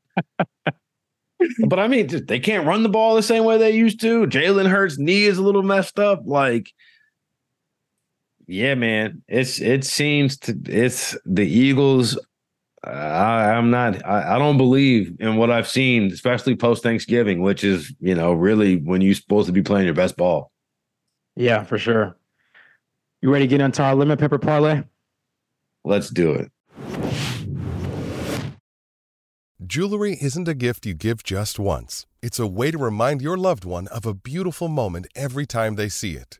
but 1.68 1.78
I 1.78 1.90
mean, 1.90 2.08
they 2.26 2.40
can't 2.40 2.66
run 2.66 2.84
the 2.84 2.90
ball 2.90 3.16
the 3.16 3.22
same 3.22 3.44
way 3.44 3.58
they 3.58 3.72
used 3.72 4.00
to. 4.00 4.28
Jalen 4.28 4.70
Hurts' 4.70 4.98
knee 4.98 5.26
is 5.26 5.38
a 5.38 5.44
little 5.44 5.64
messed 5.64 6.00
up. 6.00 6.22
Like, 6.26 6.72
yeah, 8.48 8.76
man, 8.76 9.24
it's 9.28 9.60
it 9.60 9.84
seems 9.84 10.38
to 10.38 10.58
it's 10.66 11.18
the 11.26 11.46
Eagles. 11.46 12.18
I, 12.84 13.52
I'm 13.52 13.72
not. 13.72 14.06
I, 14.06 14.36
I 14.36 14.40
don't 14.40 14.58
believe 14.58 15.18
in 15.20 15.36
what 15.36 15.50
I've 15.50 15.68
seen, 15.68 16.12
especially 16.12 16.56
post 16.56 16.84
Thanksgiving, 16.84 17.42
which 17.42 17.64
is 17.64 17.94
you 18.00 18.16
know 18.16 18.34
really 18.34 18.78
when 18.78 19.02
you're 19.02 19.16
supposed 19.16 19.48
to 19.48 19.54
be 19.54 19.62
playing 19.64 19.86
your 19.86 19.96
best 19.96 20.16
ball. 20.16 20.52
Yeah, 21.36 21.64
for 21.64 21.78
sure. 21.78 22.18
You 23.22 23.32
ready 23.32 23.46
to 23.46 23.50
get 23.50 23.62
into 23.62 23.84
our 23.84 23.96
lemon 23.96 24.18
pepper 24.18 24.38
parlay? 24.38 24.84
Let's 25.84 26.10
do 26.10 26.34
it. 26.34 26.52
Jewelry 29.66 30.18
isn't 30.22 30.48
a 30.48 30.54
gift 30.54 30.86
you 30.86 30.94
give 30.94 31.24
just 31.24 31.60
once. 31.60 32.06
It's 32.22 32.40
a 32.40 32.48
way 32.48 32.72
to 32.72 32.78
remind 32.78 33.22
your 33.22 33.38
loved 33.38 33.66
one 33.66 33.88
of 33.88 34.06
a 34.06 34.14
beautiful 34.14 34.68
moment 34.68 35.08
every 35.16 35.46
time 35.46 35.76
they 35.76 35.90
see 35.90 36.14
it. 36.14 36.40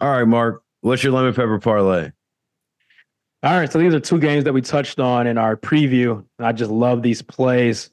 All 0.00 0.10
right, 0.10 0.24
Mark. 0.24 0.62
What's 0.80 1.02
your 1.02 1.12
lemon 1.12 1.32
pepper 1.32 1.58
parlay? 1.58 2.10
All 3.42 3.58
right, 3.58 3.70
so 3.70 3.78
these 3.78 3.94
are 3.94 4.00
two 4.00 4.18
games 4.18 4.44
that 4.44 4.52
we 4.52 4.60
touched 4.60 4.98
on 4.98 5.26
in 5.26 5.38
our 5.38 5.56
preview. 5.56 6.24
I 6.38 6.52
just 6.52 6.70
love 6.70 7.02
these 7.02 7.22
plays. 7.22 7.90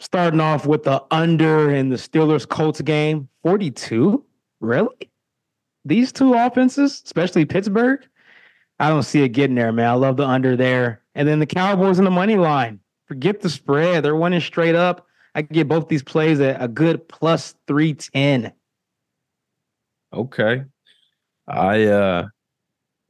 Starting 0.00 0.40
off 0.40 0.66
with 0.66 0.82
the 0.82 1.02
under 1.10 1.70
in 1.70 1.88
the 1.88 1.96
Steelers 1.96 2.48
Colts 2.48 2.80
game, 2.80 3.28
42. 3.42 4.24
Really? 4.60 5.10
These 5.84 6.12
two 6.12 6.34
offenses, 6.34 7.02
especially 7.04 7.44
Pittsburgh, 7.44 8.00
I 8.78 8.88
don't 8.88 9.04
see 9.04 9.22
it 9.22 9.30
getting 9.30 9.54
there, 9.54 9.72
man. 9.72 9.88
I 9.88 9.94
love 9.94 10.16
the 10.16 10.26
under 10.26 10.56
there. 10.56 11.02
And 11.14 11.28
then 11.28 11.38
the 11.38 11.46
Cowboys 11.46 11.98
in 11.98 12.04
the 12.04 12.10
money 12.10 12.36
line. 12.36 12.80
Forget 13.06 13.40
the 13.40 13.50
spread. 13.50 14.04
They're 14.04 14.16
winning 14.16 14.40
straight 14.40 14.74
up. 14.74 15.06
I 15.34 15.42
can 15.42 15.54
get 15.54 15.68
both 15.68 15.88
these 15.88 16.02
plays 16.02 16.40
at 16.40 16.62
a 16.62 16.68
good 16.68 17.06
plus 17.08 17.54
310. 17.66 18.52
Okay. 20.14 20.62
I 21.46 21.84
uh 21.84 22.26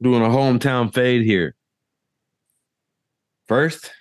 doing 0.01 0.21
a 0.21 0.27
hometown 0.27 0.93
fade 0.93 1.23
here. 1.23 1.55
First, 3.47 3.91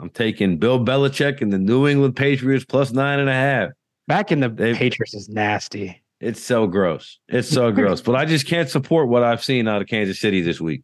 I'm 0.00 0.10
taking 0.10 0.58
Bill 0.58 0.84
Belichick 0.84 1.40
and 1.40 1.52
the 1.52 1.58
New 1.58 1.86
England 1.86 2.16
Patriots 2.16 2.64
plus 2.64 2.92
nine 2.92 3.20
and 3.20 3.28
a 3.28 3.32
half. 3.34 3.70
Back 4.08 4.32
in 4.32 4.40
the 4.40 4.48
They- 4.48 4.74
Patriots 4.74 5.14
is 5.14 5.28
nasty. 5.28 6.00
It's 6.20 6.42
so 6.42 6.66
gross. 6.66 7.18
It's 7.28 7.48
so 7.48 7.70
gross. 7.80 8.00
But 8.00 8.16
I 8.16 8.24
just 8.24 8.46
can't 8.46 8.68
support 8.68 9.08
what 9.08 9.22
I've 9.22 9.42
seen 9.44 9.68
out 9.68 9.82
of 9.82 9.88
Kansas 9.88 10.20
City 10.20 10.40
this 10.42 10.60
week. 10.60 10.82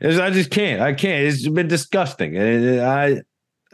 It's- 0.00 0.18
I 0.20 0.30
just 0.30 0.50
can't. 0.50 0.80
I 0.82 0.92
can't. 0.92 1.24
It's 1.26 1.48
been 1.48 1.68
disgusting. 1.68 2.36
And 2.36 2.80
I 2.80 3.22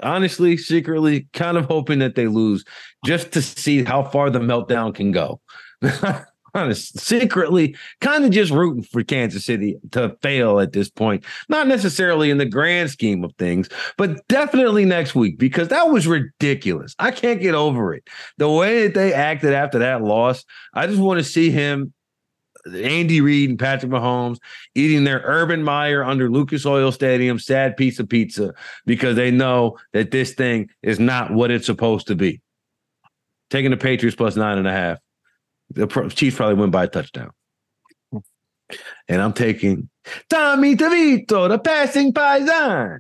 honestly, 0.03 0.57
secretly, 0.57 1.28
kind 1.32 1.57
of 1.57 1.64
hoping 1.66 2.01
that 2.01 2.14
they 2.14 2.26
lose 2.26 2.64
just 3.05 3.32
to 3.32 3.43
see 3.43 3.85
how 3.85 4.05
far 4.05 4.28
the 4.30 4.41
meltdown 4.41 4.95
can 4.95 5.12
go. 5.12 5.41
Honest, 6.57 7.00
secretly, 7.00 7.76
kind 8.00 8.24
of 8.24 8.30
just 8.30 8.52
rooting 8.52 8.84
for 8.84 9.02
Kansas 9.02 9.44
City 9.44 9.76
to 9.90 10.16
fail 10.22 10.61
at 10.61 10.72
this 10.72 10.88
point. 10.88 11.24
Not 11.48 11.66
necessarily 11.66 12.30
in 12.30 12.38
the 12.38 12.46
grand 12.46 12.90
scheme 12.90 13.24
of 13.24 13.32
things, 13.40 13.68
but 13.98 14.26
definitely 14.28 14.84
next 14.84 15.16
week 15.16 15.36
because 15.36 15.66
that 15.68 15.90
was 15.90 16.07
ridiculous. 16.07 16.94
I 17.00 17.11
can't 17.11 17.40
get 17.40 17.57
over 17.57 17.92
it. 17.92 18.09
The 18.38 18.48
way 18.48 18.84
that 18.84 18.94
they 18.94 19.12
acted 19.12 19.52
after 19.52 19.80
that 19.80 20.02
loss, 20.02 20.44
I 20.74 20.86
just 20.86 21.00
want 21.00 21.18
to 21.18 21.24
see 21.24 21.50
him, 21.50 21.92
Andy 22.72 23.20
Reid 23.20 23.50
and 23.50 23.59
Patrick 23.59 23.90
Mahomes, 23.90 24.38
eating 24.76 25.02
their 25.02 25.22
Urban 25.24 25.64
Meyer 25.64 26.05
under 26.05 26.30
Lucas 26.30 26.64
Oil 26.64 26.92
Stadium 26.92 27.40
sad 27.40 27.76
piece 27.76 27.98
of 27.98 28.09
pizza 28.09 28.55
because 28.86 29.16
they 29.16 29.32
know 29.32 29.76
that 29.92 30.12
this 30.12 30.34
thing 30.34 30.70
is 30.84 31.00
not 31.00 31.32
what 31.32 31.50
it's 31.50 31.66
supposed 31.66 32.07
to 32.07 32.14
be. 32.14 32.40
Taking 33.50 33.72
the 33.72 33.76
Patriots 33.76 34.16
plus 34.16 34.36
nine 34.36 34.59
and 34.59 34.68
a 34.68 34.72
half. 34.72 34.98
The 35.70 35.86
Chiefs 36.14 36.36
probably 36.36 36.54
win 36.54 36.70
by 36.70 36.84
a 36.84 36.88
touchdown. 36.88 37.30
And 39.08 39.20
I'm 39.20 39.32
taking 39.32 39.88
Tommy 40.28 40.76
DeVito, 40.76 41.48
the 41.48 41.58
passing 41.58 42.12
paisan. 42.12 42.98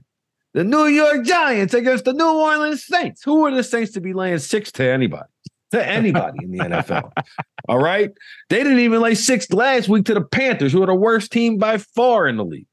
The 0.52 0.62
New 0.62 0.86
York 0.86 1.24
Giants 1.24 1.74
against 1.74 2.04
the 2.04 2.12
New 2.12 2.32
Orleans 2.32 2.86
Saints. 2.86 3.24
Who 3.24 3.44
are 3.44 3.50
the 3.50 3.64
Saints 3.64 3.90
to 3.92 4.00
be 4.00 4.12
laying 4.12 4.38
six 4.38 4.70
to 4.72 4.84
anybody? 4.84 5.28
To 5.72 5.84
anybody 5.84 6.44
in 6.44 6.52
the 6.52 6.58
NFL. 6.58 7.10
All 7.68 7.82
right. 7.82 8.10
They 8.50 8.62
didn't 8.62 8.78
even 8.78 9.00
lay 9.00 9.16
six 9.16 9.50
last 9.52 9.88
week 9.88 10.04
to 10.04 10.14
the 10.14 10.22
Panthers, 10.22 10.72
who 10.72 10.82
are 10.84 10.86
the 10.86 10.94
worst 10.94 11.32
team 11.32 11.58
by 11.58 11.78
far 11.78 12.28
in 12.28 12.36
the 12.36 12.44
league. 12.44 12.68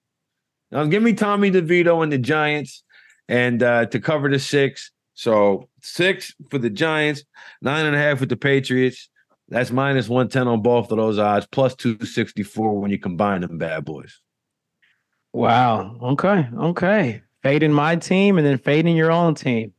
Now 0.72 0.86
give 0.86 1.02
me 1.02 1.14
Tommy 1.14 1.50
DeVito 1.50 2.04
and 2.04 2.12
the 2.12 2.20
Giants 2.20 2.84
and 3.28 3.64
uh, 3.64 3.88
to 3.88 4.00
cover 4.00 4.30
the 4.30 4.38
six. 4.38 4.92
So 5.16 5.68
six 5.82 6.34
for 6.52 6.60
the 6.60 6.70
Giants, 6.70 7.24
nine 7.64 7.88
and 7.88 7.96
a 7.96 8.00
half 8.00 8.20
with 8.20 8.30
the 8.30 8.38
Patriots. 8.38 9.10
That's 9.52 9.70
minus 9.70 10.08
110 10.08 10.48
on 10.48 10.62
both 10.62 10.92
of 10.92 10.98
those 10.98 11.20
odds, 11.20 11.46
plus 11.46 11.76
264 11.76 12.80
when 12.80 12.90
you 12.90 12.98
combine 12.98 13.42
them 13.42 13.58
bad 13.58 13.84
boys. 13.84 14.22
Wow. 15.34 15.98
Okay. 16.02 16.48
Okay. 16.58 17.22
Fading 17.44 17.74
my 17.74 17.98
team 17.98 18.38
and 18.38 18.48
then 18.48 18.58
fading 18.58 18.96
your 18.96 19.12
own 19.12 19.36
team. 19.36 19.74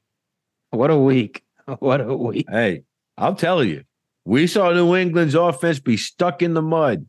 What 0.70 0.90
a 0.90 0.96
week. 0.96 1.42
What 1.78 2.00
a 2.00 2.14
week. 2.14 2.46
Hey, 2.50 2.82
I'll 3.16 3.36
tell 3.36 3.62
you, 3.62 3.84
we 4.24 4.48
saw 4.48 4.72
New 4.72 4.96
England's 4.96 5.36
offense 5.36 5.78
be 5.78 5.96
stuck 5.96 6.42
in 6.42 6.54
the 6.54 6.60
mud 6.60 7.06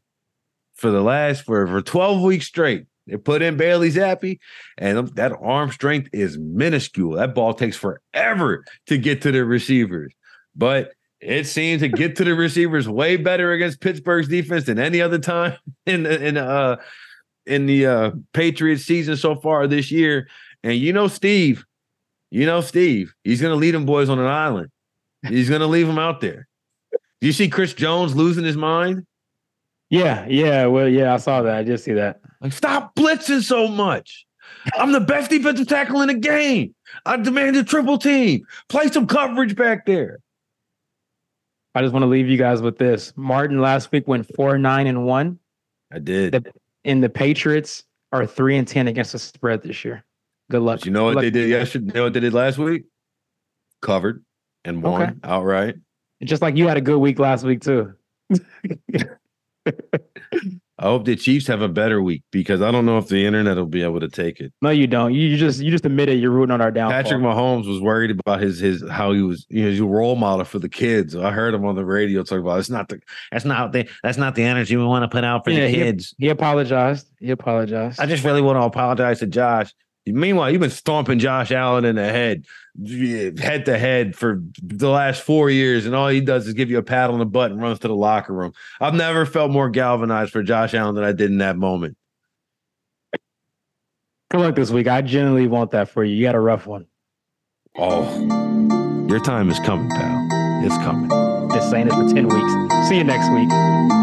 for 0.75 0.91
the 0.91 1.01
last 1.01 1.43
for, 1.43 1.65
for 1.65 1.81
12 1.81 2.21
weeks 2.21 2.45
straight. 2.45 2.85
They 3.07 3.17
put 3.17 3.41
in 3.41 3.57
Bailey 3.57 3.89
Zappe, 3.89 4.37
and 4.77 5.07
that 5.15 5.33
arm 5.41 5.71
strength 5.71 6.11
is 6.13 6.37
minuscule. 6.37 7.13
That 7.13 7.33
ball 7.33 7.55
takes 7.55 7.75
forever 7.75 8.63
to 8.85 8.97
get 8.99 9.23
to 9.23 9.31
the 9.31 9.43
receivers. 9.43 10.13
But 10.55 10.93
it 11.23 11.47
seemed 11.47 11.79
to 11.81 11.87
get 11.87 12.15
to 12.17 12.23
the 12.23 12.35
receivers 12.35 12.87
way 12.87 13.17
better 13.17 13.51
against 13.51 13.81
Pittsburgh's 13.81 14.27
defense 14.27 14.65
than 14.65 14.79
any 14.79 15.01
other 15.01 15.19
time 15.19 15.57
in 15.85 16.03
the 16.03 16.25
in 16.25 16.37
uh 16.37 16.77
in 17.45 17.65
the 17.65 17.85
uh 17.85 18.11
Patriots 18.33 18.83
season 18.83 19.17
so 19.17 19.35
far 19.35 19.67
this 19.67 19.91
year. 19.91 20.27
And 20.63 20.75
you 20.75 20.93
know, 20.93 21.07
Steve, 21.07 21.65
you 22.31 22.45
know, 22.45 22.61
Steve, 22.61 23.13
he's 23.23 23.41
gonna 23.41 23.55
lead 23.55 23.73
them 23.73 23.85
boys 23.85 24.09
on 24.09 24.19
an 24.19 24.27
island. 24.27 24.69
He's 25.27 25.49
gonna 25.49 25.67
leave 25.67 25.87
them 25.87 25.99
out 25.99 26.21
there. 26.21 26.47
Do 27.21 27.27
you 27.27 27.33
see 27.33 27.47
Chris 27.47 27.73
Jones 27.73 28.15
losing 28.15 28.43
his 28.43 28.57
mind? 28.57 29.05
Yeah, 29.89 30.25
yeah. 30.27 30.65
Well, 30.65 30.89
yeah, 30.89 31.13
I 31.13 31.17
saw 31.17 31.41
that. 31.43 31.55
I 31.55 31.63
just 31.63 31.85
see 31.85 31.93
that. 31.93 32.19
Like, 32.41 32.51
stop 32.51 32.95
blitzing 32.95 33.43
so 33.43 33.67
much. 33.67 34.25
I'm 34.75 34.91
the 34.91 34.99
best 34.99 35.29
defensive 35.29 35.67
tackle 35.67 36.01
in 36.01 36.07
the 36.07 36.15
game. 36.15 36.73
I 37.05 37.17
demand 37.17 37.55
a 37.55 37.63
triple 37.63 37.97
team. 37.97 38.45
Play 38.69 38.87
some 38.87 39.07
coverage 39.07 39.55
back 39.55 39.85
there. 39.85 40.19
I 41.75 41.81
just 41.81 41.91
want 41.93 42.03
to 42.03 42.07
leave 42.07 42.27
you 42.27 42.37
guys 42.37 42.61
with 42.61 42.77
this. 42.77 43.13
Martin 43.15 43.59
last 43.59 43.91
week 43.91 44.07
went 44.07 44.27
four, 44.35 44.57
nine, 44.57 44.87
and 44.87 45.05
one. 45.05 45.39
I 45.91 45.99
did. 45.99 46.33
The, 46.33 46.53
and 46.85 47.03
the 47.03 47.09
Patriots 47.09 47.83
are 48.11 48.25
three 48.25 48.57
and 48.57 48.67
ten 48.67 48.87
against 48.87 49.13
the 49.13 49.19
spread 49.19 49.63
this 49.63 49.83
year. 49.83 50.03
Good 50.51 50.61
luck. 50.61 50.79
But 50.79 50.85
you 50.85 50.91
know 50.91 51.05
what 51.05 51.15
Good 51.15 51.23
they 51.23 51.29
did 51.31 51.49
yesterday? 51.49 51.87
You 51.87 51.93
know 51.93 52.03
what 52.03 52.13
they 52.13 52.19
did 52.19 52.33
last 52.33 52.57
week? 52.57 52.83
Covered 53.81 54.23
and 54.65 54.83
won 54.83 55.01
Okay. 55.01 55.13
outright. 55.23 55.75
Just 56.23 56.41
like 56.41 56.55
you 56.55 56.67
had 56.67 56.77
a 56.77 56.81
good 56.81 56.99
week 56.99 57.19
last 57.19 57.43
week 57.43 57.61
too. 57.61 57.93
I 60.83 60.87
hope 60.87 61.05
the 61.05 61.15
Chiefs 61.15 61.47
have 61.47 61.61
a 61.61 61.69
better 61.69 62.01
week 62.01 62.23
because 62.29 62.61
I 62.61 62.69
don't 62.69 62.85
know 62.85 62.97
if 62.97 63.07
the 63.07 63.25
internet 63.25 63.55
will 63.55 63.67
be 63.67 63.83
able 63.83 64.01
to 64.01 64.09
take 64.09 64.41
it. 64.41 64.51
No, 64.61 64.69
you 64.69 64.85
don't. 64.85 65.13
You 65.13 65.37
just 65.37 65.61
you 65.61 65.71
just 65.71 65.85
admit 65.85 66.09
it. 66.09 66.15
you're 66.15 66.29
rooting 66.29 66.51
on 66.51 66.59
our 66.59 66.71
downfall. 66.71 67.01
Patrick 67.01 67.21
Mahomes 67.21 67.65
was 67.69 67.79
worried 67.79 68.11
about 68.11 68.41
his 68.41 68.59
his 68.59 68.83
how 68.89 69.13
he 69.13 69.21
was 69.21 69.45
you 69.49 69.63
know 69.63 69.69
he's 69.69 69.79
a 69.79 69.85
role 69.85 70.17
model 70.17 70.43
for 70.43 70.59
the 70.59 70.67
kids. 70.67 71.15
I 71.15 71.31
heard 71.31 71.53
him 71.53 71.63
on 71.63 71.75
the 71.75 71.85
radio 71.85 72.21
talk 72.23 72.39
about 72.41 72.59
it's 72.59 72.69
not 72.69 72.89
the 72.89 72.99
that's 73.31 73.45
not 73.45 73.71
the 73.71 73.87
that's 74.03 74.17
not 74.17 74.35
the 74.35 74.43
energy 74.43 74.75
we 74.75 74.83
want 74.83 75.03
to 75.03 75.07
put 75.07 75.23
out 75.23 75.45
for 75.45 75.51
Yeah, 75.51 75.61
the 75.61 75.69
he- 75.69 75.75
kids. 75.75 76.13
He 76.17 76.27
apologized. 76.27 77.07
He 77.19 77.31
apologized. 77.31 78.01
I 78.01 78.05
just 78.05 78.25
really 78.25 78.41
want 78.41 78.57
to 78.57 78.63
apologize 78.63 79.19
to 79.19 79.27
Josh. 79.27 79.73
Meanwhile, 80.05 80.51
you've 80.51 80.61
been 80.61 80.69
stomping 80.69 81.19
Josh 81.19 81.51
Allen 81.51 81.85
in 81.85 81.95
the 81.95 82.03
head, 82.03 82.45
head 83.39 83.65
to 83.65 83.77
head 83.77 84.15
for 84.15 84.43
the 84.61 84.89
last 84.89 85.21
four 85.21 85.49
years, 85.49 85.85
and 85.85 85.95
all 85.95 86.09
he 86.09 86.19
does 86.19 86.45
is 86.45 86.53
give 86.53 86.69
you 86.69 86.77
a 86.77 86.83
pat 86.83 87.09
on 87.09 87.19
the 87.19 87.25
butt 87.25 87.51
and 87.51 87.61
runs 87.61 87.79
to 87.79 87.87
the 87.87 87.95
locker 87.95 88.33
room. 88.33 88.51
I've 88.81 88.95
never 88.95 89.25
felt 89.25 89.51
more 89.51 89.69
galvanized 89.69 90.31
for 90.31 90.43
Josh 90.43 90.73
Allen 90.73 90.95
than 90.95 91.05
I 91.05 91.13
did 91.13 91.31
in 91.31 91.37
that 91.37 91.55
moment. 91.55 91.95
Good 94.29 94.41
luck 94.41 94.55
this 94.55 94.71
week. 94.71 94.87
I 94.87 95.01
genuinely 95.01 95.47
want 95.47 95.71
that 95.71 95.89
for 95.89 96.03
you. 96.03 96.15
You 96.15 96.23
got 96.23 96.35
a 96.35 96.39
rough 96.39 96.67
one. 96.67 96.87
Oh, 97.77 98.03
your 99.07 99.19
time 99.19 99.49
is 99.49 99.59
coming, 99.59 99.89
pal. 99.89 100.65
It's 100.65 100.77
coming. 100.79 101.09
Just 101.51 101.69
saying 101.69 101.87
it 101.87 101.93
for 101.93 102.13
10 102.13 102.27
weeks. 102.27 102.89
See 102.89 102.97
you 102.97 103.03
next 103.03 103.31
week. 103.31 104.02